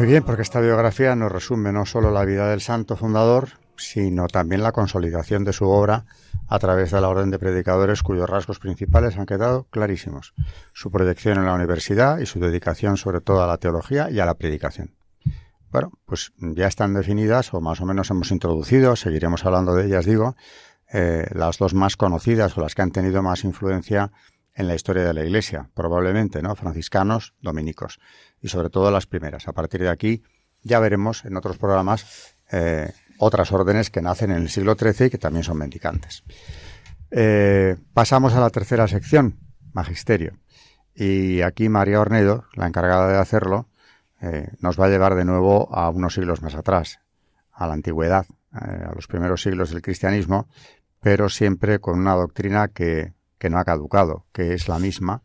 Muy 0.00 0.08
bien, 0.08 0.22
porque 0.22 0.40
esta 0.40 0.62
biografía 0.62 1.14
nos 1.14 1.30
resume 1.30 1.72
no 1.72 1.84
solo 1.84 2.10
la 2.10 2.24
vida 2.24 2.48
del 2.48 2.62
santo 2.62 2.96
fundador, 2.96 3.50
sino 3.76 4.28
también 4.28 4.62
la 4.62 4.72
consolidación 4.72 5.44
de 5.44 5.52
su 5.52 5.68
obra 5.68 6.06
a 6.48 6.58
través 6.58 6.90
de 6.90 7.02
la 7.02 7.10
orden 7.10 7.30
de 7.30 7.38
predicadores 7.38 8.02
cuyos 8.02 8.26
rasgos 8.26 8.58
principales 8.60 9.18
han 9.18 9.26
quedado 9.26 9.66
clarísimos. 9.68 10.32
Su 10.72 10.90
proyección 10.90 11.36
en 11.36 11.44
la 11.44 11.52
universidad 11.52 12.16
y 12.16 12.24
su 12.24 12.40
dedicación 12.40 12.96
sobre 12.96 13.20
todo 13.20 13.44
a 13.44 13.46
la 13.46 13.58
teología 13.58 14.10
y 14.10 14.20
a 14.20 14.24
la 14.24 14.38
predicación. 14.38 14.94
Bueno, 15.70 15.92
pues 16.06 16.32
ya 16.38 16.66
están 16.66 16.94
definidas 16.94 17.52
o 17.52 17.60
más 17.60 17.82
o 17.82 17.84
menos 17.84 18.10
hemos 18.10 18.30
introducido, 18.30 18.96
seguiremos 18.96 19.44
hablando 19.44 19.74
de 19.74 19.84
ellas, 19.84 20.06
digo, 20.06 20.34
eh, 20.94 21.26
las 21.34 21.58
dos 21.58 21.74
más 21.74 21.98
conocidas 21.98 22.56
o 22.56 22.62
las 22.62 22.74
que 22.74 22.80
han 22.80 22.90
tenido 22.90 23.22
más 23.22 23.44
influencia 23.44 24.12
en 24.60 24.68
la 24.68 24.74
historia 24.74 25.04
de 25.04 25.14
la 25.14 25.24
Iglesia, 25.24 25.70
probablemente, 25.74 26.42
¿no? 26.42 26.54
Franciscanos, 26.54 27.34
dominicos, 27.40 27.98
y 28.42 28.48
sobre 28.48 28.68
todo 28.68 28.90
las 28.90 29.06
primeras. 29.06 29.48
A 29.48 29.52
partir 29.52 29.80
de 29.80 29.88
aquí 29.88 30.22
ya 30.62 30.78
veremos 30.78 31.24
en 31.24 31.36
otros 31.36 31.56
programas 31.56 32.34
eh, 32.52 32.92
otras 33.18 33.52
órdenes 33.52 33.90
que 33.90 34.02
nacen 34.02 34.30
en 34.30 34.42
el 34.42 34.48
siglo 34.50 34.76
XIII 34.78 35.06
y 35.06 35.10
que 35.10 35.18
también 35.18 35.44
son 35.44 35.56
mendicantes. 35.56 36.24
Eh, 37.10 37.76
pasamos 37.94 38.34
a 38.34 38.40
la 38.40 38.50
tercera 38.50 38.86
sección, 38.86 39.38
Magisterio. 39.72 40.38
Y 40.94 41.40
aquí 41.40 41.68
María 41.70 42.00
Ornedo, 42.00 42.44
la 42.54 42.66
encargada 42.66 43.08
de 43.10 43.16
hacerlo, 43.16 43.68
eh, 44.20 44.48
nos 44.60 44.78
va 44.78 44.86
a 44.86 44.90
llevar 44.90 45.14
de 45.14 45.24
nuevo 45.24 45.74
a 45.74 45.88
unos 45.88 46.14
siglos 46.14 46.42
más 46.42 46.54
atrás, 46.54 47.00
a 47.52 47.66
la 47.66 47.72
antigüedad, 47.72 48.26
a 48.52 48.92
los 48.94 49.06
primeros 49.06 49.42
siglos 49.42 49.70
del 49.70 49.80
cristianismo, 49.80 50.48
pero 51.00 51.30
siempre 51.30 51.78
con 51.78 51.98
una 51.98 52.14
doctrina 52.14 52.68
que 52.68 53.14
que 53.40 53.48
no 53.48 53.58
ha 53.58 53.64
caducado, 53.64 54.26
que 54.32 54.52
es 54.52 54.68
la 54.68 54.78
misma 54.78 55.22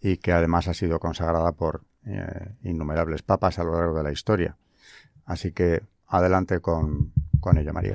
y 0.00 0.16
que 0.16 0.32
además 0.32 0.66
ha 0.66 0.74
sido 0.74 0.98
consagrada 0.98 1.52
por 1.52 1.84
eh, 2.04 2.50
innumerables 2.64 3.22
papas 3.22 3.60
a 3.60 3.64
lo 3.64 3.72
largo 3.78 3.96
de 3.96 4.02
la 4.02 4.10
historia. 4.10 4.56
Así 5.24 5.52
que 5.52 5.82
adelante 6.08 6.58
con, 6.60 7.12
con 7.38 7.56
ella, 7.56 7.72
María. 7.72 7.94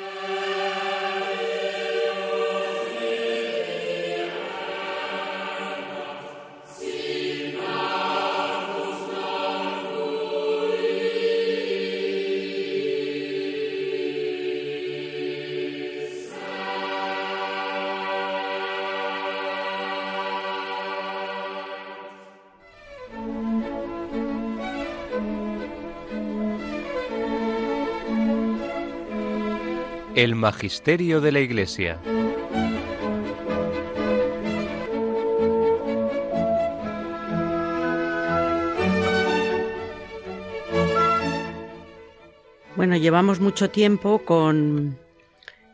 El 30.21 30.35
Magisterio 30.35 31.19
de 31.19 31.31
la 31.31 31.39
Iglesia. 31.39 31.99
Bueno, 42.75 42.97
llevamos 42.97 43.39
mucho 43.39 43.71
tiempo 43.71 44.23
con, 44.23 44.99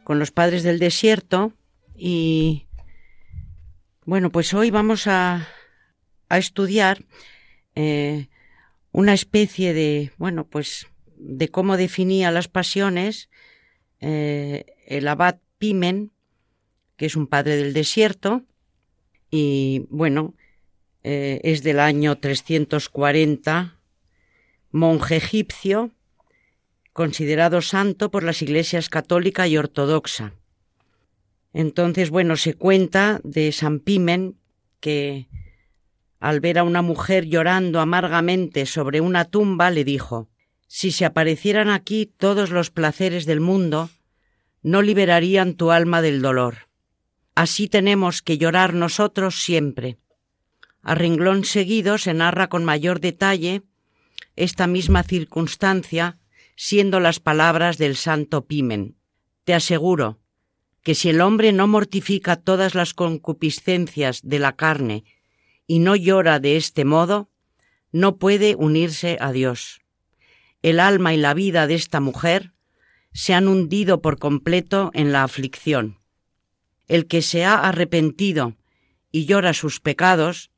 con 0.05 0.17
los 0.17 0.31
padres 0.31 0.63
del 0.63 0.79
desierto 0.79 1.51
y 1.93 2.67
bueno, 4.05 4.31
pues 4.31 4.53
hoy 4.53 4.71
vamos 4.71 5.07
a, 5.07 5.45
a 6.29 6.37
estudiar 6.37 7.03
eh, 7.75 8.29
una 8.93 9.11
especie 9.13 9.73
de, 9.73 10.13
bueno, 10.15 10.47
pues 10.47 10.87
de 11.17 11.49
cómo 11.49 11.75
definía 11.75 12.31
las 12.31 12.47
pasiones 12.47 13.27
eh, 13.99 14.65
el 14.85 15.07
abad 15.07 15.39
Pimen, 15.57 16.11
que 16.95 17.05
es 17.05 17.15
un 17.15 17.27
padre 17.27 17.57
del 17.57 17.73
desierto, 17.73 18.43
y 19.29 19.85
bueno, 19.89 20.35
eh, 21.03 21.41
es 21.43 21.63
del 21.63 21.79
año 21.79 22.17
340, 22.17 23.79
monje 24.71 25.15
egipcio, 25.15 25.91
considerado 26.93 27.61
santo 27.61 28.11
por 28.11 28.23
las 28.23 28.41
iglesias 28.41 28.89
católica 28.89 29.47
y 29.47 29.57
ortodoxa. 29.57 30.33
Entonces, 31.53 32.09
bueno, 32.09 32.35
se 32.37 32.53
cuenta 32.53 33.19
de 33.23 33.51
San 33.51 33.79
Pimen 33.79 34.37
que 34.79 35.27
al 36.19 36.39
ver 36.39 36.59
a 36.59 36.63
una 36.63 36.81
mujer 36.81 37.25
llorando 37.25 37.79
amargamente 37.79 38.65
sobre 38.65 39.01
una 39.01 39.25
tumba 39.25 39.69
le 39.69 39.83
dijo 39.83 40.29
si 40.67 40.91
se 40.91 41.05
aparecieran 41.05 41.69
aquí 41.69 42.05
todos 42.05 42.51
los 42.51 42.71
placeres 42.71 43.25
del 43.25 43.39
mundo, 43.39 43.89
no 44.61 44.81
liberarían 44.81 45.55
tu 45.55 45.71
alma 45.71 46.01
del 46.01 46.21
dolor. 46.21 46.67
Así 47.35 47.67
tenemos 47.67 48.21
que 48.21 48.37
llorar 48.37 48.73
nosotros 48.73 49.41
siempre. 49.41 49.97
A 50.81 50.95
renglón 50.95 51.45
seguido 51.45 51.97
se 51.97 52.13
narra 52.13 52.47
con 52.49 52.65
mayor 52.65 52.99
detalle 52.99 53.63
esta 54.35 54.67
misma 54.67 55.03
circunstancia, 55.03 56.17
siendo 56.55 56.99
las 56.99 57.19
palabras 57.19 57.77
del 57.77 57.95
santo 57.95 58.45
Pimen. 58.45 58.95
Te 59.43 59.53
aseguro 59.53 60.19
que 60.83 60.95
si 60.95 61.09
el 61.09 61.21
hombre 61.21 61.51
no 61.51 61.67
mortifica 61.67 62.35
todas 62.35 62.75
las 62.75 62.93
concupiscencias 62.93 64.21
de 64.23 64.39
la 64.39 64.55
carne 64.55 65.03
y 65.65 65.79
no 65.79 65.95
llora 65.95 66.39
de 66.39 66.55
este 66.55 66.85
modo, 66.85 67.29
no 67.91 68.17
puede 68.17 68.55
unirse 68.55 69.17
a 69.19 69.31
Dios. 69.31 69.81
El 70.61 70.79
alma 70.79 71.13
y 71.13 71.17
la 71.17 71.33
vida 71.33 71.67
de 71.67 71.75
esta 71.75 71.99
mujer 71.99 72.53
se 73.13 73.33
han 73.33 73.47
hundido 73.47 74.01
por 74.01 74.19
completo 74.19 74.91
en 74.93 75.11
la 75.11 75.23
aflicción. 75.23 75.97
El 76.87 77.07
que 77.07 77.21
se 77.21 77.45
ha 77.45 77.67
arrepentido 77.67 78.55
y 79.11 79.25
llora 79.25 79.53
sus 79.53 79.79
pecados, 79.79 80.51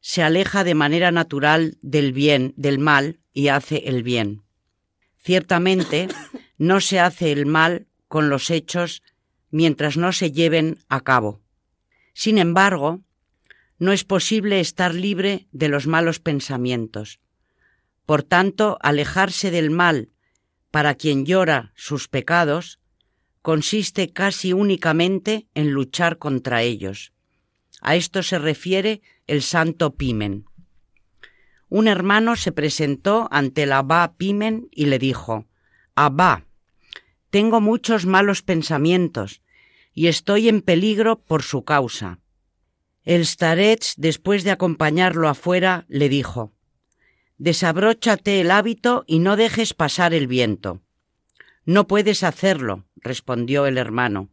se 0.00 0.22
aleja 0.22 0.64
de 0.64 0.74
manera 0.74 1.10
natural 1.10 1.78
del 1.82 2.12
bien, 2.12 2.54
del 2.56 2.78
mal, 2.78 3.20
y 3.32 3.48
hace 3.48 3.88
el 3.88 4.02
bien. 4.02 4.42
Ciertamente, 5.18 6.08
no 6.58 6.80
se 6.80 7.00
hace 7.00 7.32
el 7.32 7.46
mal 7.46 7.86
con 8.08 8.30
los 8.30 8.50
hechos 8.50 9.02
mientras 9.50 9.96
no 9.96 10.12
se 10.12 10.32
lleven 10.32 10.78
a 10.88 11.00
cabo. 11.00 11.40
Sin 12.14 12.38
embargo, 12.38 13.00
no 13.78 13.92
es 13.92 14.04
posible 14.04 14.60
estar 14.60 14.94
libre 14.94 15.46
de 15.52 15.68
los 15.68 15.86
malos 15.86 16.18
pensamientos. 16.18 17.20
Por 18.08 18.22
tanto, 18.22 18.78
alejarse 18.80 19.50
del 19.50 19.68
mal 19.68 20.08
para 20.70 20.94
quien 20.94 21.26
llora 21.26 21.74
sus 21.76 22.08
pecados 22.08 22.80
consiste 23.42 24.14
casi 24.14 24.54
únicamente 24.54 25.46
en 25.52 25.72
luchar 25.72 26.16
contra 26.16 26.62
ellos. 26.62 27.12
A 27.82 27.96
esto 27.96 28.22
se 28.22 28.38
refiere 28.38 29.02
el 29.26 29.42
santo 29.42 29.96
Pimen. 29.96 30.46
Un 31.68 31.86
hermano 31.86 32.36
se 32.36 32.50
presentó 32.50 33.28
ante 33.30 33.64
el 33.64 33.72
abá 33.72 34.14
Pimen 34.16 34.68
y 34.70 34.86
le 34.86 34.98
dijo, 34.98 35.46
Abá, 35.94 36.46
tengo 37.28 37.60
muchos 37.60 38.06
malos 38.06 38.40
pensamientos 38.40 39.42
y 39.92 40.06
estoy 40.06 40.48
en 40.48 40.62
peligro 40.62 41.20
por 41.20 41.42
su 41.42 41.62
causa. 41.62 42.20
El 43.04 43.26
starets, 43.26 43.92
después 43.98 44.44
de 44.44 44.50
acompañarlo 44.50 45.28
afuera, 45.28 45.84
le 45.88 46.08
dijo, 46.08 46.54
Desabróchate 47.38 48.40
el 48.40 48.50
hábito 48.50 49.04
y 49.06 49.20
no 49.20 49.36
dejes 49.36 49.72
pasar 49.72 50.12
el 50.12 50.26
viento. 50.26 50.82
No 51.64 51.86
puedes 51.86 52.24
hacerlo, 52.24 52.84
respondió 52.96 53.66
el 53.66 53.78
hermano. 53.78 54.28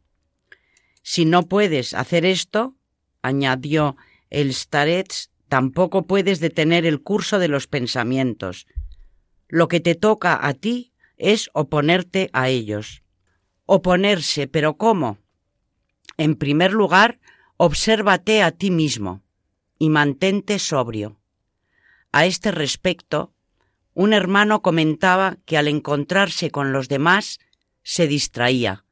Si 1.04 1.24
no 1.26 1.44
puedes 1.44 1.94
hacer 1.94 2.26
esto, 2.26 2.76
añadió 3.22 3.96
el 4.32 4.56
starets, 4.56 5.30
tampoco 5.50 6.08
puedes 6.08 6.40
detener 6.40 6.88
el 6.88 7.04
curso 7.04 7.38
de 7.38 7.48
los 7.48 7.68
pensamientos. 7.68 8.66
Lo 9.48 9.68
que 9.68 9.80
te 9.80 9.94
toca 9.94 10.48
a 10.48 10.56
ti 10.56 10.92
es 11.18 11.52
oponerte 11.54 12.32
a 12.34 12.50
ellos. 12.50 13.04
Oponerse, 13.68 14.48
pero 14.48 14.78
¿cómo? 14.78 15.20
En 16.18 16.36
primer 16.36 16.74
lugar, 16.74 17.20
obsérvate 17.58 18.42
a 18.42 18.52
ti 18.52 18.72
mismo 18.72 19.22
y 19.78 19.90
mantente 19.90 20.58
sobrio. 20.58 21.20
A 22.18 22.26
este 22.26 22.52
respecto, 22.52 23.34
un 23.94 24.14
hermano 24.14 24.62
comentaba 24.62 25.38
que 25.44 25.58
al 25.58 25.68
encontrarse 25.68 26.50
con 26.50 26.72
los 26.72 26.88
demás 26.88 27.40
se 27.84 28.08
distraía, 28.08 28.86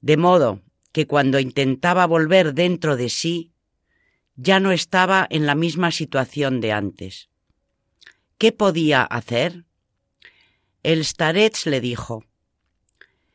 de 0.00 0.16
modo 0.16 0.62
que 0.92 1.08
cuando 1.08 1.40
intentaba 1.40 2.06
volver 2.06 2.54
dentro 2.54 2.96
de 2.96 3.08
sí, 3.08 3.50
ya 4.36 4.60
no 4.60 4.70
estaba 4.70 5.26
en 5.28 5.44
la 5.44 5.56
misma 5.56 5.90
situación 5.90 6.60
de 6.60 6.70
antes. 6.70 7.30
¿Qué 8.38 8.52
podía 8.52 9.02
hacer? 9.02 9.64
El 10.84 11.04
starets 11.04 11.66
le 11.66 11.80
dijo, 11.80 12.24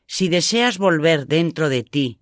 Si 0.08 0.30
deseas 0.30 0.78
volver 0.78 1.28
dentro 1.28 1.68
de 1.68 1.84
ti 1.84 2.22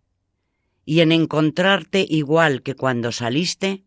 y 0.85 1.01
en 1.01 1.11
encontrarte 1.11 2.03
igual 2.09 2.63
que 2.63 2.73
cuando 2.73 3.11
saliste, 3.11 3.85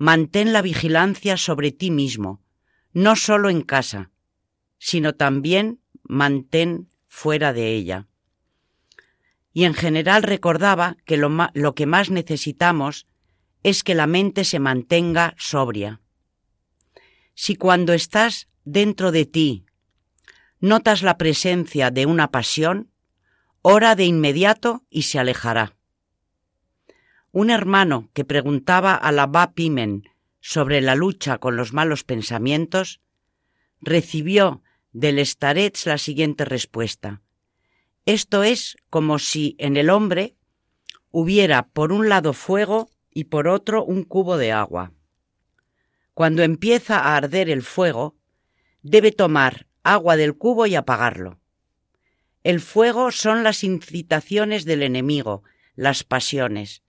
mantén 0.00 0.54
la 0.54 0.62
vigilancia 0.62 1.36
sobre 1.36 1.72
ti 1.72 1.90
mismo, 1.90 2.40
no 2.94 3.16
solo 3.16 3.50
en 3.50 3.60
casa, 3.60 4.10
sino 4.78 5.14
también 5.14 5.82
mantén 6.04 6.88
fuera 7.06 7.52
de 7.52 7.74
ella. 7.74 8.08
Y 9.52 9.64
en 9.64 9.74
general 9.74 10.22
recordaba 10.22 10.96
que 11.04 11.18
lo, 11.18 11.28
lo 11.52 11.74
que 11.74 11.84
más 11.84 12.08
necesitamos 12.08 13.06
es 13.62 13.84
que 13.84 13.94
la 13.94 14.06
mente 14.06 14.44
se 14.44 14.58
mantenga 14.58 15.34
sobria. 15.36 16.00
Si 17.34 17.56
cuando 17.56 17.92
estás 17.92 18.48
dentro 18.64 19.12
de 19.12 19.26
ti 19.26 19.66
notas 20.60 21.02
la 21.02 21.18
presencia 21.18 21.90
de 21.90 22.06
una 22.06 22.30
pasión, 22.30 22.90
ora 23.60 23.96
de 23.96 24.06
inmediato 24.06 24.86
y 24.88 25.02
se 25.02 25.18
alejará. 25.18 25.76
Un 27.32 27.50
hermano 27.50 28.10
que 28.12 28.24
preguntaba 28.24 28.94
a 28.94 29.12
la 29.12 29.30
Pimen 29.54 30.08
sobre 30.40 30.80
la 30.80 30.94
lucha 30.94 31.38
con 31.38 31.56
los 31.56 31.72
malos 31.72 32.02
pensamientos, 32.02 33.00
recibió 33.80 34.62
del 34.92 35.24
Starets 35.24 35.86
la 35.86 35.98
siguiente 35.98 36.44
respuesta. 36.44 37.22
Esto 38.04 38.42
es 38.42 38.76
como 38.88 39.18
si 39.18 39.54
en 39.58 39.76
el 39.76 39.90
hombre 39.90 40.36
hubiera 41.10 41.68
por 41.68 41.92
un 41.92 42.08
lado 42.08 42.32
fuego 42.32 42.90
y 43.10 43.24
por 43.24 43.46
otro 43.46 43.84
un 43.84 44.04
cubo 44.04 44.36
de 44.36 44.50
agua. 44.52 44.92
Cuando 46.14 46.42
empieza 46.42 46.98
a 46.98 47.16
arder 47.16 47.48
el 47.48 47.62
fuego, 47.62 48.16
debe 48.82 49.12
tomar 49.12 49.66
agua 49.82 50.16
del 50.16 50.36
cubo 50.36 50.66
y 50.66 50.74
apagarlo. 50.74 51.38
El 52.42 52.60
fuego 52.60 53.12
son 53.12 53.44
las 53.44 53.62
incitaciones 53.62 54.64
del 54.64 54.82
enemigo, 54.82 55.44
las 55.76 56.04
pasiones, 56.04 56.82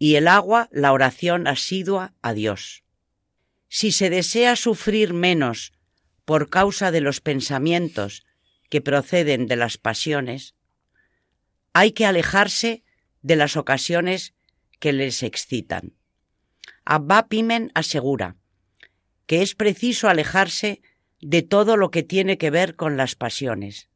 y 0.00 0.14
el 0.14 0.28
agua 0.28 0.70
la 0.72 0.94
oración 0.94 1.46
asidua 1.46 2.14
a 2.22 2.32
Dios. 2.32 2.84
Si 3.68 3.92
se 3.92 4.08
desea 4.08 4.56
sufrir 4.56 5.12
menos 5.12 5.74
por 6.24 6.48
causa 6.48 6.90
de 6.90 7.02
los 7.02 7.20
pensamientos 7.20 8.24
que 8.70 8.80
proceden 8.80 9.46
de 9.46 9.56
las 9.56 9.76
pasiones, 9.76 10.54
hay 11.74 11.92
que 11.92 12.06
alejarse 12.06 12.82
de 13.20 13.36
las 13.36 13.58
ocasiones 13.58 14.32
que 14.78 14.94
les 14.94 15.22
excitan. 15.22 15.92
Abba 16.86 17.28
Pimen 17.28 17.70
asegura 17.74 18.36
que 19.26 19.42
es 19.42 19.54
preciso 19.54 20.08
alejarse 20.08 20.80
de 21.20 21.42
todo 21.42 21.76
lo 21.76 21.90
que 21.90 22.02
tiene 22.02 22.38
que 22.38 22.48
ver 22.48 22.74
con 22.74 22.96
las 22.96 23.16
pasiones. 23.16 23.90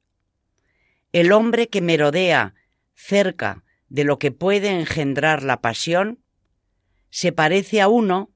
El 1.12 1.32
hombre 1.32 1.68
que 1.68 1.80
merodea 1.80 2.54
cerca 2.94 3.63
de 3.94 4.02
lo 4.02 4.18
que 4.18 4.32
puede 4.32 4.70
engendrar 4.70 5.44
la 5.44 5.60
pasión 5.60 6.18
se 7.10 7.30
parece 7.30 7.80
a 7.80 7.86
uno 7.86 8.32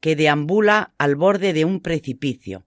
que 0.00 0.16
deambula 0.16 0.94
al 0.96 1.16
borde 1.16 1.52
de 1.52 1.66
un 1.66 1.80
precipicio, 1.80 2.64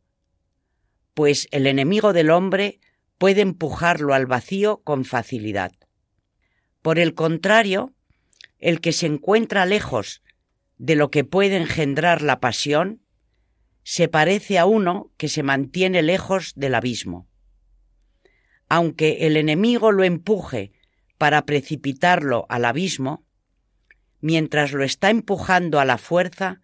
pues 1.16 1.48
el 1.50 1.66
enemigo 1.66 2.14
del 2.14 2.30
hombre 2.30 2.80
puede 3.18 3.42
empujarlo 3.42 4.14
al 4.14 4.28
vacío 4.28 4.84
con 4.84 5.06
facilidad. 5.06 5.72
Por 6.84 7.00
el 7.00 7.16
contrario, 7.16 7.96
el 8.60 8.80
que 8.80 8.92
se 8.92 9.08
encuentra 9.08 9.66
lejos 9.66 10.22
de 10.78 10.94
lo 10.94 11.10
que 11.10 11.24
puede 11.24 11.58
engendrar 11.58 12.22
la 12.22 12.40
pasión, 12.40 13.02
se 13.82 14.08
parece 14.08 14.60
a 14.60 14.68
uno 14.68 15.12
que 15.18 15.30
se 15.30 15.42
mantiene 15.42 16.04
lejos 16.04 16.54
del 16.56 16.76
abismo. 16.76 17.28
Aunque 18.70 19.26
el 19.26 19.36
enemigo 19.36 19.92
lo 19.92 20.04
empuje 20.04 20.75
para 21.18 21.46
precipitarlo 21.46 22.46
al 22.50 22.66
abismo, 22.66 23.26
mientras 24.22 24.72
lo 24.74 24.84
está 24.84 25.10
empujando 25.10 25.80
a 25.80 25.86
la 25.86 25.98
fuerza, 25.98 26.62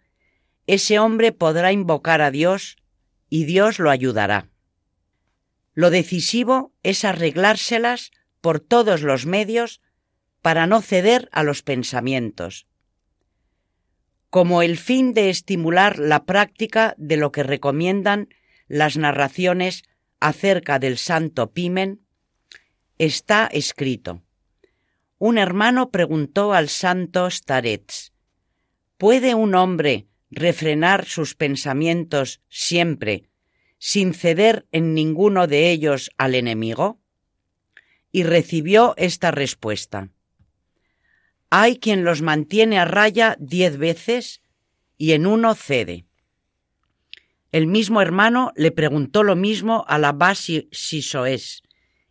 ese 0.66 0.98
hombre 0.98 1.32
podrá 1.32 1.72
invocar 1.72 2.20
a 2.20 2.30
Dios 2.30 2.76
y 3.28 3.44
Dios 3.44 3.78
lo 3.78 3.90
ayudará. 3.90 4.48
Lo 5.74 5.90
decisivo 5.90 6.72
es 6.82 7.04
arreglárselas 7.04 8.10
por 8.40 8.60
todos 8.60 9.02
los 9.02 9.26
medios 9.26 9.80
para 10.42 10.66
no 10.66 10.82
ceder 10.82 11.28
a 11.32 11.44
los 11.44 11.62
pensamientos, 11.62 12.66
como 14.28 14.62
el 14.62 14.76
fin 14.76 15.14
de 15.14 15.30
estimular 15.30 15.98
la 15.98 16.24
práctica 16.24 16.94
de 16.98 17.16
lo 17.16 17.32
que 17.32 17.42
recomiendan 17.42 18.28
las 18.66 18.96
narraciones 18.96 19.84
acerca 20.20 20.78
del 20.78 20.98
santo 20.98 21.52
Pimen, 21.52 22.00
está 22.98 23.46
escrito. 23.46 24.22
Un 25.24 25.38
hermano 25.38 25.92
preguntó 25.92 26.52
al 26.52 26.68
santo 26.68 27.30
Starets, 27.30 28.12
¿puede 28.98 29.36
un 29.36 29.54
hombre 29.54 30.08
refrenar 30.32 31.04
sus 31.04 31.36
pensamientos 31.36 32.40
siempre 32.48 33.30
sin 33.78 34.14
ceder 34.14 34.66
en 34.72 34.94
ninguno 34.94 35.46
de 35.46 35.70
ellos 35.70 36.10
al 36.18 36.34
enemigo? 36.34 37.00
Y 38.10 38.24
recibió 38.24 38.94
esta 38.96 39.30
respuesta. 39.30 40.10
Hay 41.50 41.78
quien 41.78 42.02
los 42.02 42.20
mantiene 42.20 42.80
a 42.80 42.84
raya 42.84 43.36
diez 43.38 43.78
veces 43.78 44.42
y 44.98 45.12
en 45.12 45.26
uno 45.26 45.54
cede. 45.54 46.04
El 47.52 47.68
mismo 47.68 48.02
hermano 48.02 48.50
le 48.56 48.72
preguntó 48.72 49.22
lo 49.22 49.36
mismo 49.36 49.84
a 49.86 50.00
la 50.00 50.10
Basi 50.10 50.68
Sisoes, 50.72 51.62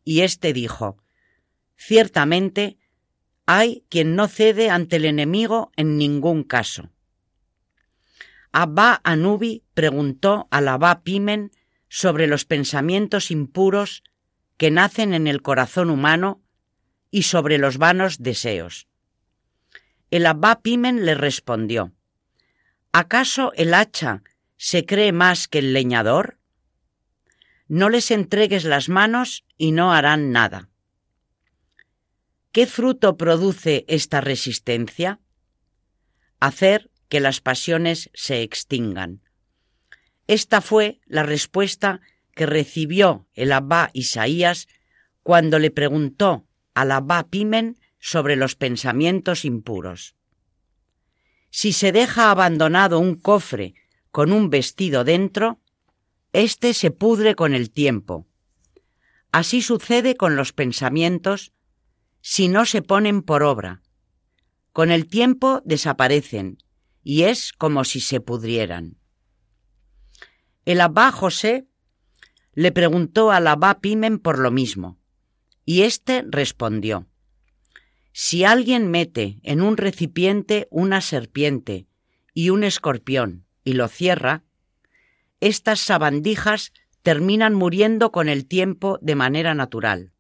y 0.05 0.21
éste 0.21 0.53
dijo, 0.53 1.03
Ciertamente, 1.75 2.77
hay 3.53 3.83
quien 3.89 4.15
no 4.15 4.29
cede 4.29 4.69
ante 4.69 4.95
el 4.95 5.03
enemigo 5.03 5.73
en 5.75 5.97
ningún 5.97 6.43
caso. 6.45 6.89
Abba 8.53 9.01
Anubi 9.03 9.65
preguntó 9.73 10.47
al 10.51 10.69
Abba 10.69 11.03
Pimen 11.03 11.51
sobre 11.89 12.27
los 12.27 12.45
pensamientos 12.45 13.29
impuros 13.29 14.03
que 14.55 14.71
nacen 14.71 15.13
en 15.13 15.27
el 15.27 15.41
corazón 15.41 15.89
humano 15.89 16.41
y 17.09 17.23
sobre 17.23 17.57
los 17.57 17.77
vanos 17.77 18.23
deseos. 18.23 18.87
El 20.11 20.27
Abba 20.27 20.61
Pimen 20.61 21.05
le 21.05 21.15
respondió, 21.15 21.91
¿acaso 22.93 23.51
el 23.55 23.73
hacha 23.73 24.23
se 24.55 24.85
cree 24.85 25.11
más 25.11 25.49
que 25.49 25.59
el 25.59 25.73
leñador? 25.73 26.37
No 27.67 27.89
les 27.89 28.11
entregues 28.11 28.63
las 28.63 28.87
manos 28.87 29.43
y 29.57 29.73
no 29.73 29.91
harán 29.91 30.31
nada. 30.31 30.70
¿Qué 32.51 32.67
fruto 32.67 33.15
produce 33.15 33.85
esta 33.87 34.19
resistencia? 34.19 35.21
Hacer 36.41 36.91
que 37.07 37.21
las 37.21 37.39
pasiones 37.39 38.09
se 38.13 38.41
extingan. 38.41 39.21
Esta 40.27 40.59
fue 40.59 40.99
la 41.05 41.23
respuesta 41.23 42.01
que 42.35 42.45
recibió 42.45 43.27
el 43.35 43.53
Abba 43.53 43.89
Isaías 43.93 44.67
cuando 45.23 45.59
le 45.59 45.71
preguntó 45.71 46.45
al 46.73 46.91
Abba 46.91 47.29
Pimen 47.29 47.79
sobre 47.99 48.35
los 48.35 48.55
pensamientos 48.55 49.45
impuros. 49.45 50.15
Si 51.51 51.71
se 51.71 51.93
deja 51.93 52.31
abandonado 52.31 52.99
un 52.99 53.15
cofre 53.15 53.75
con 54.09 54.33
un 54.33 54.49
vestido 54.49 55.05
dentro, 55.05 55.61
éste 56.33 56.73
se 56.73 56.91
pudre 56.91 57.35
con 57.35 57.53
el 57.53 57.71
tiempo. 57.71 58.27
Así 59.31 59.61
sucede 59.61 60.15
con 60.17 60.35
los 60.35 60.51
pensamientos 60.51 61.53
si 62.21 62.47
no 62.47 62.65
se 62.65 62.81
ponen 62.81 63.21
por 63.21 63.43
obra. 63.43 63.81
Con 64.73 64.91
el 64.91 65.07
tiempo 65.07 65.61
desaparecen 65.65 66.57
y 67.03 67.23
es 67.23 67.51
como 67.53 67.83
si 67.83 67.99
se 67.99 68.21
pudrieran. 68.21 68.97
El 70.65 70.81
abba 70.81 71.11
José 71.11 71.67
le 72.53 72.71
preguntó 72.71 73.31
al 73.31 73.47
abba 73.47 73.79
Pimen 73.79 74.19
por 74.19 74.37
lo 74.39 74.51
mismo, 74.51 74.99
y 75.65 75.81
éste 75.81 76.23
respondió, 76.27 77.07
Si 78.11 78.43
alguien 78.43 78.89
mete 78.91 79.39
en 79.43 79.61
un 79.61 79.77
recipiente 79.77 80.67
una 80.69 81.01
serpiente 81.01 81.87
y 82.33 82.49
un 82.49 82.63
escorpión 82.63 83.45
y 83.63 83.73
lo 83.73 83.87
cierra, 83.87 84.43
estas 85.39 85.79
sabandijas 85.79 86.71
terminan 87.01 87.55
muriendo 87.55 88.11
con 88.11 88.29
el 88.29 88.45
tiempo 88.45 88.99
de 89.01 89.15
manera 89.15 89.55
natural. 89.55 90.13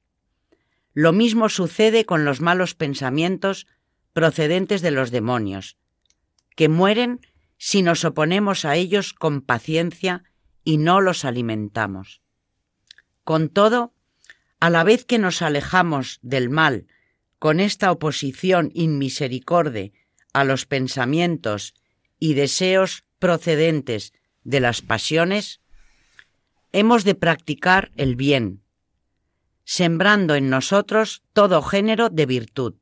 Lo 0.93 1.13
mismo 1.13 1.49
sucede 1.49 2.05
con 2.05 2.25
los 2.25 2.41
malos 2.41 2.75
pensamientos 2.75 3.67
procedentes 4.13 4.81
de 4.81 4.91
los 4.91 5.11
demonios, 5.11 5.77
que 6.55 6.69
mueren 6.69 7.21
si 7.57 7.81
nos 7.81 8.03
oponemos 8.03 8.65
a 8.65 8.75
ellos 8.75 9.13
con 9.13 9.41
paciencia 9.41 10.23
y 10.63 10.77
no 10.77 10.99
los 10.99 11.25
alimentamos. 11.25 12.21
Con 13.23 13.49
todo, 13.49 13.93
a 14.59 14.69
la 14.69 14.83
vez 14.83 15.05
que 15.05 15.17
nos 15.17 15.41
alejamos 15.41 16.19
del 16.21 16.49
mal 16.49 16.87
con 17.39 17.59
esta 17.59 17.91
oposición 17.91 18.69
inmisericorde 18.73 19.93
a 20.33 20.43
los 20.43 20.65
pensamientos 20.65 21.73
y 22.19 22.35
deseos 22.35 23.03
procedentes 23.17 24.13
de 24.43 24.59
las 24.59 24.81
pasiones, 24.81 25.61
hemos 26.71 27.03
de 27.03 27.15
practicar 27.15 27.91
el 27.95 28.15
bien, 28.15 28.60
sembrando 29.63 30.35
en 30.35 30.49
nosotros 30.49 31.23
todo 31.33 31.61
género 31.61 32.09
de 32.09 32.25
virtud. 32.25 32.75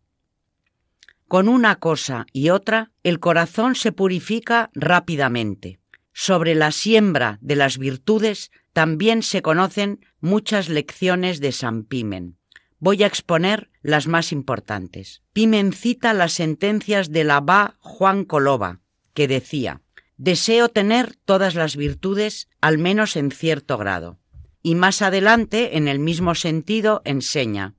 Con 1.28 1.48
una 1.48 1.76
cosa 1.76 2.26
y 2.34 2.50
otra, 2.50 2.92
el 3.04 3.20
corazón 3.20 3.76
se 3.76 3.92
purifica 3.92 4.72
rápidamente. 4.74 5.80
Sobre 6.12 6.56
la 6.56 6.72
siembra 6.72 7.38
de 7.42 7.56
las 7.56 7.78
virtudes 7.78 8.52
también 8.74 9.22
se 9.24 9.42
conocen 9.42 10.06
muchas 10.20 10.70
lecciones 10.70 11.40
de 11.40 11.52
San 11.52 11.84
Pimen. 11.84 12.38
Voy 12.80 13.04
a 13.04 13.08
exponer 13.08 13.70
las 13.82 14.08
más 14.08 14.32
importantes. 14.32 15.22
Pimen 15.34 15.74
cita 15.74 16.14
las 16.14 16.34
sentencias 16.34 17.12
del 17.12 17.30
abá 17.30 17.78
Juan 17.80 18.24
Coloba, 18.24 18.80
que 19.14 19.28
decía, 19.28 19.82
Deseo 20.18 20.68
tener 20.68 21.16
todas 21.16 21.56
las 21.56 21.78
virtudes, 21.78 22.50
al 22.60 22.78
menos 22.78 23.16
en 23.16 23.32
cierto 23.32 23.78
grado. 23.78 24.20
Y 24.62 24.76
más 24.76 25.02
adelante, 25.02 25.78
en 25.78 25.88
el 25.88 26.00
mismo 26.00 26.36
sentido, 26.36 27.02
enseña, 27.06 27.76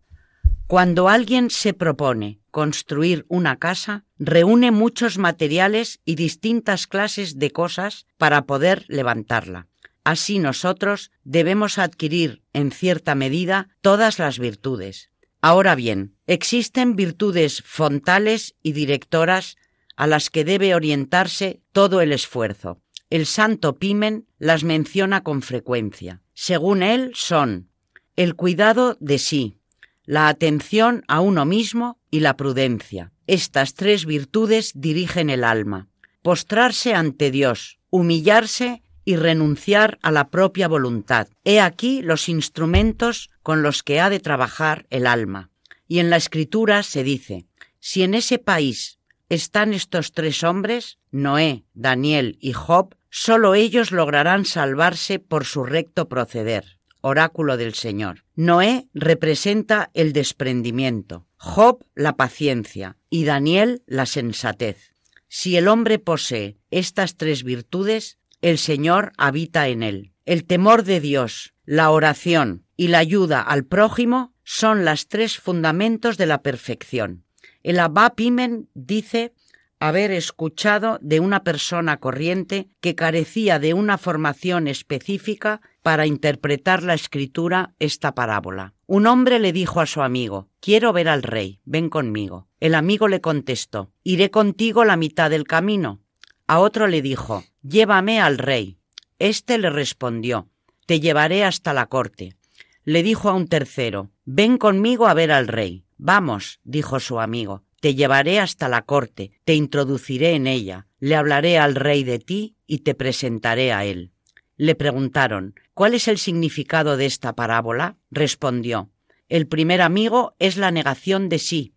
cuando 0.67 1.09
alguien 1.09 1.51
se 1.51 1.75
propone 1.75 2.41
construir 2.51 3.27
una 3.29 3.59
casa, 3.59 4.05
reúne 4.19 4.71
muchos 4.71 5.19
materiales 5.19 6.01
y 6.05 6.15
distintas 6.15 6.87
clases 6.87 7.39
de 7.39 7.51
cosas 7.51 8.07
para 8.19 8.47
poder 8.47 8.85
levantarla. 8.89 9.67
Así 10.05 10.39
nosotros 10.39 11.11
debemos 11.25 11.79
adquirir, 11.79 12.43
en 12.53 12.71
cierta 12.71 13.15
medida, 13.15 13.69
todas 13.81 14.19
las 14.19 14.39
virtudes. 14.39 15.11
Ahora 15.43 15.75
bien, 15.75 16.17
existen 16.27 16.97
virtudes 16.97 17.63
fontales 17.67 18.55
y 18.63 18.73
directoras 18.73 19.57
a 19.97 20.07
las 20.07 20.31
que 20.31 20.45
debe 20.45 20.75
orientarse 20.75 21.63
todo 21.73 22.01
el 22.01 22.13
esfuerzo. 22.13 22.81
El 23.11 23.27
santo 23.27 23.77
Pimen 23.77 24.29
las 24.39 24.63
menciona 24.63 25.25
con 25.25 25.43
frecuencia. 25.43 26.23
Según 26.33 26.85
él, 26.85 27.11
son 27.15 27.69
el 28.15 28.37
cuidado 28.37 28.97
de 29.01 29.19
sí, 29.19 29.59
la 30.05 30.29
atención 30.29 31.03
a 31.09 31.21
uno 31.21 31.45
mismo 31.45 31.99
y 32.13 32.21
la 32.21 32.37
prudencia. 32.37 33.13
Estas 33.27 33.75
tres 33.75 34.07
virtudes 34.07 34.73
dirigen 34.77 35.29
el 35.29 35.43
alma. 35.43 35.89
Postrarse 36.23 36.95
ante 36.95 37.33
Dios, 37.33 37.81
humillarse 37.91 38.83
y 39.05 39.17
renunciar 39.17 39.99
a 40.03 40.13
la 40.13 40.29
propia 40.31 40.69
voluntad. 40.69 41.27
He 41.43 41.61
aquí 41.61 42.03
los 42.03 42.29
instrumentos 42.29 43.31
con 43.43 43.63
los 43.63 43.83
que 43.83 43.99
ha 43.99 44.09
de 44.09 44.21
trabajar 44.21 44.87
el 44.91 45.09
alma. 45.09 45.51
Y 45.89 45.99
en 45.99 46.11
la 46.11 46.17
escritura 46.17 46.85
se 46.85 47.03
dice, 47.03 47.47
si 47.81 48.05
en 48.05 48.15
ese 48.15 48.39
país 48.39 49.00
están 49.31 49.73
estos 49.73 50.13
tres 50.13 50.45
hombres, 50.45 50.99
Noé, 51.11 51.65
Daniel 51.73 52.37
y 52.41 52.53
Job, 52.53 52.97
solo 53.09 53.55
ellos 53.55 53.93
lograrán 53.93 54.45
salvarse 54.45 55.19
por 55.19 55.47
su 55.47 55.65
recto 55.65 56.09
proceder. 56.09 56.79
Oráculo 57.01 57.57
del 57.57 57.73
Señor. 57.73 58.25
Noé 58.35 58.89
representa 58.93 59.91
el 59.95 60.13
desprendimiento, 60.13 61.27
Job 61.37 61.85
la 61.95 62.17
paciencia 62.17 62.99
y 63.09 63.25
Daniel 63.25 63.83
la 63.87 64.05
sensatez. 64.05 64.93
Si 65.29 65.57
el 65.57 65.69
hombre 65.69 65.99
posee 65.99 66.59
estas 66.71 67.17
tres 67.17 67.45
virtudes, 67.45 68.19
el 68.43 68.59
Señor 68.59 69.13
habita 69.17 69.69
en 69.69 69.83
él. 69.83 70.13
El 70.27 70.45
temor 70.45 70.83
de 70.83 71.01
Dios, 71.01 71.55
la 71.65 71.91
oración 71.91 72.65
y 72.77 72.89
la 72.89 72.99
ayuda 72.99 73.41
al 73.41 73.65
prójimo 73.65 74.35
son 74.43 74.85
las 74.85 75.07
tres 75.07 75.39
fundamentos 75.39 76.17
de 76.19 76.27
la 76.27 76.43
perfección. 76.43 77.25
El 77.63 77.79
Abba 77.79 78.15
Pimen 78.15 78.69
dice 78.75 79.33
haber 79.81 80.11
escuchado 80.11 80.99
de 81.01 81.21
una 81.21 81.43
persona 81.43 81.99
corriente 81.99 82.69
que 82.81 82.95
carecía 82.95 83.59
de 83.59 83.73
una 83.73 83.97
formación 83.97 84.69
específica 84.69 85.63
para 85.83 86.07
interpretar 86.07 86.83
la 86.83 86.95
escritura 86.95 87.75
esta 87.79 88.15
parábola. 88.15 88.75
Un 88.87 89.07
hombre 89.07 89.39
le 89.39 89.53
dijo 89.53 89.81
a 89.81 89.87
su 89.87 90.03
amigo, 90.03 90.49
Quiero 90.61 90.93
ver 90.93 91.09
al 91.09 91.23
rey, 91.23 91.61
ven 91.65 91.89
conmigo. 91.89 92.47
El 92.61 92.75
amigo 92.75 93.09
le 93.09 93.23
contestó, 93.23 93.91
Iré 94.05 94.31
contigo 94.31 94.85
la 94.85 94.97
mitad 94.97 95.31
del 95.31 95.45
camino. 95.45 96.01
A 96.47 96.59
otro 96.59 96.87
le 96.87 97.01
dijo, 97.01 97.45
Llévame 97.63 98.21
al 98.21 98.37
rey. 98.37 98.77
Este 99.19 99.57
le 99.57 99.71
respondió, 99.71 100.49
Te 100.85 101.01
llevaré 101.01 101.45
hasta 101.45 101.73
la 101.73 101.87
corte. 101.87 102.37
Le 102.85 103.03
dijo 103.03 103.31
a 103.31 103.35
un 103.35 103.49
tercero, 103.49 104.11
Ven 104.27 104.59
conmigo 104.59 105.07
a 105.07 105.15
ver 105.15 105.33
al 105.33 105.49
rey. 105.49 105.85
Vamos, 106.03 106.61
dijo 106.65 106.99
su 106.99 107.21
amigo, 107.21 107.63
te 107.79 107.95
llevaré 107.95 108.41
hasta 108.41 108.71
la 108.71 108.81
corte, 108.87 109.33
te 109.45 109.55
introduciré 109.55 110.31
en 110.31 110.47
ella, 110.47 110.87
le 110.99 111.15
hablaré 111.15 111.59
al 111.59 111.75
rey 111.75 112.05
de 112.05 112.19
ti 112.19 112.57
y 112.67 112.79
te 112.79 112.95
presentaré 112.95 113.75
a 113.75 113.85
él. 113.85 114.11
Le 114.57 114.75
preguntaron, 114.75 115.55
¿cuál 115.75 115.93
es 115.93 116.09
el 116.09 116.17
significado 116.17 116.97
de 116.97 117.05
esta 117.05 117.35
parábola? 117.35 117.99
Respondió, 118.11 118.89
el 119.29 119.47
primer 119.47 119.83
amigo 119.83 120.35
es 120.39 120.57
la 120.57 120.71
negación 120.71 121.29
de 121.29 121.39
sí, 121.39 121.75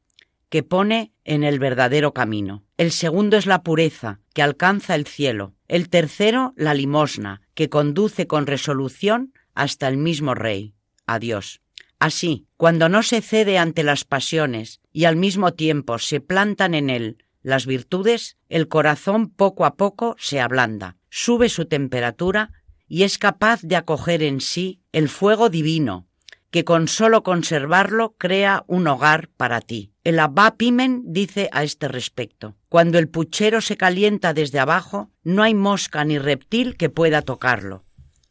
que 0.47 0.63
pone 0.63 1.11
en 1.25 1.43
el 1.43 1.59
verdadero 1.59 2.13
camino. 2.13 2.63
El 2.77 2.91
segundo 2.91 3.35
es 3.35 3.45
la 3.45 3.61
pureza, 3.61 4.21
que 4.33 4.41
alcanza 4.41 4.95
el 4.95 5.05
cielo. 5.05 5.53
El 5.67 5.89
tercero, 5.89 6.53
la 6.55 6.73
limosna, 6.73 7.41
que 7.55 7.67
conduce 7.67 8.25
con 8.25 8.47
resolución 8.47 9.33
hasta 9.53 9.89
el 9.89 9.97
mismo 9.97 10.33
rey. 10.33 10.75
Adiós. 11.05 11.62
Así, 12.03 12.47
cuando 12.57 12.89
no 12.89 13.01
se 13.01 13.21
cede 13.21 13.57
ante 13.57 13.81
las 13.81 14.03
pasiones 14.03 14.81
y 14.91 15.05
al 15.05 15.15
mismo 15.15 15.53
tiempo 15.53 15.99
se 15.99 16.19
plantan 16.19 16.73
en 16.73 16.89
él 16.89 17.23
las 17.41 17.65
virtudes, 17.65 18.35
el 18.49 18.67
corazón 18.67 19.29
poco 19.29 19.63
a 19.63 19.75
poco 19.77 20.17
se 20.19 20.41
ablanda, 20.41 20.97
sube 21.09 21.47
su 21.47 21.63
temperatura 21.63 22.51
y 22.89 23.03
es 23.03 23.17
capaz 23.17 23.61
de 23.61 23.77
acoger 23.77 24.21
en 24.21 24.41
sí 24.41 24.81
el 24.91 25.07
fuego 25.07 25.49
divino, 25.49 26.09
que 26.51 26.65
con 26.65 26.89
solo 26.89 27.23
conservarlo 27.23 28.15
crea 28.17 28.65
un 28.67 28.85
hogar 28.87 29.29
para 29.29 29.61
ti. 29.61 29.93
El 30.03 30.19
Abba 30.19 30.57
Pimen 30.57 31.03
dice 31.05 31.47
a 31.53 31.63
este 31.63 31.87
respecto, 31.87 32.57
cuando 32.67 32.99
el 32.99 33.07
puchero 33.07 33.61
se 33.61 33.77
calienta 33.77 34.33
desde 34.33 34.59
abajo, 34.59 35.09
no 35.23 35.41
hay 35.41 35.53
mosca 35.53 36.03
ni 36.03 36.19
reptil 36.19 36.75
que 36.75 36.89
pueda 36.89 37.21
tocarlo. 37.21 37.85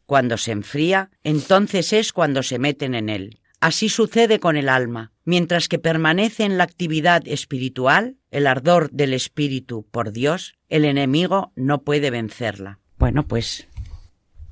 Cuando 0.04 0.36
se 0.36 0.52
enfría, 0.52 1.10
entonces 1.24 1.94
es 1.94 2.12
cuando 2.12 2.42
se 2.42 2.58
meten 2.58 2.94
en 2.94 3.08
él. 3.08 3.38
Así 3.62 3.88
sucede 3.88 4.40
con 4.40 4.56
el 4.56 4.68
alma. 4.68 5.12
Mientras 5.24 5.68
que 5.68 5.78
permanece 5.78 6.42
en 6.42 6.58
la 6.58 6.64
actividad 6.64 7.22
espiritual, 7.26 8.16
el 8.32 8.48
ardor 8.48 8.90
del 8.90 9.14
espíritu 9.14 9.86
por 9.88 10.10
Dios, 10.10 10.58
el 10.68 10.84
enemigo 10.84 11.52
no 11.54 11.82
puede 11.82 12.10
vencerla. 12.10 12.80
Bueno, 12.98 13.24
pues 13.28 13.68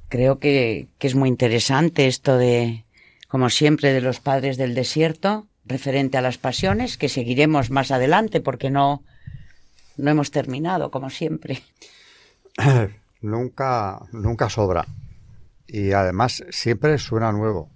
creo 0.08 0.38
que, 0.38 0.90
que 0.98 1.08
es 1.08 1.16
muy 1.16 1.28
interesante 1.28 2.06
esto 2.06 2.36
de, 2.36 2.84
como 3.26 3.50
siempre, 3.50 3.92
de 3.92 4.00
los 4.00 4.20
padres 4.20 4.56
del 4.56 4.76
desierto, 4.76 5.48
referente 5.64 6.16
a 6.16 6.22
las 6.22 6.38
pasiones, 6.38 6.96
que 6.96 7.08
seguiremos 7.08 7.68
más 7.72 7.90
adelante 7.90 8.40
porque 8.40 8.70
no, 8.70 9.02
no 9.96 10.08
hemos 10.12 10.30
terminado, 10.30 10.92
como 10.92 11.11
siempre. 11.11 11.64
nunca, 13.20 14.02
nunca 14.12 14.48
sobra. 14.48 14.86
Y 15.66 15.90
además 15.90 16.44
siempre 16.50 16.96
suena 16.98 17.32
nuevo 17.32 17.70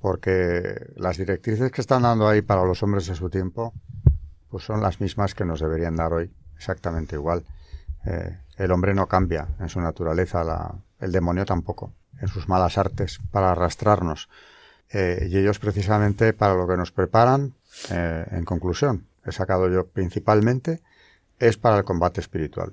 porque 0.00 0.92
las 0.96 1.16
directrices 1.16 1.70
que 1.72 1.80
están 1.80 2.02
dando 2.02 2.28
ahí 2.28 2.42
para 2.42 2.64
los 2.64 2.82
hombres 2.82 3.06
de 3.06 3.14
su 3.14 3.30
tiempo, 3.30 3.72
pues 4.50 4.64
son 4.64 4.80
las 4.80 5.00
mismas 5.00 5.34
que 5.34 5.44
nos 5.44 5.60
deberían 5.60 5.96
dar 5.96 6.12
hoy, 6.12 6.30
exactamente 6.56 7.16
igual. 7.16 7.44
Eh, 8.06 8.38
el 8.56 8.70
hombre 8.70 8.94
no 8.94 9.06
cambia 9.06 9.48
en 9.58 9.68
su 9.68 9.80
naturaleza, 9.80 10.44
la, 10.44 10.74
el 11.00 11.12
demonio 11.12 11.44
tampoco, 11.44 11.92
en 12.20 12.28
sus 12.28 12.48
malas 12.48 12.78
artes, 12.78 13.20
para 13.30 13.52
arrastrarnos. 13.52 14.28
Eh, 14.90 15.28
y 15.30 15.38
ellos 15.38 15.58
precisamente 15.58 16.32
para 16.32 16.54
lo 16.54 16.66
que 16.66 16.76
nos 16.76 16.92
preparan, 16.92 17.54
eh, 17.90 18.26
en 18.30 18.44
conclusión, 18.44 19.06
he 19.24 19.32
sacado 19.32 19.68
yo 19.68 19.86
principalmente, 19.86 20.80
es 21.38 21.56
para 21.56 21.78
el 21.78 21.84
combate 21.84 22.20
espiritual 22.20 22.72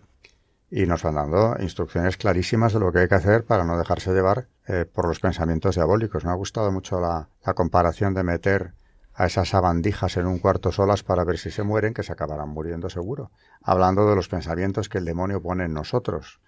y 0.69 0.85
nos 0.85 1.03
van 1.03 1.15
dando 1.15 1.55
instrucciones 1.59 2.17
clarísimas 2.17 2.73
de 2.73 2.79
lo 2.79 2.91
que 2.91 2.99
hay 2.99 3.07
que 3.07 3.15
hacer 3.15 3.45
para 3.45 3.63
no 3.63 3.77
dejarse 3.77 4.11
llevar 4.13 4.47
eh, 4.67 4.85
por 4.91 5.07
los 5.07 5.19
pensamientos 5.19 5.75
diabólicos. 5.75 6.25
Me 6.25 6.31
ha 6.31 6.35
gustado 6.35 6.71
mucho 6.71 6.99
la, 6.99 7.29
comparación 7.53 8.13
de 8.13 8.23
meter 8.23 8.73
a 9.13 9.27
esas 9.27 9.49
sabandijas 9.49 10.17
en 10.17 10.25
un 10.25 10.39
cuarto 10.39 10.71
solas 10.71 11.03
para 11.03 11.23
ver 11.23 11.37
si 11.37 11.51
se 11.51 11.63
mueren, 11.63 11.93
que 11.93 12.03
se 12.03 12.11
acabarán 12.11 12.49
muriendo 12.49 12.89
seguro. 12.89 13.31
Hablando 13.61 14.09
de 14.09 14.15
los 14.15 14.27
pensamientos 14.27 14.89
que 14.89 14.97
el 14.97 15.05
demonio 15.05 15.41
pone 15.41 15.65
en 15.65 15.73
nosotros. 15.73 16.41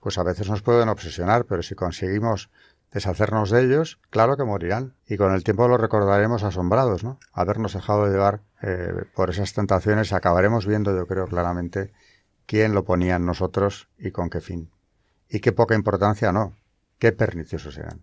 Pues 0.00 0.16
a 0.16 0.22
veces 0.22 0.48
nos 0.48 0.62
pueden 0.62 0.88
obsesionar, 0.88 1.44
pero 1.44 1.62
si 1.62 1.74
conseguimos 1.74 2.48
deshacernos 2.92 3.50
de 3.50 3.64
ellos, 3.64 3.98
claro 4.08 4.36
que 4.36 4.44
morirán. 4.44 4.94
Y 5.06 5.18
con 5.18 5.34
el 5.34 5.44
tiempo 5.44 5.68
lo 5.68 5.76
recordaremos 5.76 6.44
asombrados, 6.44 7.04
¿no? 7.04 7.18
Habernos 7.32 7.74
dejado 7.74 8.06
de 8.06 8.12
llevar 8.12 8.40
eh, 8.62 9.04
por 9.14 9.28
esas 9.28 9.52
tentaciones, 9.52 10.12
acabaremos 10.14 10.66
viendo, 10.66 10.96
yo 10.96 11.06
creo, 11.06 11.26
claramente 11.26 11.92
quién 12.46 12.74
lo 12.74 12.84
ponía 12.84 13.16
en 13.16 13.26
nosotros 13.26 13.88
y 13.98 14.10
con 14.10 14.30
qué 14.30 14.40
fin. 14.40 14.70
Y 15.28 15.40
qué 15.40 15.52
poca 15.52 15.74
importancia 15.74 16.32
no, 16.32 16.54
qué 16.98 17.12
perniciosos 17.12 17.76
eran. 17.76 18.02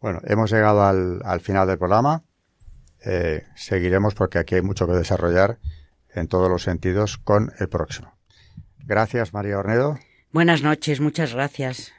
Bueno, 0.00 0.20
hemos 0.24 0.50
llegado 0.50 0.82
al, 0.82 1.40
final 1.40 1.66
del 1.66 1.78
programa. 1.78 2.22
Eh, 3.04 3.44
seguiremos 3.56 4.14
porque 4.14 4.38
aquí 4.38 4.54
hay 4.54 4.62
mucho 4.62 4.86
que 4.86 4.92
desarrollar 4.92 5.58
en 6.14 6.28
todos 6.28 6.48
los 6.48 6.62
sentidos 6.62 7.18
con 7.18 7.52
el 7.58 7.68
próximo. 7.68 8.14
Gracias, 8.78 9.32
María 9.32 9.58
Ornedo. 9.58 9.98
Buenas 10.30 10.62
noches, 10.62 11.00
muchas 11.00 11.34
gracias. 11.34 11.92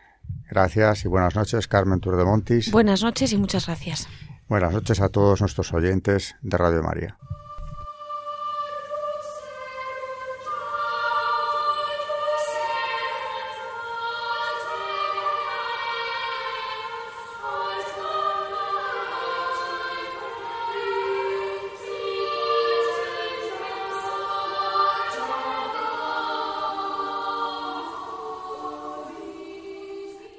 Gracias 0.49 1.05
y 1.05 1.07
buenas 1.07 1.35
noches, 1.35 1.67
Carmen 1.67 1.99
Turdemontis. 1.99 2.71
Buenas 2.71 3.01
noches 3.01 3.33
y 3.33 3.37
muchas 3.37 3.65
gracias. 3.65 4.07
Buenas 4.47 4.73
noches 4.73 5.01
a 5.01 5.09
todos 5.09 5.41
nuestros 5.41 5.73
oyentes 5.73 6.35
de 6.41 6.57
Radio 6.57 6.83
María. 6.83 7.17